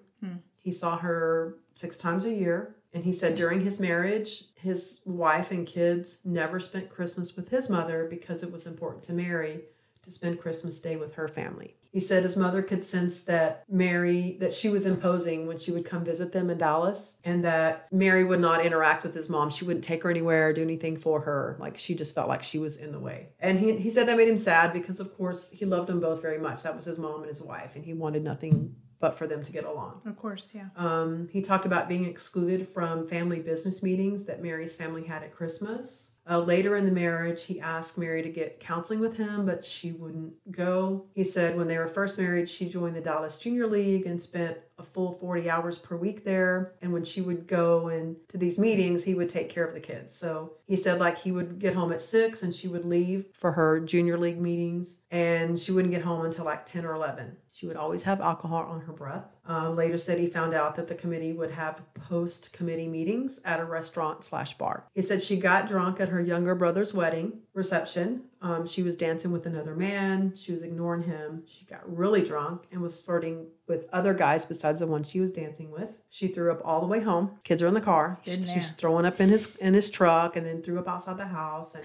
he 0.65 0.71
saw 0.71 0.97
her 0.97 1.57
six 1.75 1.95
times 1.95 2.25
a 2.25 2.33
year. 2.33 2.75
And 2.95 3.03
he 3.03 3.11
said 3.11 3.35
during 3.35 3.59
his 3.59 3.79
marriage, 3.79 4.45
his 4.55 5.01
wife 5.05 5.51
and 5.51 5.67
kids 5.67 6.19
never 6.23 6.61
spent 6.61 6.89
Christmas 6.89 7.35
with 7.35 7.49
his 7.49 7.69
mother 7.69 8.07
because 8.09 8.41
it 8.41 8.51
was 8.51 8.65
important 8.65 9.03
to 9.03 9.13
Mary 9.13 9.63
to 10.03 10.11
spend 10.11 10.39
Christmas 10.39 10.79
Day 10.79 10.95
with 10.95 11.13
her 11.15 11.27
family. 11.27 11.75
He 11.91 11.99
said 11.99 12.23
his 12.23 12.37
mother 12.37 12.61
could 12.61 12.85
sense 12.85 13.21
that 13.21 13.63
Mary, 13.69 14.37
that 14.39 14.53
she 14.53 14.69
was 14.69 14.85
imposing 14.85 15.45
when 15.45 15.57
she 15.57 15.71
would 15.71 15.83
come 15.83 16.05
visit 16.05 16.31
them 16.31 16.49
in 16.49 16.57
Dallas, 16.57 17.17
and 17.25 17.43
that 17.43 17.91
Mary 17.91 18.23
would 18.23 18.39
not 18.39 18.65
interact 18.65 19.03
with 19.03 19.13
his 19.13 19.29
mom. 19.29 19.49
She 19.49 19.65
wouldn't 19.65 19.83
take 19.83 20.03
her 20.03 20.09
anywhere, 20.09 20.53
do 20.53 20.61
anything 20.61 20.95
for 20.95 21.19
her. 21.21 21.57
Like 21.59 21.77
she 21.77 21.95
just 21.95 22.15
felt 22.15 22.29
like 22.29 22.43
she 22.43 22.59
was 22.59 22.77
in 22.77 22.91
the 22.91 22.99
way. 22.99 23.29
And 23.39 23.59
he, 23.59 23.77
he 23.77 23.89
said 23.89 24.07
that 24.07 24.15
made 24.15 24.29
him 24.29 24.37
sad 24.37 24.71
because, 24.71 25.01
of 25.01 25.13
course, 25.17 25.51
he 25.51 25.65
loved 25.65 25.87
them 25.87 25.99
both 25.99 26.21
very 26.21 26.37
much. 26.37 26.63
That 26.63 26.75
was 26.75 26.85
his 26.85 26.97
mom 26.97 27.21
and 27.21 27.29
his 27.29 27.41
wife, 27.41 27.75
and 27.75 27.83
he 27.83 27.93
wanted 27.93 28.23
nothing 28.23 28.75
but 28.99 29.17
for 29.17 29.27
them 29.27 29.43
to 29.43 29.51
get 29.51 29.65
along. 29.65 30.01
Of 30.05 30.17
course, 30.17 30.53
yeah. 30.55 30.67
Um, 30.75 31.27
he 31.31 31.41
talked 31.41 31.65
about 31.65 31.89
being 31.89 32.05
excluded 32.05 32.67
from 32.67 33.07
family 33.07 33.39
business 33.39 33.83
meetings 33.83 34.23
that 34.25 34.41
Mary's 34.41 34.75
family 34.75 35.05
had 35.05 35.23
at 35.23 35.33
Christmas. 35.33 36.11
Uh, 36.27 36.39
later 36.39 36.75
in 36.75 36.85
the 36.85 36.91
marriage, 36.91 37.45
he 37.45 37.59
asked 37.59 37.99
Mary 37.99 38.23
to 38.23 38.29
get 38.29 38.59
counseling 38.59 38.99
with 38.99 39.15
him, 39.15 39.45
but 39.45 39.63
she 39.63 39.91
wouldn't 39.91 40.33
go. 40.51 41.05
He 41.13 41.23
said 41.23 41.55
when 41.55 41.67
they 41.67 41.77
were 41.77 41.87
first 41.87 42.17
married, 42.17 42.49
she 42.49 42.67
joined 42.67 42.95
the 42.95 43.01
Dallas 43.01 43.37
Junior 43.37 43.67
League 43.67 44.07
and 44.07 44.19
spent 44.19 44.57
a 44.77 44.83
full 44.83 45.13
40 45.13 45.49
hours 45.49 45.77
per 45.77 45.95
week 45.95 46.23
there. 46.23 46.73
And 46.81 46.91
when 46.91 47.03
she 47.03 47.21
would 47.21 47.47
go 47.47 47.87
and 47.87 48.15
to 48.29 48.37
these 48.37 48.59
meetings, 48.59 49.03
he 49.03 49.13
would 49.13 49.29
take 49.29 49.49
care 49.49 49.65
of 49.65 49.73
the 49.73 49.79
kids. 49.79 50.13
So 50.13 50.53
he 50.65 50.75
said 50.75 50.99
like 50.99 51.17
he 51.17 51.31
would 51.31 51.59
get 51.59 51.73
home 51.73 51.93
at 51.93 52.01
six 52.01 52.43
and 52.43 52.53
she 52.53 52.67
would 52.67 52.85
leave 52.85 53.25
for 53.37 53.51
her 53.51 53.79
junior 53.79 54.17
league 54.17 54.39
meetings 54.39 54.99
and 55.11 55.57
she 55.57 55.71
wouldn't 55.71 55.93
get 55.93 56.01
home 56.01 56.25
until 56.25 56.45
like 56.45 56.65
10 56.65 56.85
or 56.85 56.93
11. 56.93 57.37
She 57.51 57.67
would 57.67 57.77
always 57.77 58.03
have 58.03 58.19
alcohol 58.19 58.63
on 58.63 58.81
her 58.81 58.91
breath. 58.91 59.33
Um, 59.45 59.77
later 59.77 59.97
said 59.97 60.19
he 60.19 60.27
found 60.27 60.53
out 60.53 60.75
that 60.75 60.87
the 60.87 60.95
committee 60.95 61.31
would 61.31 61.51
have 61.51 61.81
post 61.93 62.51
committee 62.51 62.89
meetings 62.89 63.39
at 63.45 63.61
a 63.61 63.65
restaurant 63.65 64.25
slash 64.25 64.57
bar. 64.57 64.87
He 64.93 65.01
said 65.01 65.21
she 65.21 65.37
got 65.37 65.67
drunk 65.67 66.01
at 66.01 66.09
her 66.09 66.19
younger 66.19 66.55
brother's 66.55 66.93
wedding 66.93 67.39
reception. 67.55 68.21
Um, 68.41 68.67
she 68.67 68.83
was 68.83 68.95
dancing 68.95 69.31
with 69.31 69.45
another 69.45 69.73
man. 69.75 70.33
She 70.35 70.51
was 70.51 70.61
ignoring 70.63 71.01
him. 71.03 71.43
She 71.47 71.65
got 71.65 71.81
really 71.91 72.21
drunk 72.21 72.63
and 72.71 72.81
was 72.81 73.01
flirting 73.01 73.47
with 73.67 73.87
other 73.93 74.13
guys 74.13 74.45
besides 74.45 74.81
the 74.81 74.87
one 74.87 75.03
she 75.03 75.19
was 75.19 75.31
dancing 75.31 75.71
with. 75.71 75.97
She 76.09 76.27
threw 76.27 76.51
up 76.51 76.61
all 76.63 76.81
the 76.81 76.87
way 76.87 76.99
home. 76.99 77.31
Kids 77.43 77.63
are 77.63 77.67
in 77.67 77.73
the 77.73 77.81
car. 77.81 78.19
She's, 78.23 78.51
she's 78.51 78.71
throwing 78.73 79.05
up 79.05 79.19
in 79.19 79.29
his 79.29 79.55
in 79.57 79.73
his 79.73 79.89
truck 79.89 80.35
and 80.35 80.45
then 80.45 80.61
threw 80.61 80.77
up 80.77 80.87
outside 80.87 81.17
the 81.17 81.25
house 81.25 81.73
and 81.75 81.83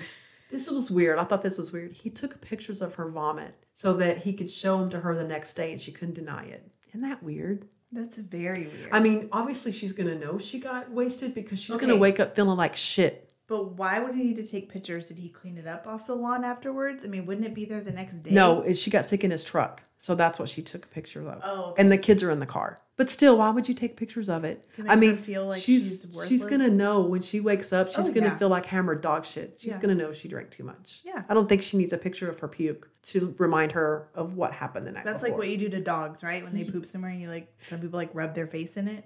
this 0.50 0.68
was 0.68 0.90
weird. 0.90 1.18
I 1.18 1.24
thought 1.24 1.42
this 1.42 1.56
was 1.56 1.70
weird. 1.70 1.92
He 1.92 2.10
took 2.10 2.40
pictures 2.40 2.82
of 2.82 2.94
her 2.96 3.08
vomit 3.08 3.54
so 3.72 3.94
that 3.94 4.18
he 4.18 4.32
could 4.32 4.50
show 4.50 4.78
them 4.78 4.90
to 4.90 4.98
her 5.00 5.14
the 5.14 5.24
next 5.24 5.54
day 5.54 5.70
and 5.70 5.80
she 5.80 5.92
couldn't 5.92 6.14
deny 6.14 6.44
it. 6.46 6.68
Isn't 6.88 7.02
that 7.02 7.22
weird? 7.22 7.68
That's 7.92 8.18
very 8.18 8.66
weird. 8.66 8.88
I 8.90 8.98
mean, 9.00 9.28
obviously 9.30 9.70
she's 9.70 9.92
gonna 9.92 10.16
know 10.16 10.38
she 10.38 10.58
got 10.58 10.90
wasted 10.90 11.34
because 11.34 11.60
she's 11.60 11.76
Okay. 11.76 11.86
gonna 11.86 11.98
wake 11.98 12.18
up 12.18 12.34
feeling 12.34 12.56
like 12.56 12.74
shit. 12.74 13.29
But 13.50 13.72
why 13.72 13.98
would 13.98 14.14
he 14.14 14.22
need 14.22 14.36
to 14.36 14.44
take 14.44 14.68
pictures? 14.68 15.08
Did 15.08 15.18
he 15.18 15.28
clean 15.28 15.58
it 15.58 15.66
up 15.66 15.84
off 15.88 16.06
the 16.06 16.14
lawn 16.14 16.44
afterwards? 16.44 17.04
I 17.04 17.08
mean, 17.08 17.26
wouldn't 17.26 17.44
it 17.44 17.52
be 17.52 17.64
there 17.64 17.80
the 17.80 17.90
next 17.90 18.22
day? 18.22 18.30
No, 18.30 18.64
she 18.72 18.90
got 18.92 19.04
sick 19.04 19.24
in 19.24 19.32
his 19.32 19.42
truck, 19.42 19.82
so 19.96 20.14
that's 20.14 20.38
what 20.38 20.48
she 20.48 20.62
took 20.62 20.84
a 20.84 20.88
picture 20.88 21.28
of. 21.28 21.40
Oh, 21.44 21.64
okay. 21.72 21.82
and 21.82 21.90
the 21.90 21.98
kids 21.98 22.22
are 22.22 22.30
in 22.30 22.38
the 22.38 22.46
car. 22.46 22.80
But 22.96 23.10
still, 23.10 23.38
why 23.38 23.50
would 23.50 23.66
you 23.68 23.74
take 23.74 23.96
pictures 23.96 24.28
of 24.28 24.44
it? 24.44 24.72
To 24.74 24.82
make 24.84 24.90
I 24.92 24.94
her 24.94 25.00
mean, 25.00 25.16
feel 25.16 25.46
like 25.46 25.58
she's 25.60 26.06
she's 26.12 26.28
she's 26.28 26.44
gonna 26.44 26.68
know 26.68 27.00
when 27.00 27.22
she 27.22 27.40
wakes 27.40 27.72
up. 27.72 27.88
She's 27.88 28.08
Oh, 28.10 28.12
gonna 28.14 28.26
yeah. 28.26 28.36
feel 28.36 28.50
like 28.50 28.66
hammered 28.66 29.00
dog 29.00 29.24
shit. 29.26 29.58
She's 29.58 29.72
Yeah. 29.74 29.80
gonna 29.80 29.94
know 29.96 30.12
she 30.12 30.28
drank 30.28 30.50
too 30.50 30.62
much. 30.64 31.00
Yeah. 31.04 31.24
I 31.28 31.34
don't 31.34 31.48
think 31.48 31.62
she 31.62 31.76
needs 31.76 31.92
a 31.92 31.98
picture 31.98 32.28
of 32.30 32.38
her 32.38 32.46
puke 32.48 32.88
to 33.04 33.34
remind 33.38 33.72
her 33.72 34.10
of 34.14 34.36
what 34.36 34.52
happened 34.52 34.86
the 34.86 34.92
night 34.92 35.04
That's 35.04 35.22
before. 35.22 35.30
like 35.30 35.38
what 35.38 35.48
you 35.48 35.56
do 35.56 35.68
to 35.70 35.80
dogs, 35.80 36.22
right? 36.22 36.44
When 36.44 36.54
they 36.54 36.62
poop 36.64 36.86
somewhere 36.86 37.10
and 37.10 37.20
you 37.20 37.28
like, 37.28 37.52
some 37.68 37.80
people 37.80 37.96
like 37.96 38.10
rub 38.14 38.34
their 38.34 38.46
face 38.46 38.76
in 38.76 38.86
it. 38.86 39.04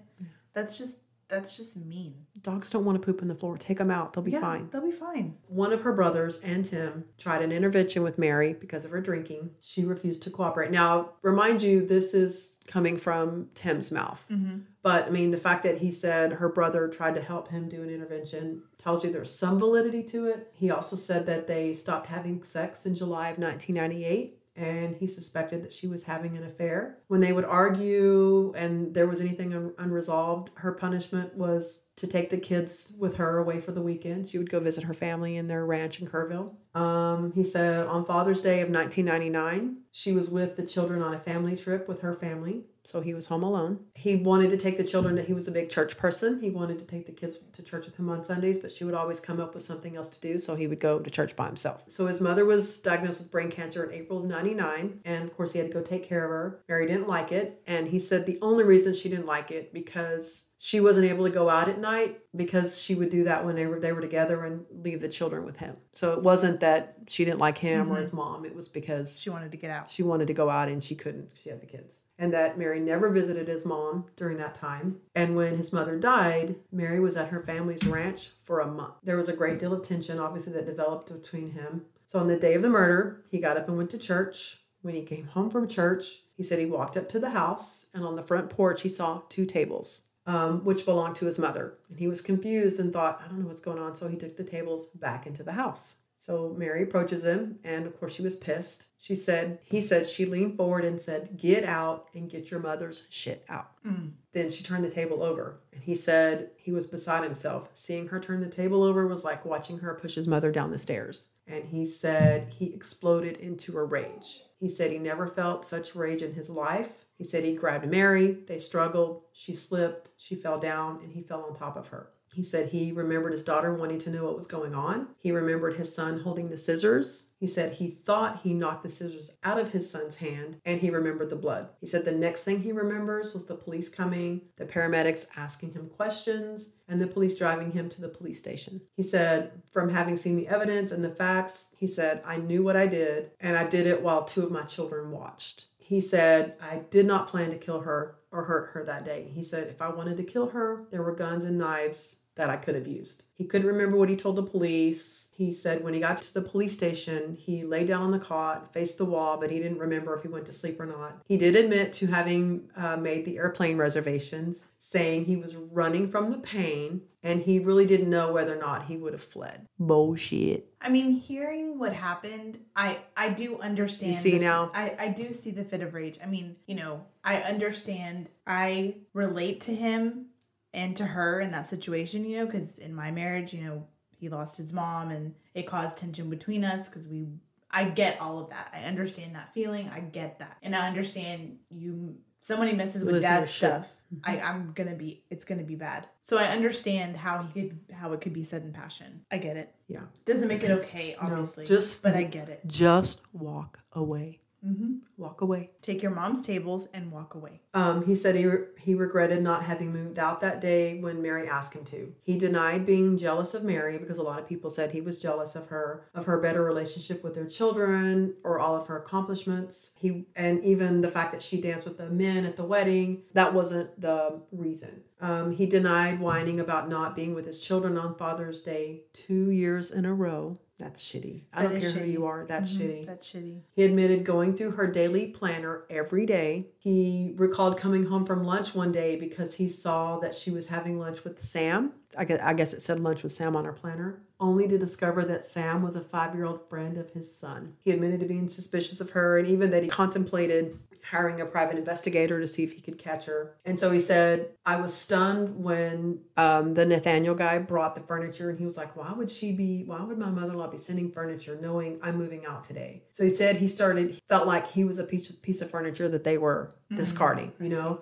That's 0.55 0.77
just, 0.77 0.99
that's 1.35 1.57
just 1.57 1.77
mean. 1.77 2.15
Dogs 2.43 2.71
don't 2.71 2.85
want 2.85 3.01
to 3.01 3.05
poop 3.05 3.23
on 3.23 3.29
the 3.29 3.35
floor. 3.35 3.57
Take 3.57 3.79
them 3.79 3.91
out. 3.91 4.13
They'll 4.13 4.23
be 4.23 4.33
yeah, 4.33 4.41
fine. 4.41 4.69
They'll 4.71 4.83
be 4.83 4.91
fine. 4.91 5.37
One 5.49 5.73
of 5.73 5.81
her 5.83 5.93
brothers 5.93 6.39
and 6.39 6.65
Tim 6.65 7.05
tried 7.19 7.43
an 7.43 7.53
intervention 7.53 8.03
with 8.03 8.19
Mary 8.19 8.53
because 8.53 8.85
of 8.85 8.91
her 8.91 9.01
drinking. 9.01 9.51
She 9.61 9.85
refused 9.85 10.23
to 10.23 10.31
cooperate. 10.31 10.71
Now, 10.71 11.11
remind 11.23 11.63
you, 11.63 11.87
this 11.87 12.15
is 12.15 12.59
coming 12.69 12.97
from 12.97 13.49
Tim's 13.55 13.91
mouth. 13.91 14.29
Mm-hmm. 14.31 14.59
But 14.83 15.07
I 15.07 15.11
mean, 15.11 15.31
the 15.31 15.39
fact 15.39 15.63
that 15.65 15.79
he 15.79 15.91
said 15.91 16.33
her 16.33 16.51
brother 16.51 16.89
tried 16.89 17.15
to 17.15 17.23
help 17.23 17.49
him 17.49 17.69
do 17.69 17.83
an 17.83 17.89
intervention 17.89 18.63
tells 18.79 19.03
you 19.03 19.11
there's 19.11 19.35
some 19.35 19.59
validity 19.59 20.03
to 20.05 20.27
it. 20.27 20.53
He 20.53 20.71
also 20.71 20.95
said 20.95 21.25
that 21.27 21.47
they 21.47 21.73
stopped 21.73 22.09
having 22.09 22.43
sex 22.43 22.85
in 22.85 22.95
July 22.95 23.31
of 23.31 23.39
1998 23.39 24.39
and 24.57 24.95
he 24.95 25.07
suspected 25.07 25.63
that 25.63 25.73
she 25.73 25.89
was 25.89 26.05
having 26.05 26.37
an 26.37 26.45
affair. 26.45 26.99
When 27.09 27.21
they 27.21 27.33
would 27.33 27.45
argue 27.45 28.53
and 28.57 28.95
there 28.95 29.07
was 29.07 29.21
anything 29.21 29.53
un- 29.53 29.75
unresolved, 29.79 30.51
her 30.57 30.73
punishment 30.73 31.35
was 31.37 31.87
to 31.97 32.07
take 32.07 32.31
the 32.31 32.39
kids 32.39 32.95
with 32.99 33.17
her 33.17 33.39
away 33.39 33.61
for 33.61 33.73
the 33.73 33.83
weekend. 33.83 34.29
She 34.29 34.39
would 34.39 34.51
go 34.51 34.61
visit 34.61 34.85
her 34.85 34.95
family 34.95 35.37
in 35.37 35.49
their 35.49 35.67
ranch 35.67 36.01
in 36.01 36.07
Kerrville. 36.07 36.55
Um, 36.75 37.33
he 37.33 37.43
said 37.43 37.87
on 37.87 38.05
Father's 38.05 38.41
Day 38.41 38.61
of 38.61 38.71
1999, 38.71 39.79
she 39.93 40.13
was 40.13 40.31
with 40.31 40.57
the 40.57 40.67
children 40.67 41.03
on 41.03 41.15
a 41.15 41.19
family 41.19 41.57
trip 41.57 41.89
with 41.89 42.01
her 42.01 42.15
family. 42.15 42.65
So 42.85 43.01
he 43.01 43.15
was 43.15 43.27
home 43.27 43.43
alone. 43.43 43.81
He 43.95 44.17
wanted 44.17 44.51
to 44.51 44.57
take 44.57 44.77
the 44.77 44.85
children 44.85 45.17
he 45.25 45.33
was 45.33 45.49
a 45.49 45.53
big 45.53 45.71
church 45.71 45.97
person. 45.97 46.41
He 46.41 46.51
wanted 46.51 46.79
to 46.79 46.85
take 46.85 47.07
the 47.07 47.13
kids 47.13 47.39
to 47.53 47.63
church 47.63 47.87
with 47.87 47.97
him 47.97 48.11
on 48.11 48.23
Sundays, 48.23 48.59
but 48.59 48.71
she 48.71 48.85
would 48.85 48.95
always 48.95 49.21
come 49.21 49.41
up 49.41 49.55
with 49.55 49.63
something 49.63 49.97
else 49.97 50.09
to 50.09 50.21
do. 50.21 50.39
So 50.39 50.55
he 50.55 50.67
would 50.67 50.81
go 50.81 50.99
to 50.99 51.11
church 51.11 51.35
by 51.35 51.47
himself. 51.47 51.85
So 51.89 52.07
his 52.07 52.21
mother 52.21 52.45
was 52.45 52.79
diagnosed 52.79 53.23
with 53.23 53.31
brain 53.31 53.51
cancer 53.51 53.85
in 53.85 53.93
April 53.93 54.21
of 54.21 54.27
99. 54.27 55.01
And 55.05 55.25
of 55.25 55.35
course, 55.35 55.53
he 55.53 55.59
had 55.59 55.69
to 55.69 55.73
go 55.73 55.83
take 55.83 56.05
care 56.05 56.25
of 56.25 56.31
her. 56.31 56.61
Mary 56.69 56.87
didn't 56.87 57.09
like 57.09 57.33
it. 57.33 57.63
And 57.67 57.89
he 57.89 57.99
said 57.99 58.27
the 58.27 58.39
only 58.43 58.65
reason 58.65 58.93
she 58.93 59.09
didn't 59.09 59.27
like 59.27 59.51
it 59.51 59.73
because 59.73 60.51
she 60.59 60.81
wasn't 60.81 61.07
able 61.07 61.25
to 61.25 61.31
go 61.31 61.49
out 61.49 61.69
at 61.69 61.79
night 61.79 62.21
because 62.37 62.81
she 62.83 62.95
would 62.95 63.11
do 63.11 63.25
that 63.25 63.45
when 63.45 63.55
they 63.55 63.67
were 63.67 63.79
they 63.81 63.93
were 63.93 64.01
together 64.01 64.45
and 64.45 64.65
leave 64.71 65.01
the 65.01 65.09
children 65.09 65.45
with 65.45 65.57
him. 65.57 65.77
So 65.93 66.13
it 66.13 66.23
wasn't 66.23 66.61
that 66.61 66.97
she 67.09 67.25
didn't 67.25 67.41
like 67.41 67.59
him 67.59 67.83
or 67.83 67.85
mm-hmm. 67.85 68.03
his 68.03 68.13
mom. 68.13 68.45
It 68.45 68.55
was 68.55 68.69
because 68.69 69.21
She 69.21 69.31
wanted 69.31 69.53
to 69.53 69.59
get 69.59 69.71
out. 69.71 69.91
she 69.91 70.03
wanted 70.03 70.27
to 70.27 70.35
go 70.35 70.51
out 70.51 70.69
and 70.69 70.83
she 70.83 70.95
couldn't. 70.95 71.31
She 71.43 71.51
had 71.51 71.61
the 71.61 71.67
kids. 71.67 72.03
And 72.19 72.33
that 72.33 72.59
Mary 72.59 72.81
never 72.81 73.11
visited 73.11 73.49
his 73.49 73.65
mom 73.65 74.07
during 74.17 74.37
that 74.39 74.55
time. 74.55 75.01
And 75.15 75.35
when 75.35 75.57
his 75.57 75.73
mother 75.73 75.99
died, 75.99 76.57
Mary 76.71 77.01
was 77.01 77.17
at 77.17 77.29
her 77.29 77.43
family's 77.43 77.87
ranch 77.87 78.31
for 78.45 78.61
a 78.61 78.71
month. 78.71 78.95
There 79.03 79.17
was 79.17 79.29
a 79.29 79.37
great 79.37 79.59
deal 79.59 79.73
of 79.73 79.83
tension, 79.83 80.19
obviously, 80.19 80.53
that 80.53 80.67
developed 80.67 81.13
between 81.13 81.51
him. 81.51 81.83
So 82.07 82.19
on 82.19 82.29
the 82.29 82.37
day 82.37 82.55
of 82.55 82.63
the 82.63 82.69
murder, 82.69 83.25
he 83.31 83.39
got 83.39 83.57
up 83.57 83.69
and 83.69 83.77
went 83.77 83.91
to 83.91 83.99
church. 83.99 84.59
When 84.83 84.95
he 84.95 85.03
came 85.03 85.27
home 85.27 85.51
from 85.51 85.67
church, 85.67 86.21
he 86.37 86.43
said 86.43 86.59
he 86.59 86.67
walked 86.67 86.97
up 86.97 87.09
to 87.09 87.19
the 87.19 87.31
house 87.31 87.87
and 87.95 88.05
on 88.05 88.17
the 88.17 88.23
front 88.23 88.51
porch 88.51 88.83
he 88.83 88.89
saw 88.89 89.23
two 89.29 89.47
tables. 89.47 90.09
Um, 90.27 90.65
which 90.65 90.87
belonged 90.87 91.17
to 91.17 91.27
his 91.27 91.39
mother. 91.39 91.75
And 91.91 91.99
he 91.99 92.09
was 92.09 92.23
confused 92.23 92.81
and 92.81 92.91
thought, 92.91 93.21
I 93.23 93.29
don't 93.29 93.41
know 93.41 93.47
what's 93.47 93.61
going 93.61 93.79
on. 93.79 93.95
So 93.95 94.09
he 94.09 94.17
took 94.17 94.37
the 94.37 94.43
tables 94.43 94.87
back 94.95 95.27
into 95.27 95.43
the 95.43 95.53
house. 95.53 95.97
So 96.25 96.55
Mary 96.57 96.85
approaches 96.85 97.23
him, 97.23 97.59
and 97.65 97.87
of 97.87 98.01
course 98.01 98.15
she 98.15 98.23
was 98.23 98.35
pissed. 98.35 98.87
She 98.99 99.15
said, 99.15 99.59
he 99.63 99.83
said, 99.83 100.07
she 100.07 100.25
leaned 100.25 100.57
forward 100.57 100.87
and 100.87 100.99
said, 100.99 101.37
Get 101.37 101.65
out 101.65 102.09
and 102.15 102.31
get 102.31 102.51
your 102.51 102.61
mother's 102.61 103.07
shit 103.11 103.45
out. 103.51 103.73
Mm. 103.87 104.13
Then 104.33 104.49
she 104.49 104.65
turned 104.65 104.85
the 104.85 104.91
table 104.91 105.23
over, 105.23 105.61
and 105.75 105.83
he 105.83 105.95
said 105.95 106.53
he 106.57 106.73
was 106.73 106.87
beside 106.87 107.25
himself. 107.25 107.69
Seeing 107.75 108.09
her 108.09 108.19
turn 108.19 108.41
the 108.41 108.49
table 108.49 108.83
over 108.83 109.07
was 109.07 109.23
like 109.23 109.45
watching 109.45 109.79
her 109.81 109.93
push 109.93 110.15
his 110.15 110.27
mother 110.27 110.51
down 110.51 110.71
the 110.71 110.79
stairs. 110.79 111.29
And 111.47 111.63
he 111.63 111.85
said 111.85 112.49
he 112.49 112.73
exploded 112.73 113.37
into 113.37 113.77
a 113.77 113.85
rage. 113.85 114.45
He 114.59 114.71
said 114.71 114.93
he 114.93 114.99
never 114.99 115.27
felt 115.27 115.67
such 115.67 115.95
rage 115.95 116.23
in 116.23 116.33
his 116.33 116.49
life. 116.49 117.05
He 117.19 117.25
said 117.25 117.45
he 117.45 117.53
grabbed 117.53 117.87
Mary, 117.87 118.39
they 118.47 118.59
struggled, 118.59 119.25
she 119.35 119.53
slipped, 119.53 120.13
she 120.17 120.35
fell 120.37 120.59
down, 120.59 121.01
and 121.03 121.13
he 121.13 121.21
fell 121.21 121.43
on 121.43 121.53
top 121.53 121.77
of 121.77 121.89
her. 121.89 122.14
He 122.33 122.43
said 122.43 122.69
he 122.69 122.93
remembered 122.93 123.33
his 123.33 123.43
daughter 123.43 123.75
wanting 123.75 123.99
to 124.01 124.11
know 124.11 124.25
what 124.25 124.35
was 124.35 124.47
going 124.47 124.75
on. 124.75 125.09
He 125.19 125.31
remembered 125.31 125.77
his 125.77 125.95
son 125.95 126.19
holding 126.19 126.49
the 126.49 126.57
scissors. 126.57 127.31
He 127.39 127.47
said 127.47 127.73
he 127.73 127.89
thought 127.89 128.41
he 128.41 128.55
knocked 128.55 128.83
the 128.83 128.89
scissors 128.89 129.37
out 129.45 129.59
of 129.59 129.71
his 129.71 129.89
son's 129.89 130.17
hand 130.17 130.57
and 130.65 130.81
he 130.81 130.91
remembered 130.91 131.31
the 131.31 131.37
blood. 131.37 131.69
He 131.81 131.87
said 131.87 132.05
the 132.05 132.13
next 132.13 132.45
thing 132.45 132.61
he 132.61 132.73
remembers 132.73 133.35
was 133.35 133.45
the 133.45 133.55
police 133.55 133.89
coming, 133.89 134.43
the 134.57 134.65
paramedics 134.65 135.27
asking 135.37 135.73
him 135.73 135.89
questions, 135.89 136.77
and 136.89 136.99
the 136.99 137.07
police 137.07 137.37
driving 137.37 137.71
him 137.71 137.89
to 137.89 138.01
the 138.01 138.09
police 138.09 138.39
station. 138.39 138.81
He 138.97 139.03
said, 139.03 139.63
from 139.71 139.89
having 139.89 140.17
seen 140.17 140.37
the 140.37 140.49
evidence 140.49 140.93
and 140.93 141.05
the 141.05 141.11
facts, 141.11 141.75
he 141.79 141.87
said, 141.87 142.23
I 142.25 142.37
knew 142.37 142.63
what 142.63 142.77
I 142.77 142.87
did 142.87 143.31
and 143.41 143.57
I 143.57 143.67
did 143.67 143.87
it 143.87 144.03
while 144.03 144.25
two 144.25 144.43
of 144.43 144.51
my 144.51 144.63
children 144.63 145.11
watched. 145.11 145.67
He 145.87 146.01
said, 146.01 146.57
I 146.63 146.79
did 146.91 147.05
not 147.05 147.27
plan 147.27 147.51
to 147.51 147.59
kill 147.59 147.81
her 147.81 148.17
or 148.33 148.43
hurt 148.45 148.71
her 148.73 148.85
that 148.85 149.05
day. 149.05 149.31
He 149.35 149.43
said, 149.43 149.69
if 149.69 149.83
I 149.83 149.91
wanted 149.91 150.17
to 150.17 150.25
kill 150.25 150.49
her, 150.49 150.87
there 150.91 151.03
were 151.03 151.15
guns 151.15 151.45
and 151.45 151.59
knives 151.59 152.23
that 152.37 152.49
I 152.49 152.57
could 152.57 152.75
have 152.75 152.87
used. 152.87 153.25
He 153.35 153.45
couldn't 153.45 153.67
remember 153.67 153.99
what 153.99 154.09
he 154.09 154.17
told 154.17 154.37
the 154.37 154.43
police. 154.43 155.24
He 155.37 155.53
said 155.53 155.83
when 155.83 155.95
he 155.95 156.01
got 156.01 156.19
to 156.19 156.35
the 156.35 156.43
police 156.43 156.73
station, 156.73 157.37
he 157.39 157.65
lay 157.65 157.85
down 157.85 158.03
on 158.03 158.11
the 158.11 158.19
cot, 158.19 158.73
faced 158.73 158.99
the 158.99 159.05
wall, 159.05 159.37
but 159.39 159.51
he 159.51 159.59
didn't 159.59 159.79
remember 159.79 160.15
if 160.15 160.23
he 160.23 160.29
went 160.29 160.47
to 160.47 160.53
sleep 160.53 160.81
or 160.81 160.87
not. 160.87 161.23
He 161.27 161.37
did 161.37 161.57
admit 161.57 161.93
to 161.95 162.07
having 162.07 162.69
uh, 162.77 162.97
made 162.97 163.25
the 163.25 163.39
airplane 163.39 163.77
reservations, 163.77 164.67
saying 164.79 165.25
he 165.25 165.37
was 165.37 165.57
running 165.57 166.09
from 166.09 166.31
the 166.31 166.39
pain 166.39 167.03
and 167.25 167.41
he 167.41 167.59
really 167.59 167.87
didn't 167.87 168.11
know 168.11 168.33
whether 168.33 168.55
or 168.57 168.61
not 168.61 168.85
he 168.85 168.97
would 168.97 169.15
have 169.15 169.25
fled. 169.25 169.67
Bullshit. 169.79 170.69
I 170.81 170.91
mean, 170.91 171.09
hearing 171.11 171.79
what 171.79 171.95
happened, 171.95 172.59
I 172.77 172.99
I 173.17 173.31
do 173.31 173.59
understand. 173.59 174.09
You 174.09 174.15
see 174.15 174.39
the- 174.39 174.45
now? 174.45 174.71
I 174.75 174.95
I 174.99 175.09
do 175.09 175.33
see 175.33 175.51
the 175.51 175.65
fit 175.65 175.81
of 175.81 175.95
rage. 175.95 176.19
I 176.23 176.27
mean, 176.27 176.57
you 176.67 176.77
know, 176.77 177.05
I 177.25 177.37
understand. 177.43 178.29
I 178.47 178.97
relate 179.15 179.63
to 179.63 179.75
him 179.75 180.27
and 180.75 180.95
to 180.97 181.07
her 181.07 181.41
in 181.41 181.51
that 181.53 181.67
situation. 181.67 182.25
You 182.27 182.41
know, 182.41 182.47
because 182.47 182.79
in 182.79 182.95
my 182.95 183.11
marriage, 183.11 183.55
you 183.55 183.65
know, 183.65 183.87
he 184.25 184.31
lost 184.31 184.57
his 184.57 184.73
mom, 184.73 185.11
and 185.11 185.35
it 185.55 185.67
caused 185.67 185.99
tension 185.99 186.31
between 186.31 186.65
us 186.65 186.89
because 186.89 187.07
we. 187.07 187.29
I 187.71 187.85
get 187.91 188.21
all 188.21 188.39
of 188.39 188.51
that. 188.51 188.73
I 188.73 188.85
understand 188.85 189.35
that 189.35 189.53
feeling. 189.53 189.91
I 189.93 190.01
get 190.01 190.39
that, 190.39 190.57
and 190.63 190.75
I 190.75 190.87
understand 190.89 191.59
you. 191.71 192.17
Somebody 192.39 192.73
messes 192.73 193.05
with 193.05 193.17
Listenership. 193.23 193.49
stuff. 193.49 193.93
I, 194.23 194.39
I'm 194.39 194.73
gonna 194.75 194.95
be. 194.95 195.23
It's 195.31 195.45
gonna 195.45 195.63
be 195.65 195.75
bad. 195.75 196.07
So 196.23 196.39
I 196.39 196.45
understand 196.47 197.17
how 197.17 197.43
he 197.43 197.63
could, 197.63 197.79
how 197.93 198.13
it 198.13 198.21
could 198.23 198.33
be 198.33 198.45
said 198.45 198.63
in 198.63 198.73
passion. 198.73 199.25
I 199.31 199.39
get 199.39 199.57
it. 199.59 199.75
Yeah. 199.89 200.03
Doesn't 200.25 200.49
make 200.49 200.63
it 200.63 200.71
okay, 200.71 201.17
obviously. 201.21 201.65
No, 201.65 201.69
just- 201.69 202.03
but 202.03 202.15
I 202.15 202.23
get 202.25 202.49
it. 202.49 202.63
Just 202.67 203.23
walk 203.35 203.81
away. 203.93 204.41
Hmm 204.65 204.95
Walk 205.17 205.43
away. 205.43 205.71
Take 205.81 206.03
your 206.03 206.11
mom's 206.11 206.45
tables 206.45 206.89
and 206.93 207.13
walk 207.13 207.37
away. 207.37 207.61
Um, 207.73 208.05
he 208.05 208.17
said 208.17 208.35
he, 208.35 208.47
re- 208.47 208.65
he 208.79 208.95
regretted 208.97 209.43
not 209.43 209.63
having 209.63 209.93
moved 209.93 210.19
out 210.19 210.41
that 210.41 210.61
day 210.61 210.99
when 210.99 211.23
Mary 211.23 211.47
asked 211.47 211.73
him 211.73 211.85
to. 211.85 212.13
He 212.25 212.37
denied 212.37 212.85
being 212.85 213.17
jealous 213.17 213.55
of 213.55 213.63
Mary 213.63 213.97
because 213.97 214.19
a 214.19 214.25
lot 214.25 214.41
of 214.41 214.49
people 214.49 214.71
said 214.71 214.91
he 214.91 215.01
was 215.01 215.23
jealous 215.23 215.55
of 215.55 215.69
her, 215.69 216.07
of 216.17 216.25
her 216.25 216.41
better 216.41 216.65
relationship 216.65 217.23
with 217.23 217.35
their 217.35 217.47
children 217.47 218.35
or 218.43 218.59
all 218.59 218.75
of 218.75 218.89
her 218.89 218.99
accomplishments. 218.99 219.93
He 219.95 220.27
and 220.35 220.65
even 220.65 221.01
the 221.01 221.09
fact 221.09 221.31
that 221.31 221.43
she 221.43 221.61
danced 221.61 221.85
with 221.85 221.97
the 221.97 222.11
men 222.11 222.45
at 222.45 222.57
the 222.57 222.65
wedding, 222.65 223.23
that 223.35 223.55
wasn't 223.55 224.01
the 224.01 224.41
reason. 224.51 225.03
Um, 225.21 225.53
he 225.53 225.67
denied 225.67 226.19
whining 226.19 226.59
about 226.59 226.89
not 226.89 227.15
being 227.15 227.35
with 227.35 227.47
his 227.47 227.65
children 227.65 227.97
on 227.97 228.17
Father's 228.17 228.63
Day 228.63 229.03
two 229.13 229.51
years 229.51 229.93
in 229.93 230.05
a 230.05 230.13
row. 230.13 230.59
That's 230.79 231.03
shitty. 231.03 231.43
I 231.53 231.63
That 231.63 231.69
don't 231.71 231.81
care 231.81 231.89
is 231.89 231.95
who 231.95 232.05
you 232.05 232.27
are. 232.27 232.45
That's 232.47 232.73
Mhm, 232.77 232.81
shitty. 232.81 233.07
That's 233.07 233.33
shitty. 233.33 233.61
He 233.77 233.85
admitted 233.85 234.25
going 234.25 234.57
through 234.57 234.73
her 234.73 234.89
daily 234.89 235.29
planner 235.29 235.85
every 235.89 236.27
day. 236.27 236.67
He 236.79 237.33
recalled 237.37 237.79
coming 237.79 238.05
home 238.05 238.27
from 238.27 238.45
lunch 238.45 238.75
one 238.75 238.91
day 238.91 239.15
because 239.17 239.55
he 239.55 239.69
saw 239.69 240.19
that 240.19 240.35
she 240.35 240.51
was 240.51 240.67
having 240.67 240.99
lunch 240.99 241.23
with 241.23 241.41
Sam. 241.41 241.93
I 242.19 242.25
guess, 242.25 242.41
I 242.43 242.53
guess 242.55 242.73
it 242.75 242.83
said 242.83 242.99
lunch 242.99 243.23
with 243.23 243.31
Sam 243.31 243.55
on 243.55 243.65
her 243.65 243.73
planner, 243.73 244.21
only 244.41 244.67
to 244.67 244.77
discover 244.77 245.25
that 245.27 245.45
Sam 245.45 245.81
was 245.83 245.95
a 245.95 246.01
five 246.01 246.35
year 246.35 246.45
old 246.45 246.69
friend 246.69 246.97
of 246.97 247.11
his 247.11 247.33
son. 247.33 247.75
He 247.85 247.93
admitted 247.93 248.19
to 248.21 248.27
being 248.27 248.49
suspicious 248.49 249.01
of 249.01 249.11
her 249.11 249.39
and 249.39 249.47
even 249.47 249.71
that 249.71 249.85
he 249.85 249.89
contemplated 249.89 250.77
hiring 251.09 251.41
a 251.41 251.47
private 251.47 251.77
investigator 251.77 252.41
to 252.41 252.47
see 252.47 252.65
if 252.65 252.73
he 252.73 252.81
could 252.81 252.99
catch 252.99 253.27
her. 253.27 253.57
And 253.65 253.79
so 253.79 253.91
he 253.91 253.99
said, 253.99 254.49
I 254.65 254.77
was 254.77 254.93
stunned 254.93 255.63
when 255.63 256.21
um, 256.37 256.75
the 256.75 256.87
Nathaniel 256.87 257.35
guy 257.35 257.59
brought 257.59 257.95
the 257.95 258.01
furniture 258.01 258.51
and 258.51 258.59
he 258.59 258.65
was 258.65 258.77
like, 258.77 258.97
Why 258.97 259.13
would 259.13 259.31
she 259.31 259.53
be, 259.53 259.85
why 259.85 260.03
would 260.03 260.19
my 260.19 260.31
mother 260.31 260.53
in 260.53 260.59
law 260.59 260.67
be 260.69 260.77
sending 260.77 261.11
furniture 261.11 261.59
knowing 261.61 261.99
I'm 262.03 262.17
moving 262.17 262.47
out 262.47 262.65
today? 262.65 263.03
So 263.11 263.23
he 263.25 263.31
said 263.31 263.57
he 263.57 263.69
started, 263.69 264.11
he 264.11 264.21
felt 264.29 264.47
like 264.47 264.67
he 264.67 264.85
was 264.85 264.99
a 264.99 265.05
piece 265.05 265.29
of, 265.31 265.41
piece 265.43 265.61
of 265.61 265.71
furniture 265.71 266.09
that 266.09 266.25
they 266.25 266.39
were 266.39 266.75
discarding, 266.97 267.53
you 267.61 267.69
know? 267.69 268.01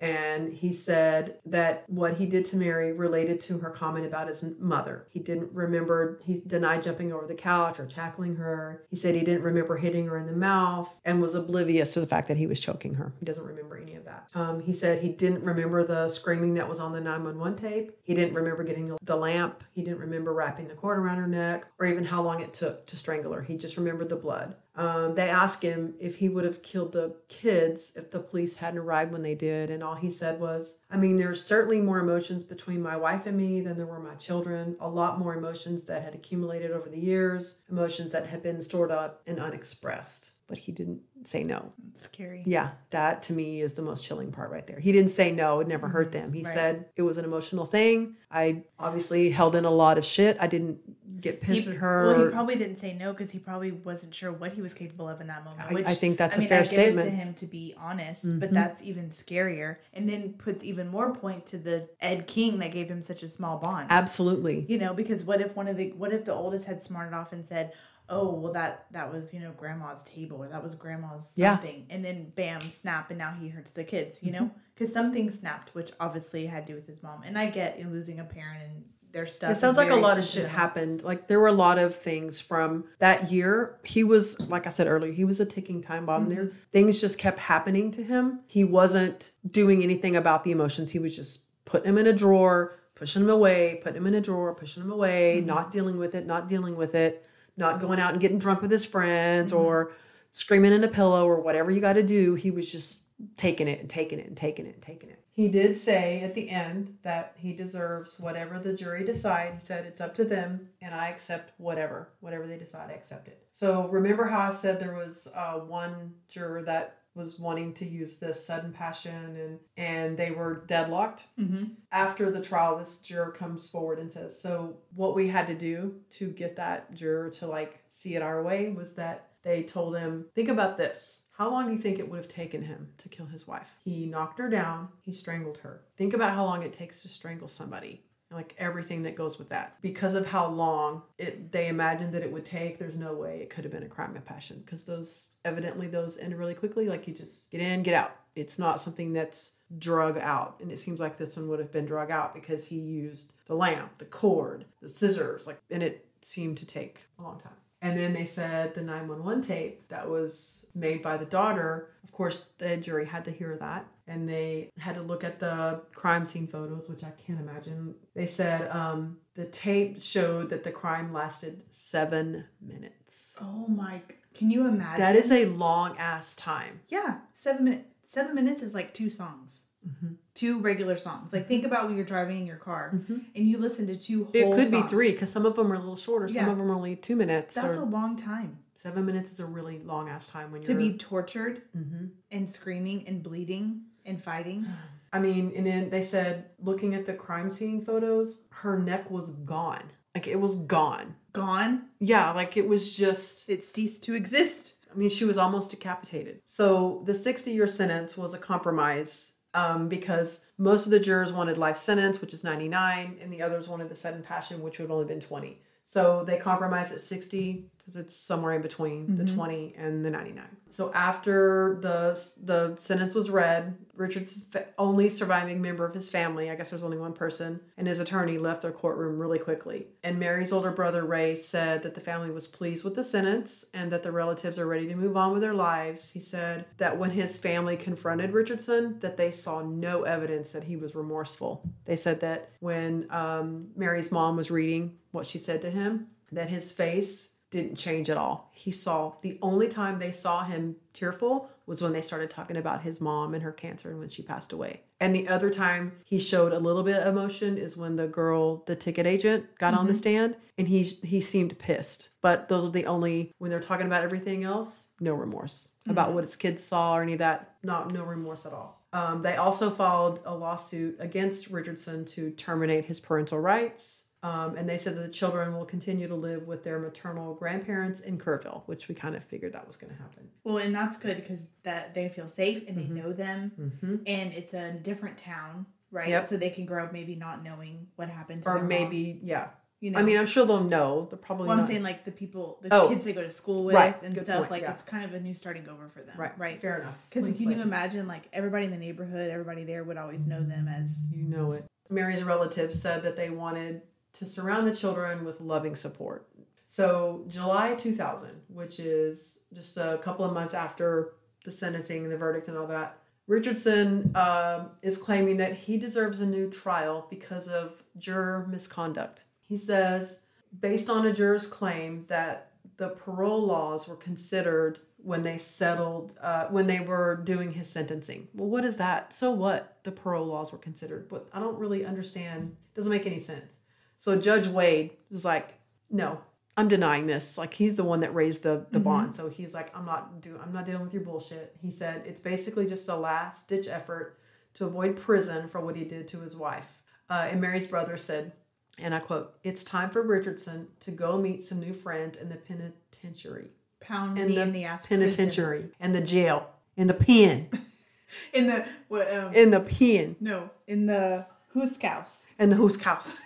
And 0.00 0.52
he 0.52 0.72
said 0.72 1.38
that 1.46 1.84
what 1.88 2.14
he 2.14 2.26
did 2.26 2.44
to 2.46 2.56
Mary 2.56 2.92
related 2.92 3.40
to 3.42 3.58
her 3.58 3.70
comment 3.70 4.06
about 4.06 4.28
his 4.28 4.44
mother. 4.58 5.06
He 5.10 5.18
didn't 5.18 5.52
remember, 5.52 6.20
he 6.24 6.40
denied 6.46 6.82
jumping 6.82 7.12
over 7.12 7.26
the 7.26 7.34
couch 7.34 7.80
or 7.80 7.86
tackling 7.86 8.36
her. 8.36 8.84
He 8.88 8.96
said 8.96 9.14
he 9.14 9.22
didn't 9.22 9.42
remember 9.42 9.76
hitting 9.76 10.06
her 10.06 10.18
in 10.18 10.26
the 10.26 10.32
mouth 10.32 10.94
and 11.04 11.20
was 11.20 11.34
oblivious 11.34 11.94
to 11.94 12.00
the 12.00 12.06
fact 12.06 12.28
that 12.28 12.36
he 12.36 12.46
was 12.46 12.60
choking 12.60 12.94
her. 12.94 13.12
He 13.18 13.26
doesn't 13.26 13.44
remember 13.44 13.76
any 13.76 13.94
of 13.94 14.04
that. 14.04 14.28
Um, 14.34 14.60
he 14.60 14.72
said 14.72 15.02
he 15.02 15.10
didn't 15.10 15.42
remember 15.42 15.84
the 15.84 16.08
screaming 16.08 16.54
that 16.54 16.68
was 16.68 16.80
on 16.80 16.92
the 16.92 17.00
911 17.00 17.56
tape. 17.58 17.96
He 18.04 18.14
didn't 18.14 18.34
remember 18.34 18.62
getting 18.62 18.96
the 19.02 19.16
lamp. 19.16 19.64
He 19.72 19.82
didn't 19.82 20.00
remember 20.00 20.32
wrapping 20.32 20.68
the 20.68 20.74
cord 20.74 20.98
around 20.98 21.18
her 21.18 21.26
neck 21.26 21.66
or 21.78 21.86
even 21.86 22.04
how 22.04 22.22
long 22.22 22.40
it 22.40 22.54
took 22.54 22.86
to 22.86 22.96
strangle 22.96 23.32
her. 23.32 23.42
He 23.42 23.56
just 23.56 23.76
remembered 23.76 24.08
the 24.08 24.16
blood. 24.16 24.54
Um, 24.78 25.16
they 25.16 25.28
asked 25.28 25.60
him 25.62 25.92
if 26.00 26.14
he 26.16 26.28
would 26.28 26.44
have 26.44 26.62
killed 26.62 26.92
the 26.92 27.16
kids 27.26 27.94
if 27.96 28.12
the 28.12 28.20
police 28.20 28.54
hadn't 28.54 28.78
arrived 28.78 29.10
when 29.10 29.22
they 29.22 29.34
did. 29.34 29.70
And 29.70 29.82
all 29.82 29.96
he 29.96 30.08
said 30.08 30.38
was, 30.40 30.78
I 30.88 30.96
mean, 30.96 31.16
there's 31.16 31.44
certainly 31.44 31.80
more 31.80 31.98
emotions 31.98 32.44
between 32.44 32.80
my 32.80 32.96
wife 32.96 33.26
and 33.26 33.36
me 33.36 33.60
than 33.60 33.76
there 33.76 33.86
were 33.86 33.98
my 33.98 34.14
children. 34.14 34.76
A 34.78 34.88
lot 34.88 35.18
more 35.18 35.34
emotions 35.34 35.82
that 35.84 36.04
had 36.04 36.14
accumulated 36.14 36.70
over 36.70 36.88
the 36.88 37.00
years, 37.00 37.62
emotions 37.68 38.12
that 38.12 38.26
had 38.28 38.40
been 38.42 38.60
stored 38.60 38.92
up 38.92 39.20
and 39.26 39.40
unexpressed. 39.40 40.30
But 40.46 40.56
he 40.58 40.72
didn't 40.72 41.00
say 41.24 41.42
no. 41.44 41.72
It's 41.90 42.02
scary. 42.04 42.42
Yeah, 42.46 42.70
that 42.90 43.20
to 43.24 43.34
me 43.34 43.60
is 43.60 43.74
the 43.74 43.82
most 43.82 44.02
chilling 44.06 44.30
part 44.32 44.50
right 44.50 44.66
there. 44.66 44.78
He 44.78 44.92
didn't 44.92 45.10
say 45.10 45.30
no, 45.30 45.60
it 45.60 45.68
never 45.68 45.88
hurt 45.88 46.10
them. 46.12 46.32
He 46.32 46.42
Right. 46.44 46.46
said 46.54 46.86
it 46.96 47.02
was 47.02 47.18
an 47.18 47.24
emotional 47.26 47.66
thing. 47.66 48.16
I 48.30 48.62
obviously 48.78 49.28
held 49.28 49.56
in 49.56 49.66
a 49.66 49.70
lot 49.70 49.98
of 49.98 50.06
shit. 50.06 50.38
I 50.40 50.46
didn't 50.46 50.78
get 51.20 51.40
pissed 51.40 51.66
He- 51.66 51.72
at 51.72 51.78
her. 51.78 52.06
Well, 52.12 52.22
or- 52.22 52.26
he 52.26 52.32
probably 52.32 52.56
didn't 52.56 52.76
say 52.76 52.94
no 52.94 53.12
because 53.12 53.30
he 53.30 53.38
probably 53.38 53.72
wasn't 53.72 54.14
sure 54.14 54.32
what 54.32 54.52
he 54.52 54.62
was 54.62 54.74
capable 54.74 55.08
of 55.08 55.20
in 55.20 55.26
that 55.28 55.44
moment. 55.44 55.70
I- 55.70 55.74
which, 55.74 55.86
I 55.86 55.94
think 55.94 56.16
that's 56.18 56.38
a 56.38 56.42
a 56.42 56.46
fair 56.46 56.58
I 56.58 56.62
give 56.62 56.68
statement. 56.68 57.06
it 57.06 57.10
to 57.10 57.16
him 57.16 57.34
to 57.34 57.46
be 57.46 57.74
honest, 57.78 58.26
Mhm. 58.26 58.40
but 58.40 58.52
that's 58.52 58.82
even 58.82 59.08
scarier, 59.08 59.76
and 59.94 60.08
then 60.08 60.32
puts 60.34 60.64
even 60.64 60.88
more 60.88 61.12
point 61.12 61.46
to 61.46 61.58
the 61.58 61.88
Ed 62.00 62.26
King 62.26 62.58
that 62.60 62.70
gave 62.72 62.88
him 62.88 63.02
such 63.02 63.22
a 63.22 63.28
small 63.28 63.58
bond. 63.58 63.88
Absolutely. 63.90 64.64
You 64.68 64.78
know, 64.78 64.94
because 64.94 65.24
what 65.24 65.40
if 65.40 65.56
one 65.56 65.68
of 65.68 65.76
the 65.76 65.92
what 65.92 66.12
if 66.12 66.24
the 66.24 66.32
oldest 66.34 66.66
had 66.66 66.82
smarted 66.82 67.14
off 67.14 67.32
and 67.32 67.46
said, 67.46 67.72
"Oh, 68.08 68.30
well 68.32 68.52
that 68.54 68.86
that 68.92 69.12
was 69.12 69.34
you 69.34 69.40
know 69.40 69.52
grandma's 69.52 70.02
table 70.04 70.38
or 70.42 70.48
that 70.48 70.62
was 70.62 70.74
grandma's 70.74 71.34
Yeah. 71.36 71.54
something," 71.56 71.86
and 71.90 72.04
then 72.04 72.32
bam, 72.34 72.60
snap, 72.62 73.10
and 73.10 73.18
now 73.18 73.32
he 73.32 73.48
hurts 73.48 73.72
the 73.72 73.84
kids. 73.84 74.22
You 74.22 74.32
Mm-hmm. 74.32 74.44
know, 74.44 74.50
because 74.74 74.92
something 74.92 75.30
snapped, 75.30 75.74
which 75.74 75.90
obviously 76.00 76.46
had 76.46 76.66
to 76.66 76.72
do 76.72 76.76
with 76.76 76.86
his 76.86 77.02
mom. 77.02 77.22
And 77.24 77.36
I 77.36 77.46
get 77.50 77.78
you 77.80 77.88
losing 77.88 78.20
a 78.20 78.24
parent 78.24 78.62
and 78.62 78.84
their 79.18 79.26
stuff. 79.26 79.50
It 79.50 79.56
sounds 79.56 79.76
like 79.76 79.90
a 79.90 79.96
lot 79.96 80.16
of 80.16 80.24
shit 80.24 80.46
happened. 80.48 81.02
Like 81.02 81.26
there 81.26 81.40
were 81.40 81.48
a 81.48 81.52
lot 81.52 81.78
of 81.78 81.94
things 81.94 82.40
from 82.40 82.84
that 83.00 83.32
year. 83.32 83.78
He 83.82 84.04
was, 84.04 84.38
like 84.48 84.66
I 84.66 84.70
said 84.70 84.86
earlier, 84.86 85.12
he 85.12 85.24
was 85.24 85.40
a 85.40 85.46
ticking 85.46 85.82
time 85.82 86.06
bomb 86.06 86.28
there. 86.28 86.44
Mm-hmm. 86.44 86.56
Things 86.70 87.00
just 87.00 87.18
kept 87.18 87.38
happening 87.38 87.90
to 87.92 88.02
him. 88.02 88.40
He 88.46 88.62
wasn't 88.62 89.32
doing 89.46 89.82
anything 89.82 90.14
about 90.14 90.44
the 90.44 90.52
emotions. 90.52 90.90
He 90.90 91.00
was 91.00 91.16
just 91.16 91.46
putting 91.64 91.86
them 91.86 91.98
in 91.98 92.06
a 92.06 92.12
drawer, 92.12 92.78
pushing 92.94 93.22
them 93.22 93.30
away, 93.30 93.80
putting 93.82 94.02
them 94.02 94.06
in 94.06 94.14
a 94.14 94.20
drawer, 94.20 94.54
pushing 94.54 94.82
them 94.84 94.92
away, 94.92 95.38
mm-hmm. 95.38 95.46
not 95.46 95.72
dealing 95.72 95.98
with 95.98 96.14
it, 96.14 96.24
not 96.24 96.48
dealing 96.48 96.76
with 96.76 96.94
it, 96.94 97.26
not 97.56 97.74
mm-hmm. 97.74 97.86
going 97.86 98.00
out 98.00 98.12
and 98.12 98.20
getting 98.20 98.38
drunk 98.38 98.62
with 98.62 98.70
his 98.70 98.86
friends 98.86 99.52
or 99.52 99.92
screaming 100.30 100.72
in 100.72 100.84
a 100.84 100.88
pillow 100.88 101.26
or 101.26 101.40
whatever 101.40 101.72
you 101.72 101.80
got 101.80 101.94
to 101.94 102.04
do. 102.04 102.36
He 102.36 102.52
was 102.52 102.70
just 102.70 103.02
taking 103.36 103.68
it 103.68 103.80
and 103.80 103.90
taking 103.90 104.18
it 104.18 104.26
and 104.26 104.36
taking 104.36 104.66
it 104.66 104.74
and 104.74 104.82
taking 104.82 105.10
it. 105.10 105.18
He 105.32 105.48
did 105.48 105.76
say 105.76 106.20
at 106.22 106.34
the 106.34 106.50
end 106.50 106.96
that 107.02 107.34
he 107.38 107.52
deserves 107.52 108.18
whatever 108.18 108.58
the 108.58 108.72
jury 108.74 109.04
decide. 109.04 109.52
He 109.54 109.60
said 109.60 109.84
it's 109.86 110.00
up 110.00 110.14
to 110.16 110.24
them 110.24 110.68
and 110.82 110.94
I 110.94 111.08
accept 111.08 111.52
whatever. 111.58 112.10
Whatever 112.20 112.46
they 112.46 112.58
decide, 112.58 112.90
I 112.90 112.94
accept 112.94 113.28
it. 113.28 113.46
So 113.52 113.86
remember 113.88 114.24
how 114.26 114.40
I 114.40 114.50
said 114.50 114.80
there 114.80 114.94
was 114.96 115.28
uh, 115.34 115.54
one 115.60 116.14
juror 116.28 116.62
that 116.62 116.96
was 117.14 117.38
wanting 117.40 117.72
to 117.74 117.84
use 117.88 118.18
this 118.18 118.46
sudden 118.46 118.72
passion 118.72 119.36
and 119.36 119.58
and 119.76 120.16
they 120.16 120.30
were 120.30 120.62
deadlocked 120.68 121.26
Mhm. 121.38 121.70
after 121.90 122.30
the 122.30 122.40
trial 122.40 122.78
this 122.78 122.98
juror 123.00 123.32
comes 123.32 123.68
forward 123.68 123.98
and 123.98 124.12
says 124.12 124.40
so 124.40 124.76
what 124.94 125.16
we 125.16 125.26
had 125.26 125.48
to 125.48 125.54
do 125.56 125.96
to 126.10 126.28
get 126.30 126.54
that 126.56 126.94
juror 126.94 127.28
to 127.30 127.48
like 127.48 127.80
see 127.88 128.14
it 128.14 128.22
our 128.22 128.40
way 128.44 128.70
was 128.70 128.94
that 128.94 129.27
they 129.48 129.62
told 129.62 129.96
him 129.96 130.26
think 130.34 130.50
about 130.50 130.76
this. 130.76 131.28
How 131.32 131.50
long 131.50 131.64
do 131.66 131.72
you 131.72 131.78
think 131.78 131.98
it 131.98 132.08
would 132.08 132.18
have 132.18 132.28
taken 132.28 132.60
him 132.60 132.88
to 132.98 133.08
kill 133.08 133.24
his 133.24 133.46
wife? 133.46 133.76
He 133.82 134.04
knocked 134.04 134.38
her 134.38 134.50
down. 134.50 134.88
He 135.00 135.10
strangled 135.10 135.56
her. 135.58 135.84
Think 135.96 136.12
about 136.12 136.34
how 136.34 136.44
long 136.44 136.62
it 136.62 136.72
takes 136.72 137.00
to 137.00 137.08
strangle 137.08 137.48
somebody 137.48 138.04
like 138.30 138.54
everything 138.58 139.02
that 139.02 139.16
goes 139.16 139.38
with 139.38 139.48
that. 139.48 139.78
Because 139.80 140.14
of 140.14 140.26
how 140.26 140.48
long 140.48 141.00
it 141.16 141.50
they 141.50 141.68
imagined 141.68 142.12
that 142.12 142.22
it 142.22 142.30
would 142.30 142.44
take 142.44 142.76
there's 142.76 142.98
no 142.98 143.14
way 143.14 143.38
it 143.40 143.48
could 143.48 143.64
have 143.64 143.72
been 143.72 143.84
a 143.84 143.88
crime 143.88 144.14
of 144.16 144.24
passion. 144.26 144.60
Because 144.64 144.84
those 144.84 145.36
evidently 145.46 145.86
those 145.86 146.18
end 146.18 146.36
really 146.36 146.54
quickly. 146.54 146.90
Like 146.90 147.08
you 147.08 147.14
just 147.14 147.50
get 147.50 147.62
in 147.62 147.82
get 147.82 147.94
out. 147.94 148.16
It's 148.36 148.58
not 148.58 148.80
something 148.80 149.14
that's 149.14 149.52
drug 149.78 150.18
out. 150.18 150.60
And 150.60 150.70
it 150.70 150.78
seems 150.78 151.00
like 151.00 151.16
this 151.16 151.38
one 151.38 151.48
would 151.48 151.58
have 151.58 151.72
been 151.72 151.86
drug 151.86 152.10
out 152.10 152.34
because 152.34 152.66
he 152.66 152.76
used 152.76 153.32
the 153.46 153.54
lamp 153.54 153.96
the 153.96 154.04
cord 154.04 154.66
the 154.82 154.88
scissors 154.88 155.46
like 155.46 155.58
and 155.70 155.82
it 155.82 156.06
seemed 156.20 156.58
to 156.58 156.66
take 156.66 157.00
a 157.18 157.22
long 157.22 157.40
time 157.40 157.52
and 157.80 157.96
then 157.96 158.12
they 158.12 158.24
said 158.24 158.74
the 158.74 158.82
911 158.82 159.42
tape 159.42 159.88
that 159.88 160.08
was 160.08 160.66
made 160.74 161.00
by 161.02 161.16
the 161.16 161.24
daughter. 161.24 161.90
Of 162.02 162.12
course, 162.12 162.46
the 162.58 162.76
jury 162.76 163.06
had 163.06 163.24
to 163.26 163.30
hear 163.30 163.56
that. 163.60 163.86
And 164.08 164.28
they 164.28 164.70
had 164.78 164.94
to 164.96 165.02
look 165.02 165.22
at 165.22 165.38
the 165.38 165.82
crime 165.94 166.24
scene 166.24 166.46
photos, 166.46 166.88
which 166.88 167.04
I 167.04 167.10
can't 167.10 167.38
imagine. 167.38 167.94
They 168.14 168.26
said 168.26 168.68
um, 168.74 169.18
the 169.34 169.44
tape 169.44 170.00
showed 170.00 170.48
that 170.48 170.64
the 170.64 170.72
crime 170.72 171.12
lasted 171.12 171.62
seven 171.70 172.44
minutes. 172.60 173.38
Oh 173.40 173.66
my! 173.68 174.00
Can 174.34 174.50
you 174.50 174.66
imagine? 174.66 175.00
That 175.04 175.14
is 175.14 175.30
a 175.30 175.44
long 175.46 175.96
ass 175.98 176.34
time. 176.34 176.80
yeah. 176.88 177.18
Seven 177.34 177.64
minutes. 177.64 177.84
Seven 178.06 178.34
minutes 178.34 178.62
is 178.62 178.72
like 178.74 178.94
two 178.94 179.10
songs. 179.10 179.64
Mm-hmm. 179.86 180.14
Two 180.38 180.58
regular 180.60 180.96
songs. 180.96 181.32
Like 181.32 181.48
think 181.48 181.64
about 181.64 181.86
when 181.86 181.96
you're 181.96 182.04
driving 182.04 182.38
in 182.40 182.46
your 182.46 182.56
car 182.56 183.00
and 183.08 183.28
you 183.34 183.58
listen 183.58 183.86
to 183.88 183.96
two 183.96 184.24
whole. 184.24 184.32
It 184.34 184.54
could 184.54 184.70
be 184.70 184.82
three 184.82 185.12
because 185.12 185.30
some 185.30 185.44
of 185.44 185.56
them 185.56 185.72
are 185.72 185.74
a 185.74 185.78
little 185.80 185.96
shorter. 185.96 186.28
Some 186.28 186.46
Yeah. 186.46 186.52
of 186.52 186.58
them 186.58 186.70
are 186.70 186.74
only 186.74 186.94
two 186.96 187.16
minutes. 187.16 187.54
That's 187.56 187.76
a 187.76 187.84
long 187.84 188.16
time 188.16 188.58
seven 188.74 189.04
minutes 189.04 189.32
is 189.32 189.40
a 189.40 189.44
really 189.46 189.80
long 189.80 190.08
ass 190.08 190.28
time 190.28 190.52
when 190.52 190.62
you're 190.62 190.72
to 190.72 190.78
be 190.78 190.96
tortured 190.96 191.62
Mhm. 191.76 192.10
and 192.30 192.48
screaming 192.48 193.08
and 193.08 193.24
bleeding 193.24 193.82
and 194.06 194.22
fighting. 194.22 194.64
I 195.12 195.18
mean, 195.18 195.52
and 195.56 195.66
then 195.66 195.90
they 195.90 196.02
said 196.02 196.50
looking 196.62 196.94
at 196.94 197.04
the 197.04 197.14
crime 197.14 197.50
scene 197.50 197.84
photos, 197.84 198.42
her 198.50 198.78
neck 198.78 199.10
was 199.10 199.30
gone. 199.30 199.82
Like 200.14 200.28
it 200.28 200.38
was 200.40 200.54
gone. 200.54 201.16
Gone. 201.32 201.86
Yeah, 201.98 202.30
like 202.32 202.56
it 202.56 202.68
was 202.68 202.94
just 202.96 203.48
It 203.48 203.64
ceased 203.64 204.04
to 204.04 204.14
exist. 204.14 204.74
I 204.92 204.94
mean, 204.96 205.08
she 205.08 205.24
was 205.24 205.38
almost 205.38 205.70
decapitated. 205.70 206.40
So 206.46 207.02
the 207.04 207.14
60 207.14 207.50
year 207.50 207.66
sentence 207.66 208.16
was 208.16 208.32
a 208.32 208.38
compromise 208.38 209.32
um, 209.58 209.88
because 209.88 210.46
most 210.56 210.86
of 210.86 210.92
the 210.92 211.00
jurors 211.00 211.32
wanted 211.32 211.58
life 211.58 211.76
sentence, 211.76 212.20
which 212.20 212.32
is 212.32 212.44
99, 212.44 213.18
and 213.20 213.32
the 213.32 213.42
others 213.42 213.68
wanted 213.68 213.88
the 213.88 213.94
sudden 213.94 214.22
passion, 214.22 214.62
which 214.62 214.78
would 214.78 214.90
only 214.90 215.06
been 215.06 215.20
20. 215.20 215.60
So 215.82 216.22
they 216.22 216.36
compromised 216.36 216.92
at 216.92 217.00
60 217.00 217.64
because 217.88 218.02
it's 218.02 218.14
somewhere 218.14 218.52
in 218.52 218.60
between 218.60 219.14
the 219.14 219.24
20 219.24 219.72
and 219.78 220.04
the 220.04 220.10
99. 220.10 220.44
So 220.68 220.92
after 220.92 221.78
the 221.80 222.10
the 222.44 222.76
sentence 222.76 223.14
was 223.14 223.30
read, 223.30 223.78
Richard's 223.94 224.46
only 224.76 225.08
surviving 225.08 225.62
member 225.62 225.86
of 225.86 225.94
his 225.94 226.10
family, 226.10 226.50
I 226.50 226.54
guess 226.54 226.68
there's 226.68 226.82
only 226.82 226.98
one 226.98 227.14
person, 227.14 227.58
and 227.78 227.88
his 227.88 228.00
attorney 228.00 228.36
left 228.36 228.60
their 228.60 228.72
courtroom 228.72 229.18
really 229.18 229.38
quickly. 229.38 229.86
And 230.04 230.18
Mary's 230.18 230.52
older 230.52 230.70
brother 230.70 231.06
Ray 231.06 231.34
said 231.34 231.82
that 231.82 231.94
the 231.94 232.02
family 232.02 232.30
was 232.30 232.46
pleased 232.46 232.84
with 232.84 232.94
the 232.94 233.02
sentence 233.02 233.64
and 233.72 233.90
that 233.90 234.02
the 234.02 234.12
relatives 234.12 234.58
are 234.58 234.66
ready 234.66 234.86
to 234.88 234.94
move 234.94 235.16
on 235.16 235.32
with 235.32 235.40
their 235.40 235.54
lives. 235.54 236.10
He 236.10 236.20
said 236.20 236.66
that 236.76 236.98
when 236.98 237.10
his 237.10 237.38
family 237.38 237.78
confronted 237.78 238.34
Richardson, 238.34 238.98
that 238.98 239.16
they 239.16 239.30
saw 239.30 239.62
no 239.62 240.02
evidence 240.02 240.50
that 240.50 240.64
he 240.64 240.76
was 240.76 240.94
remorseful. 240.94 241.62
They 241.86 241.96
said 241.96 242.20
that 242.20 242.50
when 242.60 243.06
um, 243.10 243.68
Mary's 243.76 244.12
mom 244.12 244.36
was 244.36 244.50
reading 244.50 244.98
what 245.12 245.26
she 245.26 245.38
said 245.38 245.62
to 245.62 245.70
him, 245.70 246.08
that 246.32 246.50
his 246.50 246.70
face 246.72 247.36
didn't 247.50 247.76
change 247.76 248.10
at 248.10 248.16
all. 248.16 248.50
He 248.52 248.70
saw 248.70 249.14
the 249.22 249.38
only 249.42 249.68
time 249.68 249.98
they 249.98 250.12
saw 250.12 250.44
him 250.44 250.76
tearful 250.92 251.48
was 251.66 251.82
when 251.82 251.92
they 251.92 252.00
started 252.00 252.30
talking 252.30 252.56
about 252.56 252.82
his 252.82 253.00
mom 253.00 253.34
and 253.34 253.42
her 253.42 253.52
cancer 253.52 253.90
and 253.90 253.98
when 253.98 254.08
she 254.08 254.22
passed 254.22 254.52
away. 254.52 254.82
And 255.00 255.14
the 255.14 255.28
other 255.28 255.50
time 255.50 255.92
he 256.04 256.18
showed 256.18 256.52
a 256.52 256.58
little 256.58 256.82
bit 256.82 257.00
of 257.00 257.14
emotion 257.14 257.56
is 257.58 257.76
when 257.76 257.96
the 257.96 258.08
girl, 258.08 258.64
the 258.66 258.74
ticket 258.74 259.06
agent, 259.06 259.46
got 259.58 259.74
on 259.74 259.86
the 259.86 259.94
stand 259.94 260.36
and 260.56 260.66
he 260.66 260.82
he 260.82 261.20
seemed 261.20 261.58
pissed. 261.58 262.10
But 262.20 262.48
those 262.48 262.64
are 262.64 262.70
the 262.70 262.86
only 262.86 263.32
when 263.38 263.50
they're 263.50 263.60
talking 263.60 263.86
about 263.86 264.02
everything 264.02 264.44
else, 264.44 264.88
no 265.00 265.14
remorse 265.14 265.72
about 265.88 266.12
what 266.12 266.24
his 266.24 266.36
kids 266.36 266.62
saw 266.62 266.96
or 266.96 267.02
any 267.02 267.12
of 267.12 267.18
that. 267.20 267.54
Not 267.62 267.92
no 267.92 268.02
remorse 268.02 268.46
at 268.46 268.52
all. 268.52 268.82
Um, 268.92 269.20
they 269.20 269.36
also 269.36 269.68
filed 269.68 270.20
a 270.24 270.34
lawsuit 270.34 270.96
against 270.98 271.50
Richardson 271.50 272.04
to 272.06 272.30
terminate 272.30 272.86
his 272.86 273.00
parental 273.00 273.38
rights. 273.38 274.07
Um, 274.24 274.56
and 274.56 274.68
they 274.68 274.78
said 274.78 274.96
that 274.96 275.02
the 275.02 275.12
children 275.12 275.54
will 275.54 275.64
continue 275.64 276.08
to 276.08 276.14
live 276.16 276.46
with 276.48 276.64
their 276.64 276.80
maternal 276.80 277.34
grandparents 277.34 278.00
in 278.00 278.18
Kerrville, 278.18 278.62
which 278.66 278.88
we 278.88 278.94
kind 278.96 279.14
of 279.14 279.22
figured 279.22 279.52
that 279.52 279.64
was 279.66 279.76
going 279.76 279.92
to 279.94 279.98
happen. 280.02 280.28
Well, 280.42 280.56
and 280.58 280.74
that's 280.74 280.96
good 280.96 281.16
because 281.16 281.48
that 281.62 281.94
they 281.94 282.08
feel 282.08 282.26
safe 282.26 282.64
and 282.68 282.76
they 282.76 282.86
know 282.92 283.12
them, 283.12 283.52
Mm-hmm. 283.60 283.96
and 284.08 284.32
it's 284.32 284.54
a 284.54 284.72
different 284.72 285.18
town, 285.18 285.66
right? 285.92 286.08
Yep. 286.08 286.26
So 286.26 286.36
they 286.36 286.50
can 286.50 286.66
grow 286.66 286.84
up 286.86 286.92
maybe 286.92 287.14
not 287.14 287.44
knowing 287.44 287.86
what 287.94 288.08
happened 288.08 288.42
to 288.42 288.48
Or 288.48 288.54
their 288.54 288.62
mom, 288.62 288.68
maybe, 288.68 289.20
yeah. 289.22 289.50
you 289.80 289.92
know. 289.92 290.00
I 290.00 290.02
mean, 290.02 290.18
I'm 290.18 290.26
sure 290.26 290.44
they'll 290.44 290.64
know. 290.64 291.06
They're 291.08 291.16
probably 291.16 291.44
well, 291.46 291.52
I'm 291.54 291.60
not. 291.60 291.68
saying 291.68 291.84
like 291.84 292.04
the 292.04 292.10
people, 292.10 292.58
the 292.60 292.74
Oh. 292.74 292.88
kids 292.88 293.04
they 293.04 293.12
go 293.12 293.22
to 293.22 293.30
school 293.30 293.62
with 293.66 293.76
Right, 293.76 294.02
and 294.02 294.16
good 294.16 294.24
stuff. 294.24 294.38
point, 294.38 294.50
like 294.50 294.62
yeah. 294.62 294.72
it's 294.72 294.82
kind 294.82 295.04
of 295.04 295.14
a 295.14 295.20
new 295.20 295.32
starting 295.34 295.68
over 295.68 295.88
for 295.88 296.00
them, 296.02 296.18
right, 296.18 296.36
Right. 296.36 296.60
Fair 296.60 296.80
enough. 296.80 297.06
Because 297.08 297.30
can 297.40 297.52
you 297.52 297.62
imagine 297.62 298.08
like 298.08 298.28
everybody 298.32 298.64
in 298.64 298.72
the 298.72 298.78
neighborhood, 298.78 299.30
everybody 299.30 299.62
there 299.62 299.84
would 299.84 299.96
always 299.96 300.26
know 300.26 300.42
them 300.42 300.66
as 300.66 301.08
You 301.14 301.22
know 301.22 301.52
it. 301.52 301.64
Mary's 301.88 302.22
relatives 302.24 302.82
said 302.82 303.04
that 303.04 303.14
they 303.16 303.30
wanted 303.30 303.80
to 304.14 304.26
surround 304.26 304.66
the 304.66 304.74
children 304.74 305.24
with 305.24 305.40
loving 305.40 305.74
support. 305.74 306.28
So, 306.66 307.24
July 307.28 307.74
2000, 307.74 308.30
which 308.48 308.78
is 308.78 309.40
just 309.54 309.78
a 309.78 309.98
couple 310.02 310.24
of 310.24 310.34
months 310.34 310.52
after 310.52 311.14
the 311.44 311.50
sentencing 311.50 312.02
and 312.02 312.12
the 312.12 312.16
verdict 312.18 312.48
and 312.48 312.58
all 312.58 312.66
that. 312.66 312.98
Richardson 313.26 314.10
um, 314.14 314.70
is 314.82 314.98
claiming 314.98 315.36
that 315.36 315.54
he 315.54 315.76
deserves 315.76 316.20
a 316.20 316.26
new 316.26 316.50
trial 316.50 317.06
because 317.10 317.48
of 317.48 317.82
juror 317.96 318.46
misconduct. 318.50 319.24
He 319.40 319.56
says, 319.56 320.22
based 320.60 320.90
on 320.90 321.06
a 321.06 321.12
juror's 321.12 321.46
claim 321.46 322.04
that 322.08 322.52
the 322.78 322.88
parole 322.88 323.46
laws 323.46 323.88
were 323.88 323.96
considered 323.96 324.80
when 324.98 325.22
they 325.22 325.38
settled, 325.38 326.14
uh, 326.22 326.46
when 326.46 326.66
they 326.66 326.80
were 326.80 327.16
doing 327.24 327.52
his 327.52 327.68
sentencing. 327.68 328.28
Well, 328.34 328.48
what 328.48 328.64
is 328.64 328.76
that? 328.78 329.12
So 329.12 329.30
what? 329.30 329.78
The 329.84 329.92
parole 329.92 330.26
laws 330.26 330.52
were 330.52 330.58
considered, 330.58 331.08
but 331.08 331.28
I 331.32 331.38
don't 331.38 331.58
really 331.58 331.84
understand. 331.84 332.56
Doesn't 332.74 332.90
make 332.90 333.06
any 333.06 333.18
sense. 333.18 333.60
So 333.98 334.16
Judge 334.18 334.48
Wade 334.48 334.92
is 335.10 335.24
like, 335.24 335.54
no, 335.90 336.18
I'm 336.56 336.68
denying 336.68 337.04
this. 337.04 337.36
Like 337.36 337.52
he's 337.52 337.74
the 337.76 337.84
one 337.84 338.00
that 338.00 338.14
raised 338.14 338.42
the 338.44 338.64
the 338.70 338.80
bond. 338.80 339.14
So 339.14 339.28
he's 339.28 339.52
like, 339.52 339.76
I'm 339.76 339.84
not 339.84 340.20
do 340.22 340.38
I'm 340.42 340.52
not 340.52 340.64
dealing 340.64 340.82
with 340.82 340.94
your 340.94 341.02
bullshit. 341.02 341.54
He 341.60 341.70
said 341.70 342.04
it's 342.06 342.20
basically 342.20 342.66
just 342.66 342.88
a 342.88 342.96
last 342.96 343.48
ditch 343.48 343.68
effort 343.68 344.18
to 344.54 344.64
avoid 344.64 344.96
prison 344.96 345.46
for 345.48 345.60
what 345.60 345.76
he 345.76 345.84
did 345.84 346.08
to 346.08 346.20
his 346.20 346.34
wife. 346.36 346.80
Uh, 347.10 347.28
and 347.30 347.40
Mary's 347.40 347.66
brother 347.66 347.96
said, 347.96 348.32
and 348.80 348.94
I 348.94 348.98
quote, 348.98 349.34
"It's 349.44 349.62
time 349.64 349.90
for 349.90 350.02
Richardson 350.02 350.68
to 350.80 350.90
go 350.90 351.16
meet 351.18 351.44
some 351.44 351.60
new 351.60 351.72
friends 351.72 352.18
in 352.18 352.28
the 352.28 352.36
penitentiary, 352.36 353.48
Pound 353.80 354.18
in 354.18 354.28
me 354.28 354.34
the, 354.36 354.42
in 354.42 354.52
the 354.52 354.64
ass. 354.64 354.86
prison. 354.86 355.04
penitentiary, 355.04 355.68
and 355.80 355.94
the 355.94 356.00
jail, 356.00 356.48
in 356.76 356.86
the 356.86 356.94
pen, 356.94 357.48
In 358.32 358.46
the 358.46 358.66
what? 358.88 359.12
Um, 359.12 359.32
in 359.34 359.50
the 359.50 359.60
pen." 359.60 360.16
no, 360.20 360.50
in 360.66 360.86
the 360.86 361.26
Huskaus. 361.54 362.24
and 362.38 362.50
the 362.52 362.56
Hoos 362.56 362.80
House. 362.82 363.22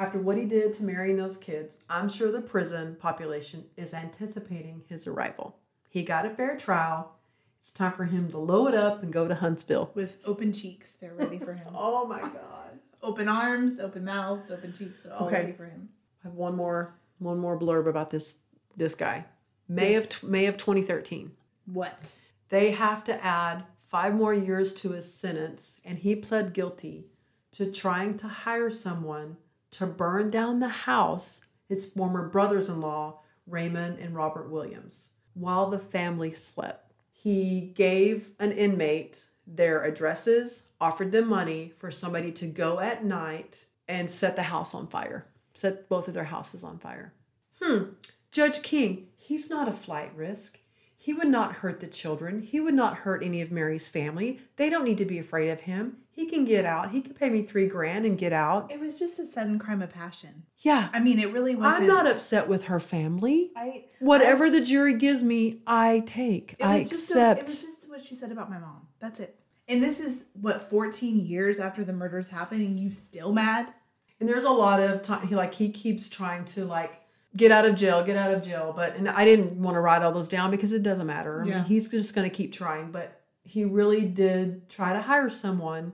After 0.00 0.18
what 0.18 0.38
he 0.38 0.46
did 0.46 0.72
to 0.74 0.82
marrying 0.84 1.16
those 1.16 1.36
kids, 1.36 1.84
I'm 1.90 2.08
sure 2.08 2.32
the 2.32 2.40
prison 2.40 2.96
population 2.98 3.66
is 3.76 3.92
anticipating 3.92 4.82
his 4.88 5.06
arrival. 5.06 5.58
He 5.90 6.02
got 6.04 6.24
a 6.24 6.30
fair 6.30 6.56
trial. 6.56 7.12
It's 7.60 7.70
time 7.70 7.92
for 7.92 8.04
him 8.06 8.30
to 8.30 8.38
load 8.38 8.72
up 8.72 9.02
and 9.02 9.12
go 9.12 9.28
to 9.28 9.34
Huntsville. 9.34 9.90
with 9.94 10.22
open 10.24 10.54
cheeks. 10.54 10.94
They're 10.94 11.12
ready 11.12 11.36
for 11.38 11.52
him. 11.52 11.66
Oh 11.74 12.06
my 12.06 12.20
God. 12.20 12.78
open 13.02 13.28
arms, 13.28 13.78
open 13.78 14.02
mouths, 14.06 14.50
open 14.50 14.72
cheeks. 14.72 15.02
They're 15.04 15.12
all 15.12 15.26
Okay. 15.26 15.40
ready 15.42 15.52
for 15.52 15.66
him. 15.66 15.90
I 16.24 16.28
have 16.28 16.34
one 16.34 16.56
more 16.56 16.94
one 17.18 17.38
more 17.38 17.58
blurb 17.58 17.86
about 17.86 18.08
this 18.08 18.38
this 18.78 18.94
guy. 18.94 19.26
May 19.68 19.96
of 19.96 20.22
May 20.22 20.46
of 20.46 20.56
2013. 20.56 21.30
What? 21.66 22.14
They 22.48 22.70
have 22.70 23.04
to 23.04 23.22
add 23.22 23.64
five 23.84 24.14
more 24.14 24.32
years 24.32 24.72
to 24.80 24.92
his 24.92 25.12
sentence, 25.12 25.78
and 25.84 25.98
he 25.98 26.16
pled 26.16 26.54
guilty 26.54 27.04
to 27.52 27.70
trying 27.70 28.16
to 28.16 28.28
hire 28.28 28.70
someone 28.70 29.36
to 29.72 29.86
burn 29.86 30.30
down 30.30 30.58
the 30.58 30.68
house 30.68 31.42
its 31.68 31.86
former 31.86 32.28
brothers 32.28 32.68
in 32.68 32.80
law, 32.80 33.20
Raymond 33.46 33.98
and 33.98 34.14
Robert 34.14 34.50
Williams, 34.50 35.10
while 35.34 35.70
the 35.70 35.78
family 35.78 36.32
slept. 36.32 36.92
He 37.12 37.72
gave 37.74 38.30
an 38.38 38.52
inmate 38.52 39.26
their 39.46 39.84
addresses, 39.84 40.68
offered 40.80 41.12
them 41.12 41.28
money 41.28 41.72
for 41.78 41.90
somebody 41.90 42.32
to 42.32 42.46
go 42.46 42.80
at 42.80 43.04
night 43.04 43.66
and 43.88 44.10
set 44.10 44.36
the 44.36 44.42
house 44.42 44.74
on 44.74 44.86
fire, 44.86 45.26
set 45.54 45.88
both 45.88 46.08
of 46.08 46.14
their 46.14 46.24
houses 46.24 46.64
on 46.64 46.78
fire. 46.78 47.12
Hmm. 47.60 47.84
Judge 48.30 48.62
King, 48.62 49.08
he's 49.16 49.50
not 49.50 49.68
a 49.68 49.72
flight 49.72 50.14
risk. 50.14 50.59
He 51.02 51.14
would 51.14 51.28
not 51.28 51.54
hurt 51.54 51.80
the 51.80 51.86
children. 51.86 52.40
He 52.40 52.60
would 52.60 52.74
not 52.74 52.94
hurt 52.94 53.24
any 53.24 53.40
of 53.40 53.50
Mary's 53.50 53.88
family. 53.88 54.38
They 54.56 54.68
don't 54.68 54.84
need 54.84 54.98
to 54.98 55.06
be 55.06 55.18
afraid 55.18 55.48
of 55.48 55.60
him. 55.60 55.96
He 56.10 56.26
can 56.26 56.44
get 56.44 56.66
out. 56.66 56.90
He 56.90 57.00
can 57.00 57.14
pay 57.14 57.30
me 57.30 57.42
three 57.42 57.64
grand 57.64 58.04
and 58.04 58.18
get 58.18 58.34
out. 58.34 58.70
It 58.70 58.78
was 58.78 58.98
just 58.98 59.18
a 59.18 59.24
sudden 59.24 59.58
crime 59.58 59.80
of 59.80 59.88
passion. 59.88 60.42
Yeah. 60.58 60.90
I 60.92 61.00
mean, 61.00 61.18
it 61.18 61.32
really 61.32 61.54
wasn't. 61.54 61.84
I'm 61.84 61.88
not 61.88 62.06
upset 62.06 62.48
with 62.48 62.64
her 62.64 62.78
family. 62.78 63.50
I 63.56 63.86
Whatever 64.00 64.50
the 64.50 64.60
jury 64.62 64.92
gives 64.92 65.22
me, 65.22 65.62
I 65.66 66.02
take. 66.04 66.56
I 66.62 66.80
just 66.80 66.92
a- 66.92 66.94
accept. 66.96 67.40
it 67.40 67.44
was 67.44 67.62
just 67.62 67.88
what 67.88 68.02
she 68.02 68.14
said 68.14 68.30
about 68.30 68.50
my 68.50 68.58
mom. 68.58 68.86
That's 68.98 69.20
it. 69.20 69.40
And 69.68 69.82
this 69.82 70.00
is 70.00 70.24
what 70.34 70.68
14 70.68 71.16
years 71.24 71.60
after 71.60 71.82
the 71.82 71.94
murders 71.94 72.28
happened, 72.28 72.60
and 72.60 72.78
you 72.78 72.90
still 72.90 73.32
mad? 73.32 73.72
And 74.20 74.28
there's 74.28 74.44
a 74.44 74.50
lot 74.50 74.80
of 74.80 75.00
time 75.00 75.26
he 75.26 75.34
like 75.34 75.54
he 75.54 75.70
keeps 75.70 76.10
trying 76.10 76.44
to 76.44 76.66
like 76.66 77.00
get 77.36 77.50
out 77.50 77.64
of 77.64 77.76
jail, 77.76 78.02
get 78.04 78.16
out 78.16 78.32
of 78.34 78.42
jail. 78.42 78.72
But 78.74 78.96
and 78.96 79.08
I 79.08 79.24
didn't 79.24 79.52
want 79.60 79.74
to 79.76 79.80
write 79.80 80.02
all 80.02 80.12
those 80.12 80.28
down 80.28 80.50
because 80.50 80.72
it 80.72 80.82
doesn't 80.82 81.06
matter. 81.06 81.42
I 81.42 81.46
Yeah. 81.46 81.54
mean, 81.56 81.64
he's 81.64 81.88
just 81.88 82.14
going 82.14 82.28
to 82.28 82.34
keep 82.34 82.52
trying. 82.52 82.90
But 82.90 83.20
he 83.44 83.64
really 83.64 84.04
did 84.04 84.68
try 84.68 84.92
to 84.92 85.00
hire 85.00 85.30
someone 85.30 85.92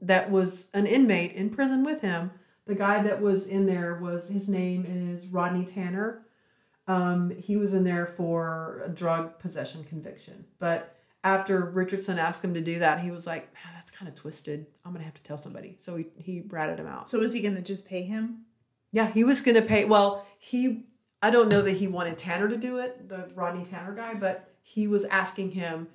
that 0.00 0.30
was 0.30 0.68
an 0.74 0.86
inmate 0.86 1.32
in 1.32 1.50
prison 1.50 1.84
with 1.84 2.00
him. 2.00 2.30
The 2.66 2.74
guy 2.76 3.02
that 3.02 3.20
was 3.20 3.46
in 3.48 3.66
there 3.66 3.96
was 3.96 4.28
his 4.28 4.48
name 4.48 4.84
is 4.88 5.26
Rodney 5.26 5.64
Tanner. 5.64 6.22
Um, 6.88 7.30
he 7.30 7.56
was 7.56 7.74
in 7.74 7.84
there 7.84 8.06
for 8.06 8.82
a 8.84 8.88
drug 8.88 9.38
possession 9.38 9.84
conviction. 9.84 10.44
But 10.58 10.96
after 11.24 11.64
Richardson 11.70 12.18
asked 12.18 12.44
him 12.44 12.54
to 12.54 12.60
do 12.60 12.80
that, 12.80 12.98
he 13.00 13.10
was 13.10 13.26
like, 13.26 13.52
"Man, 13.54 13.72
that's 13.74 13.90
kind 13.90 14.08
of 14.08 14.14
twisted. 14.16 14.66
I'm 14.84 14.92
gonna 14.92 15.04
have 15.04 15.14
to 15.14 15.22
tell 15.22 15.36
somebody." 15.38 15.76
So 15.78 15.96
he 15.96 16.06
he 16.18 16.40
ratted 16.48 16.78
him 16.80 16.86
out. 16.86 17.08
So 17.08 17.20
is 17.20 17.32
he 17.32 17.40
going 17.40 17.54
to 17.54 17.62
just 17.62 17.86
pay 17.86 18.02
him? 18.02 18.44
Yeah, 18.92 19.10
he 19.10 19.24
was 19.24 19.40
going 19.40 19.54
to 19.56 19.62
pay. 19.62 19.84
Well, 19.84 20.26
he, 20.38 20.84
I 21.22 21.30
don't 21.30 21.48
know 21.48 21.62
that 21.62 21.72
he 21.72 21.88
wanted 21.88 22.18
Tanner 22.18 22.48
to 22.48 22.56
do 22.56 22.78
it, 22.78 23.08
the 23.08 23.30
Rodney 23.34 23.64
Tanner 23.64 23.94
guy, 23.94 24.14
but 24.14 24.48
he 24.62 24.86
was 24.86 25.04
asking 25.06 25.52
him, 25.52 25.88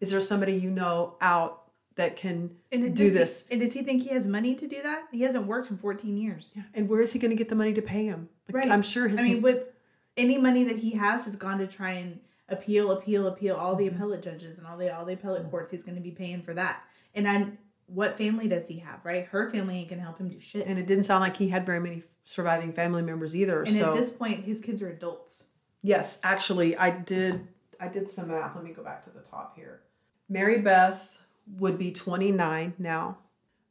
is 0.00 0.10
there 0.10 0.20
somebody 0.20 0.54
you 0.54 0.70
know 0.70 1.16
out 1.20 1.58
that 1.94 2.16
can 2.16 2.50
And 2.70 2.82
do 2.82 2.88
does 2.90 2.98
he- 3.00 3.08
this? 3.10 3.46
and 3.50 3.60
does 3.60 3.72
he 3.72 3.82
think 3.82 4.02
he 4.02 4.10
has 4.10 4.26
money 4.26 4.54
to 4.54 4.66
do 4.66 4.82
that? 4.82 5.04
He 5.10 5.22
hasn't 5.22 5.46
worked 5.46 5.70
in 5.70 5.78
14 5.78 6.16
years. 6.16 6.52
Yeah, 6.56 6.62
and 6.74 6.88
where 6.88 7.00
is 7.00 7.12
he 7.12 7.18
going 7.18 7.30
to 7.30 7.36
get 7.36 7.48
the 7.48 7.54
money 7.54 7.72
to 7.74 7.82
pay 7.82 8.04
him? 8.06 8.28
Like, 8.52 8.66
I'm 8.66 8.82
sure 8.82 9.08
his. 9.08 9.20
I 9.20 9.24
mean, 9.24 9.42
what 9.42 9.72
any 10.16 10.36
money 10.38 10.64
that 10.64 10.76
he 10.76 10.92
has 10.92 11.24
has 11.24 11.36
gone 11.36 11.58
to 11.58 11.66
try 11.66 11.92
and 11.92 12.20
appeal, 12.48 12.90
appeal, 12.90 13.26
appeal 13.28 13.54
all 13.56 13.74
Mm-hmm. 13.76 13.84
the 13.84 13.88
appellate 13.88 14.22
judges 14.22 14.58
and 14.58 14.66
all 14.66 14.76
the 14.76 14.94
all 14.94 15.04
the 15.06 15.14
appellate 15.14 15.48
courts. 15.50 15.70
He's 15.70 15.82
going 15.82 15.94
to 15.94 16.02
be 16.02 16.10
paying 16.10 16.42
for 16.42 16.52
that. 16.54 16.82
And 17.14 17.26
I, 17.28 17.46
what 17.92 18.16
family 18.18 18.48
does 18.48 18.66
he 18.68 18.78
have? 18.78 19.00
Right, 19.04 19.26
her 19.26 19.50
family 19.50 19.78
ain't 19.78 19.90
gonna 19.90 20.02
help 20.02 20.18
him 20.18 20.28
do 20.28 20.40
shit. 20.40 20.66
and 20.66 20.78
it 20.78 20.86
didn't 20.86 21.04
sound 21.04 21.22
like 21.22 21.36
he 21.36 21.48
had 21.48 21.66
very 21.66 21.80
many 21.80 22.02
surviving 22.24 22.72
family 22.72 23.02
members 23.02 23.34
either. 23.36 23.60
And 23.62 23.72
so 23.72 23.90
at 23.92 23.96
this 23.98 24.10
point, 24.10 24.44
his 24.44 24.60
kids 24.60 24.80
are 24.82 24.90
adults. 24.90 25.44
Yes, 25.82 26.18
actually, 26.22 26.76
I 26.76 26.90
did. 26.90 27.48
I 27.80 27.88
did 27.88 28.08
some 28.08 28.28
math. 28.28 28.54
Let 28.54 28.64
me 28.64 28.70
go 28.70 28.82
back 28.84 29.02
to 29.04 29.10
the 29.10 29.20
top 29.20 29.56
here. 29.56 29.80
Mary 30.28 30.58
Beth 30.60 31.18
would 31.58 31.76
be 31.78 31.90
29 31.90 32.74
now. 32.78 33.18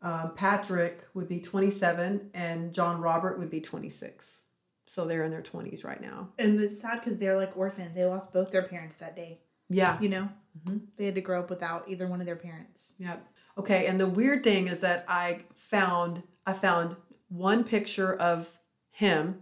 Um, 0.01 0.33
Patrick 0.35 1.05
would 1.13 1.29
be 1.29 1.39
27, 1.39 2.31
and 2.33 2.73
John 2.73 2.99
Robert 2.99 3.39
would 3.39 3.49
be 3.49 3.61
26. 3.61 4.43
So 4.85 5.05
they're 5.05 5.23
in 5.23 5.31
their 5.31 5.41
20s 5.43 5.85
right 5.85 6.01
now. 6.01 6.27
And 6.37 6.59
it's 6.59 6.81
sad 6.81 6.99
because 6.99 7.17
they're 7.17 7.37
like 7.37 7.55
orphans. 7.55 7.95
They 7.95 8.03
lost 8.03 8.33
both 8.33 8.51
their 8.51 8.63
parents 8.63 8.95
that 8.95 9.15
day. 9.15 9.39
Yeah. 9.69 9.97
You 10.01 10.09
know, 10.09 10.29
Mm-hmm. 10.67 10.79
they 10.97 11.05
had 11.05 11.15
to 11.15 11.21
grow 11.21 11.39
up 11.39 11.49
without 11.49 11.85
either 11.87 12.07
one 12.07 12.19
of 12.19 12.25
their 12.25 12.35
parents. 12.35 12.91
Yep. 12.99 13.25
Okay, 13.57 13.85
and 13.85 13.99
the 13.99 14.07
weird 14.07 14.43
thing 14.43 14.67
is 14.67 14.79
that 14.81 15.05
I 15.07 15.41
found 15.53 16.23
I 16.45 16.53
found 16.53 16.95
one 17.29 17.63
picture 17.63 18.15
of 18.15 18.59
him 18.91 19.41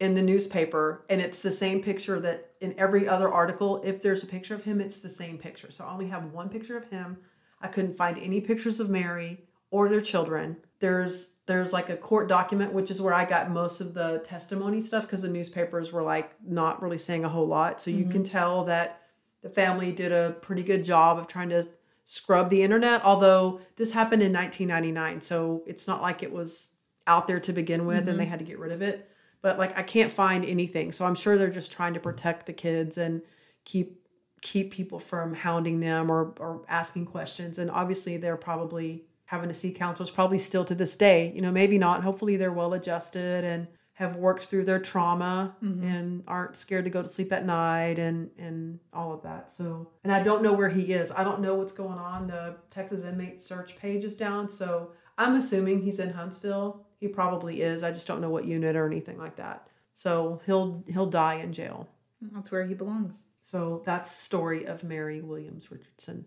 in 0.00 0.14
the 0.14 0.22
newspaper 0.22 1.04
and 1.08 1.20
it's 1.20 1.42
the 1.42 1.50
same 1.50 1.80
picture 1.80 2.18
that 2.18 2.46
in 2.60 2.74
every 2.76 3.06
other 3.06 3.28
article 3.28 3.80
if 3.84 4.02
there's 4.02 4.24
a 4.24 4.26
picture 4.26 4.54
of 4.54 4.64
him 4.64 4.80
it's 4.80 5.00
the 5.00 5.08
same 5.08 5.38
picture. 5.38 5.70
So 5.70 5.84
I 5.84 5.92
only 5.92 6.08
have 6.08 6.32
one 6.32 6.48
picture 6.48 6.76
of 6.76 6.88
him. 6.90 7.16
I 7.60 7.68
couldn't 7.68 7.94
find 7.94 8.18
any 8.18 8.40
pictures 8.40 8.80
of 8.80 8.90
Mary 8.90 9.44
or 9.70 9.88
their 9.88 10.00
children. 10.00 10.56
There's 10.80 11.34
there's 11.46 11.72
like 11.72 11.88
a 11.88 11.96
court 11.96 12.28
document 12.28 12.72
which 12.72 12.90
is 12.90 13.00
where 13.00 13.14
I 13.14 13.24
got 13.24 13.50
most 13.50 13.80
of 13.80 13.94
the 13.94 14.20
testimony 14.24 14.80
stuff 14.80 15.04
because 15.04 15.22
the 15.22 15.28
newspapers 15.28 15.92
were 15.92 16.02
like 16.02 16.32
not 16.44 16.82
really 16.82 16.98
saying 16.98 17.24
a 17.24 17.28
whole 17.28 17.46
lot. 17.46 17.80
So 17.80 17.90
you 17.92 18.04
can 18.04 18.22
mm-hmm. 18.22 18.32
tell 18.32 18.64
that 18.64 19.02
the 19.42 19.48
family 19.48 19.92
did 19.92 20.12
a 20.12 20.36
pretty 20.40 20.64
good 20.64 20.84
job 20.84 21.18
of 21.18 21.26
trying 21.28 21.48
to 21.50 21.68
scrub 22.12 22.50
the 22.50 22.62
internet 22.62 23.02
although 23.04 23.58
this 23.76 23.90
happened 23.90 24.22
in 24.22 24.34
1999 24.34 25.22
so 25.22 25.62
it's 25.66 25.88
not 25.88 26.02
like 26.02 26.22
it 26.22 26.30
was 26.30 26.74
out 27.06 27.26
there 27.26 27.40
to 27.40 27.54
begin 27.54 27.86
with 27.86 28.06
and 28.06 28.18
they 28.18 28.24
mm-hmm. 28.24 28.30
had 28.30 28.38
to 28.38 28.44
get 28.44 28.58
rid 28.58 28.70
of 28.70 28.82
it. 28.82 29.08
But 29.40 29.58
like 29.58 29.76
i 29.78 29.82
can't 29.82 30.12
find 30.12 30.44
anything 30.44 30.92
so 30.92 31.04
i'm 31.04 31.16
sure 31.16 31.36
they're 31.36 31.50
just 31.50 31.72
trying 31.72 31.94
to 31.94 32.00
protect 32.00 32.46
the 32.46 32.52
kids 32.52 32.96
and 32.98 33.22
keep 33.64 33.98
keep 34.40 34.72
people 34.72 35.00
from 35.00 35.34
hounding 35.34 35.80
them 35.80 36.10
or 36.12 36.34
or 36.38 36.62
asking 36.68 37.06
questions 37.06 37.58
and 37.58 37.68
obviously 37.68 38.18
they're 38.18 38.36
probably 38.36 39.04
having 39.24 39.48
to 39.48 39.54
see 39.54 39.72
counselors 39.72 40.12
probably 40.12 40.38
still 40.38 40.64
to 40.64 40.76
this 40.76 40.94
day 40.94 41.32
you 41.34 41.42
know 41.42 41.50
maybe 41.50 41.76
not 41.76 42.04
hopefully 42.04 42.36
they're 42.36 42.52
well 42.52 42.74
adjusted 42.74 43.44
and 43.44 43.66
have 43.94 44.16
worked 44.16 44.46
through 44.46 44.64
their 44.64 44.80
trauma 44.80 45.54
mm-hmm. 45.62 45.84
and 45.84 46.24
aren't 46.26 46.56
scared 46.56 46.84
to 46.84 46.90
go 46.90 47.02
to 47.02 47.08
sleep 47.08 47.32
at 47.32 47.44
night 47.44 47.98
and 47.98 48.30
and 48.38 48.78
all 48.92 49.12
of 49.12 49.22
that. 49.22 49.50
So 49.50 49.90
and 50.02 50.12
i 50.12 50.22
don't 50.22 50.42
know 50.42 50.52
where 50.52 50.68
he 50.68 50.92
is. 50.92 51.12
I 51.12 51.24
don't 51.24 51.40
know 51.40 51.54
what's 51.54 51.72
going 51.72 51.98
on. 51.98 52.26
The 52.26 52.56
texas 52.70 53.04
inmate 53.04 53.42
search 53.42 53.76
page 53.76 54.04
is 54.04 54.14
down. 54.14 54.48
So 54.48 54.92
i'm 55.18 55.34
assuming 55.34 55.80
he's 55.82 55.98
in 55.98 56.10
huntsville. 56.10 56.86
He 56.98 57.08
probably 57.08 57.62
is. 57.62 57.82
I 57.82 57.90
just 57.90 58.06
don't 58.06 58.20
know 58.20 58.30
what 58.30 58.44
unit 58.46 58.76
or 58.76 58.86
anything 58.86 59.18
like 59.18 59.36
that. 59.36 59.68
So 59.92 60.40
he'll 60.46 60.82
he'll 60.86 61.06
die 61.10 61.34
in 61.34 61.52
jail. 61.52 61.88
That's 62.32 62.50
where 62.50 62.64
he 62.64 62.74
belongs. 62.74 63.26
so 63.40 63.82
that's 63.84 64.10
story 64.10 64.64
of 64.66 64.84
mary 64.84 65.20
williams 65.20 65.70
richardson 65.72 66.24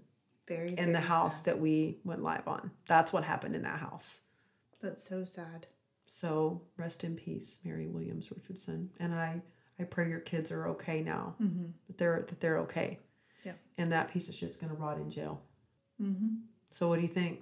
Very 0.47 0.73
in 0.77 0.91
the 0.91 0.99
house 0.99 1.37
sad. 1.37 1.45
that 1.45 1.59
we 1.59 1.97
went 2.03 2.21
live 2.21 2.47
on. 2.47 2.69
That's 2.87 3.11
what 3.13 3.23
happened 3.23 3.55
in 3.55 3.61
that 3.63 3.79
house. 3.79 4.21
That's 4.81 5.07
so 5.07 5.23
sad. 5.23 5.65
So 6.07 6.61
rest 6.77 7.03
in 7.03 7.15
peace, 7.15 7.59
Mary 7.65 7.87
Williams 7.87 8.31
Richardson. 8.31 8.89
And 8.99 9.13
I, 9.13 9.41
I 9.79 9.83
pray 9.83 10.09
your 10.09 10.19
kids 10.19 10.51
are 10.51 10.67
okay 10.69 11.01
now. 11.01 11.35
That 11.87 11.97
they're 11.97 12.25
that 12.27 12.39
they're 12.39 12.59
okay. 12.59 12.99
Yeah. 13.43 13.53
And 13.77 13.91
that 13.91 14.09
piece 14.09 14.29
of 14.29 14.35
shit's 14.35 14.57
gonna 14.57 14.73
rot 14.75 14.97
in 14.97 15.09
jail. 15.09 15.41
Mm-hmm. 16.01 16.35
So 16.71 16.87
what 16.89 16.97
do 16.97 17.01
you 17.01 17.07
think? 17.07 17.41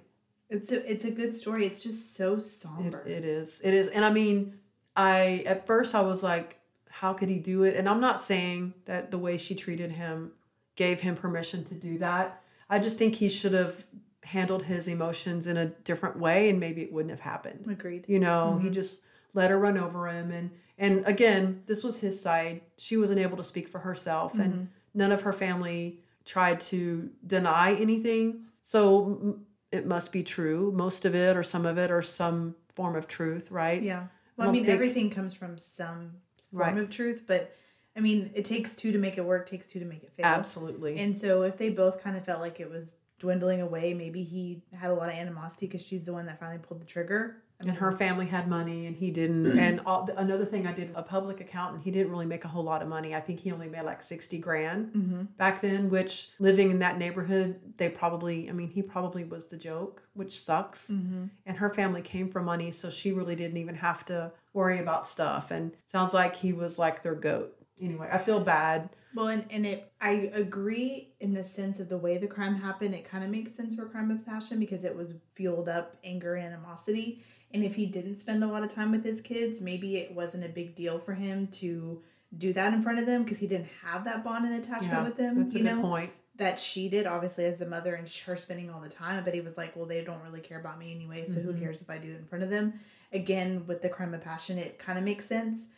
It's 0.50 0.72
a 0.72 0.90
it's 0.90 1.04
a 1.04 1.10
good 1.10 1.34
story. 1.34 1.66
It's 1.66 1.82
just 1.82 2.16
so 2.16 2.34
It, 2.34 2.40
somber. 2.42 3.02
it 3.06 3.24
is. 3.24 3.60
It 3.64 3.74
is. 3.74 3.88
And 3.88 4.04
I 4.04 4.10
mean, 4.10 4.58
I 4.96 5.42
at 5.46 5.66
first 5.66 5.94
I 5.94 6.00
was 6.02 6.22
like, 6.22 6.58
how 6.88 7.12
could 7.12 7.28
he 7.28 7.38
do 7.38 7.64
it? 7.64 7.76
And 7.76 7.88
I'm 7.88 8.00
not 8.00 8.20
saying 8.20 8.74
that 8.84 9.10
the 9.10 9.18
way 9.18 9.36
she 9.38 9.54
treated 9.54 9.90
him 9.90 10.32
gave 10.76 11.00
him 11.00 11.14
permission 11.16 11.64
to 11.64 11.74
do 11.74 11.98
that. 11.98 12.42
I 12.70 12.78
just 12.78 12.96
think 12.96 13.14
he 13.14 13.28
should 13.28 13.52
have 13.52 13.84
handled 14.24 14.62
his 14.62 14.88
emotions 14.88 15.46
in 15.46 15.56
a 15.56 15.66
different 15.66 16.18
way 16.18 16.50
and 16.50 16.58
maybe 16.58 16.82
it 16.82 16.92
wouldn't 16.92 17.10
have 17.10 17.20
happened. 17.20 17.66
Agreed. 17.70 18.04
You 18.08 18.18
know, 18.18 18.58
he 18.58 18.66
mm-hmm. 18.66 18.74
just 18.74 19.04
let 19.34 19.50
her 19.50 19.58
run 19.58 19.78
over 19.78 20.08
him 20.08 20.30
and 20.30 20.50
and 20.76 21.04
again, 21.06 21.62
this 21.66 21.84
was 21.84 22.00
his 22.00 22.20
side. 22.20 22.60
She 22.78 22.96
wasn't 22.96 23.20
able 23.20 23.36
to 23.36 23.44
speak 23.44 23.68
for 23.68 23.78
herself 23.78 24.34
and 24.34 24.52
mm-hmm. 24.52 24.64
none 24.94 25.12
of 25.12 25.22
her 25.22 25.32
family 25.32 26.00
tried 26.24 26.58
to 26.60 27.10
deny 27.26 27.74
anything. 27.74 28.44
So 28.62 29.18
mm, 29.22 29.38
it 29.70 29.86
must 29.86 30.10
be 30.10 30.22
true, 30.22 30.72
most 30.72 31.04
of 31.04 31.14
it 31.14 31.36
or 31.36 31.42
some 31.42 31.66
of 31.66 31.78
it 31.78 31.90
or 31.90 32.02
some 32.02 32.56
form 32.72 32.96
of 32.96 33.06
truth, 33.06 33.50
right? 33.50 33.82
Yeah. 33.82 34.06
Well, 34.36 34.48
I 34.48 34.52
mean, 34.52 34.64
think- 34.64 34.74
everything 34.74 35.10
comes 35.10 35.34
from 35.34 35.58
some 35.58 36.12
form 36.50 36.60
Right. 36.60 36.78
of 36.78 36.90
truth, 36.90 37.24
but 37.26 37.54
I 37.96 38.00
mean, 38.00 38.30
it 38.34 38.44
takes 38.44 38.74
two 38.74 38.90
to 38.92 38.98
make 38.98 39.18
it 39.18 39.24
work. 39.24 39.48
Takes 39.48 39.66
two 39.66 39.78
to 39.78 39.84
make 39.84 40.02
it 40.02 40.12
fail. 40.16 40.26
Absolutely. 40.26 40.98
And 40.98 41.16
so, 41.16 41.42
if 41.42 41.56
they 41.56 41.70
both 41.70 42.02
kind 42.02 42.16
of 42.16 42.24
felt 42.24 42.40
like 42.40 42.58
it 42.58 42.68
was 42.68 42.96
dwindling 43.24 43.60
away, 43.62 43.94
maybe 43.94 44.22
he 44.22 44.62
had 44.72 44.90
a 44.90 44.94
lot 44.94 45.08
of 45.08 45.14
animosity 45.14 45.66
because 45.66 45.84
she's 45.84 46.04
the 46.04 46.12
one 46.12 46.26
that 46.26 46.38
finally 46.38 46.58
pulled 46.58 46.80
the 46.80 46.86
trigger. 46.86 47.42
I 47.60 47.68
and 47.68 47.76
her 47.76 47.92
family 47.92 48.26
had 48.26 48.48
money 48.48 48.86
and 48.86 48.96
he 48.96 49.10
didn't 49.12 49.58
and 49.58 49.80
all, 49.86 50.08
another 50.16 50.44
thing 50.44 50.66
i 50.66 50.72
did 50.72 50.90
a 50.96 51.04
public 51.04 51.40
accountant 51.40 51.84
he 51.84 51.90
didn't 51.92 52.10
really 52.10 52.26
make 52.26 52.44
a 52.44 52.48
whole 52.48 52.64
lot 52.64 52.82
of 52.82 52.88
money 52.88 53.14
i 53.14 53.20
think 53.20 53.38
he 53.38 53.52
only 53.52 53.68
made 53.68 53.84
like 53.84 54.02
60 54.02 54.38
grand 54.38 54.92
Mm-hmm. 54.92 55.22
back 55.38 55.60
then 55.60 55.88
which 55.88 56.30
living 56.40 56.72
in 56.72 56.80
that 56.80 56.98
neighborhood 56.98 57.60
they 57.76 57.88
probably 57.88 58.50
i 58.50 58.52
mean 58.52 58.68
he 58.68 58.82
probably 58.82 59.22
was 59.22 59.44
the 59.44 59.56
joke 59.56 60.02
which 60.14 60.36
sucks 60.38 60.90
Mm-hmm. 60.90 61.26
and 61.46 61.56
her 61.56 61.70
family 61.70 62.02
came 62.02 62.28
from 62.28 62.44
money 62.44 62.72
so 62.72 62.90
she 62.90 63.12
really 63.12 63.36
didn't 63.36 63.56
even 63.58 63.76
have 63.76 64.04
to 64.06 64.32
worry 64.52 64.80
about 64.80 65.06
stuff 65.06 65.52
and 65.52 65.76
sounds 65.84 66.12
like 66.12 66.34
he 66.34 66.52
was 66.52 66.76
like 66.80 67.02
their 67.02 67.14
goat 67.14 67.56
anyway 67.80 68.08
i 68.12 68.18
feel 68.18 68.40
bad 68.40 68.90
Well, 69.14 69.28
and, 69.28 69.44
and 69.50 69.64
it, 69.64 69.92
I 70.00 70.30
agree 70.34 71.14
in 71.20 71.34
the 71.34 71.44
sense 71.44 71.78
of 71.78 71.88
the 71.88 71.96
way 71.98 72.18
the 72.18 72.26
crime 72.26 72.56
happened. 72.56 72.94
It 72.96 73.04
kind 73.08 73.22
of 73.22 73.30
makes 73.30 73.54
sense 73.54 73.72
for 73.76 73.86
crime 73.86 74.10
of 74.10 74.26
passion 74.26 74.58
because 74.58 74.84
it 74.84 74.96
was 74.96 75.14
fueled 75.36 75.68
up 75.68 75.96
anger, 76.02 76.36
animosity. 76.36 77.22
And 77.52 77.62
if 77.62 77.76
he 77.76 77.86
didn't 77.86 78.16
spend 78.16 78.42
a 78.42 78.48
lot 78.48 78.64
of 78.64 78.70
time 78.74 78.90
with 78.90 79.04
his 79.04 79.20
kids, 79.20 79.60
maybe 79.60 79.98
it 79.98 80.12
wasn't 80.12 80.44
a 80.44 80.48
big 80.48 80.74
deal 80.74 80.98
for 80.98 81.14
him 81.14 81.46
to 81.62 82.02
do 82.38 82.52
that 82.54 82.74
in 82.74 82.82
front 82.82 82.98
of 82.98 83.06
them 83.06 83.22
because 83.22 83.38
he 83.38 83.46
didn't 83.46 83.68
have 83.84 84.02
that 84.04 84.24
bond 84.24 84.46
and 84.46 84.56
attachment 84.56 84.92
yeah 84.92 85.04
with 85.04 85.16
them. 85.16 85.36
that's 85.36 85.54
a 85.54 85.60
good 85.60 85.76
know? 85.76 85.80
point 85.80 86.10
that 86.36 86.58
she 86.58 86.88
did, 86.88 87.06
obviously, 87.06 87.44
as 87.44 87.58
the 87.58 87.66
mother 87.66 87.94
and 87.94 88.08
her 88.26 88.36
spending 88.36 88.68
all 88.68 88.80
the 88.80 88.88
time. 88.88 89.22
But 89.22 89.34
he 89.34 89.40
was 89.40 89.56
like, 89.56 89.76
well, 89.76 89.86
they 89.86 90.02
don't 90.02 90.22
really 90.24 90.40
care 90.40 90.58
about 90.58 90.76
me 90.80 90.92
anyway, 90.92 91.24
so 91.24 91.38
who 91.40 91.52
Mhm. 91.52 91.60
cares 91.60 91.80
if 91.80 91.88
I 91.88 91.98
do 91.98 92.10
it 92.10 92.18
in 92.18 92.26
front 92.26 92.42
of 92.42 92.50
them? 92.50 92.80
Again, 93.12 93.64
with 93.68 93.80
the 93.80 93.88
crime 93.88 94.12
of 94.12 94.22
passion, 94.22 94.58
it 94.58 94.80
kind 94.80 94.98
of 94.98 95.04
makes 95.04 95.24
sense. 95.24 95.68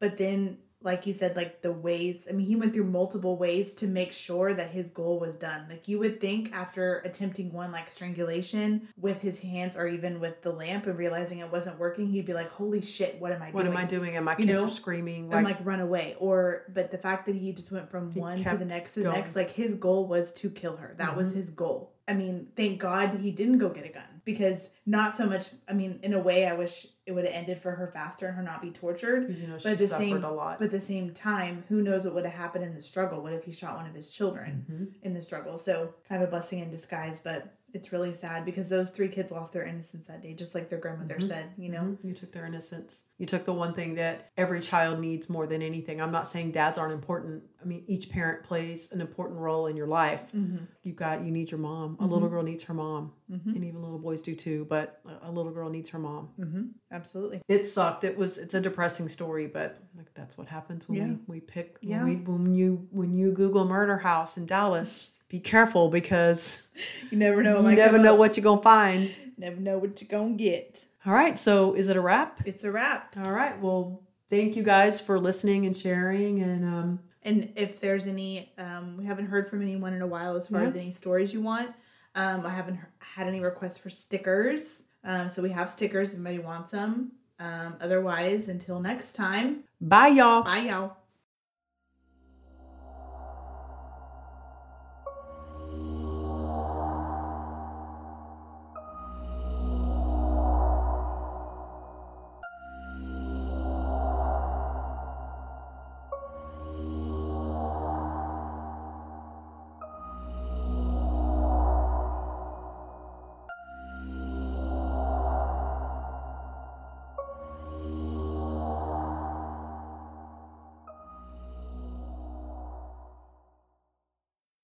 But 0.00 0.16
then, 0.16 0.58
like 0.82 1.06
you 1.06 1.12
said, 1.12 1.34
like 1.36 1.62
the 1.62 1.72
ways, 1.72 2.28
I 2.28 2.32
mean, 2.32 2.46
he 2.46 2.54
went 2.54 2.72
through 2.74 2.84
multiple 2.84 3.36
ways 3.36 3.72
to 3.74 3.86
make 3.88 4.12
sure 4.12 4.54
that 4.54 4.70
his 4.70 4.90
goal 4.90 5.18
was 5.18 5.34
done. 5.34 5.66
Like 5.68 5.88
you 5.88 5.98
would 5.98 6.20
think 6.20 6.52
after 6.54 6.98
attempting 6.98 7.52
one, 7.52 7.72
like 7.72 7.90
strangulation 7.90 8.88
with 8.96 9.20
his 9.20 9.40
hands 9.40 9.76
or 9.76 9.86
even 9.88 10.20
with 10.20 10.42
the 10.42 10.52
lamp 10.52 10.86
and 10.86 10.96
realizing 10.98 11.38
it 11.38 11.50
wasn't 11.50 11.78
working, 11.78 12.06
he'd 12.08 12.26
be 12.26 12.34
like, 12.34 12.50
holy 12.50 12.80
shit, 12.82 13.20
what 13.20 13.32
am 13.32 13.42
I 13.42 13.50
what 13.50 13.62
doing? 13.62 13.74
What 13.74 13.80
am 13.80 13.84
i 13.84 13.88
doing 13.88 14.16
and 14.16 14.24
my 14.24 14.36
You 14.38 14.46
kids 14.46 14.60
know? 14.60 14.66
are 14.66 14.70
screaming 14.70 15.24
and 15.24 15.44
like, 15.44 15.56
like 15.58 15.66
run 15.66 15.80
away 15.80 16.16
or 16.18 16.64
but 16.72 16.90
the 16.90 16.98
fact 16.98 17.26
that 17.26 17.34
he 17.34 17.52
just 17.52 17.72
went 17.72 17.90
from 17.90 18.12
one 18.12 18.38
to 18.44 18.56
the 18.56 18.64
next 18.64 18.94
to 18.94 19.00
the 19.00 19.04
going. 19.06 19.16
next 19.16 19.34
like 19.36 19.50
his 19.50 19.74
goal 19.74 20.06
was 20.06 20.32
to 20.34 20.50
kill 20.50 20.76
her 20.76 20.94
that 20.98 21.16
was 21.16 21.32
Mhm. 21.32 21.36
his 21.36 21.50
goal 21.50 21.92
i 22.08 22.12
mean 22.14 22.48
thank 22.56 22.78
god 22.78 23.18
he 23.20 23.30
didn't 23.30 23.58
go 23.58 23.68
get 23.70 23.84
a 23.84 23.88
gun 23.88 24.15
because 24.26 24.68
not 24.84 25.14
so 25.14 25.24
much 25.26 25.48
i 25.68 25.72
mean 25.72 25.98
in 26.02 26.12
a 26.12 26.18
way 26.18 26.46
i 26.46 26.52
wish 26.52 26.88
it 27.06 27.12
would 27.12 27.24
have 27.24 27.32
ended 27.32 27.58
for 27.58 27.70
her 27.70 27.86
faster 27.86 28.26
and 28.26 28.36
her 28.36 28.42
not 28.42 28.60
be 28.60 28.70
tortured 28.70 29.34
you 29.38 29.46
know 29.46 29.54
but 29.54 29.62
she 29.62 29.68
at 29.70 29.78
the 29.78 29.86
suffered 29.86 30.02
same 30.02 30.24
a 30.24 30.30
lot. 30.30 30.58
but 30.58 30.66
at 30.66 30.70
the 30.72 30.80
same 30.80 31.14
time 31.14 31.64
who 31.70 31.80
knows 31.80 32.04
what 32.04 32.14
would 32.14 32.24
have 32.26 32.34
happened 32.34 32.64
in 32.64 32.74
the 32.74 32.80
struggle? 32.80 33.22
What 33.22 33.32
if 33.32 33.44
he 33.44 33.52
shot 33.52 33.76
one 33.76 33.86
of 33.86 33.94
his 33.94 34.10
children 34.10 34.66
Mhm. 34.70 34.94
in 35.06 35.14
the 35.14 35.22
struggle? 35.22 35.56
So 35.56 35.94
kind 36.08 36.20
of 36.22 36.28
a 36.28 36.30
blessing 36.30 36.58
in 36.58 36.70
disguise 36.70 37.20
but 37.20 37.54
it's 37.76 37.92
really 37.92 38.12
sad 38.12 38.44
because 38.44 38.68
those 38.68 38.90
three 38.90 39.08
kids 39.08 39.30
lost 39.30 39.52
their 39.52 39.64
innocence 39.64 40.06
that 40.06 40.22
day 40.22 40.32
just 40.34 40.54
like 40.54 40.68
their 40.70 40.78
grandmother 40.78 41.16
Mhm. 41.18 41.28
said 41.28 41.46
you 41.58 41.68
know 41.74 41.82
Mhm. 41.82 42.04
You 42.04 42.14
took 42.14 42.32
their 42.32 42.46
innocence. 42.46 43.04
You 43.18 43.26
took 43.26 43.44
the 43.44 43.52
one 43.64 43.72
thing 43.74 43.94
that 43.96 44.30
every 44.36 44.60
child 44.60 44.98
needs 45.00 45.28
more 45.30 45.46
than 45.46 45.60
anything. 45.62 46.00
I'm 46.00 46.10
not 46.18 46.26
saying 46.26 46.52
dads 46.52 46.76
aren't 46.78 46.92
important. 46.92 47.42
I 47.62 47.64
mean, 47.64 47.82
each 47.86 48.10
parent 48.10 48.44
plays 48.44 48.92
an 48.92 49.00
important 49.00 49.40
role 49.40 49.66
in 49.66 49.76
your 49.76 49.86
life. 49.88 50.24
mm-hmm. 50.32 50.64
You 50.84 50.92
got, 50.92 51.24
you 51.24 51.30
need 51.32 51.50
your 51.50 51.58
mom. 51.58 51.96
A 52.00 52.06
little 52.06 52.28
girl 52.28 52.42
needs 52.44 52.62
her 52.64 52.74
mom, 52.74 53.12
Mm-hmm. 53.30 53.50
and 53.56 53.64
even 53.64 53.82
little 53.82 53.98
boys 53.98 54.22
do 54.22 54.34
too. 54.36 54.64
But 54.66 55.00
a- 55.04 55.28
a 55.28 55.30
little 55.30 55.50
girl 55.52 55.68
needs 55.68 55.90
her 55.90 55.98
mom. 55.98 56.28
Mm-hmm. 56.38 56.64
absolutely 56.92 57.40
It 57.48 57.64
sucked. 57.66 58.04
It 58.04 58.16
was. 58.16 58.38
It's 58.38 58.54
a 58.54 58.60
depressing 58.60 59.08
story, 59.08 59.46
but 59.48 59.82
like 59.96 60.12
that's 60.14 60.38
what 60.38 60.46
happens 60.48 60.88
when 60.88 60.98
Yeah. 60.98 61.06
we 61.26 61.36
we 61.36 61.40
pick. 61.40 61.78
Yeah. 61.80 62.04
When, 62.04 62.24
we, 62.24 62.32
when 62.32 62.54
you 62.54 62.70
when 62.92 63.12
you 63.14 63.32
Google 63.32 63.64
murder 63.66 63.98
house 63.98 64.36
in 64.36 64.46
Dallas, 64.46 65.10
be 65.28 65.40
careful 65.40 65.88
because 65.88 66.68
you 67.10 67.18
never 67.18 67.42
know 67.42 67.68
you 67.68 67.76
never 67.76 67.98
know 67.98 68.12
up. 68.14 68.18
what 68.18 68.36
you're 68.36 68.44
gonna 68.44 68.62
find. 68.62 69.10
Never 69.38 69.56
know 69.60 69.78
what 69.78 70.00
you're 70.00 70.08
gonna 70.08 70.34
get. 70.34 70.84
All 71.04 71.12
right. 71.12 71.36
So 71.38 71.74
is 71.74 71.88
it 71.88 71.96
a 71.96 72.00
wrap? 72.00 72.40
It's 72.46 72.64
a 72.64 72.72
wrap. 72.72 73.14
All 73.24 73.32
right. 73.32 73.60
Well, 73.60 74.02
thank 74.28 74.56
you 74.56 74.62
guys 74.62 75.00
for 75.00 75.18
listening 75.20 75.66
and 75.66 75.76
sharing. 75.76 76.42
And 76.42 76.64
um, 76.64 77.00
And 77.22 77.52
if 77.56 77.80
there's 77.80 78.06
any, 78.06 78.52
um, 78.58 78.96
we 78.96 79.04
haven't 79.04 79.26
heard 79.26 79.46
from 79.48 79.62
anyone 79.62 79.92
in 79.94 80.02
a 80.02 80.06
while 80.06 80.36
as 80.36 80.48
far 80.48 80.62
Yeah. 80.62 80.66
as 80.68 80.76
any 80.76 80.90
stories 80.90 81.32
you 81.32 81.40
want. 81.42 81.70
Um, 82.14 82.44
I 82.46 82.50
haven't 82.50 82.78
had 82.98 83.26
any 83.28 83.40
requests 83.40 83.78
for 83.78 83.90
stickers. 83.90 84.82
Um, 85.04 85.28
so 85.28 85.42
we 85.42 85.50
have 85.50 85.70
stickers 85.70 86.10
if 86.12 86.16
anybody 86.16 86.38
wants 86.40 86.72
them. 86.72 87.12
Um, 87.38 87.74
otherwise, 87.80 88.48
until 88.48 88.80
next 88.80 89.12
time, 89.12 89.64
bye, 89.80 90.08
y'all. 90.08 90.42
bye 90.42 90.60
y'all. 90.60 90.96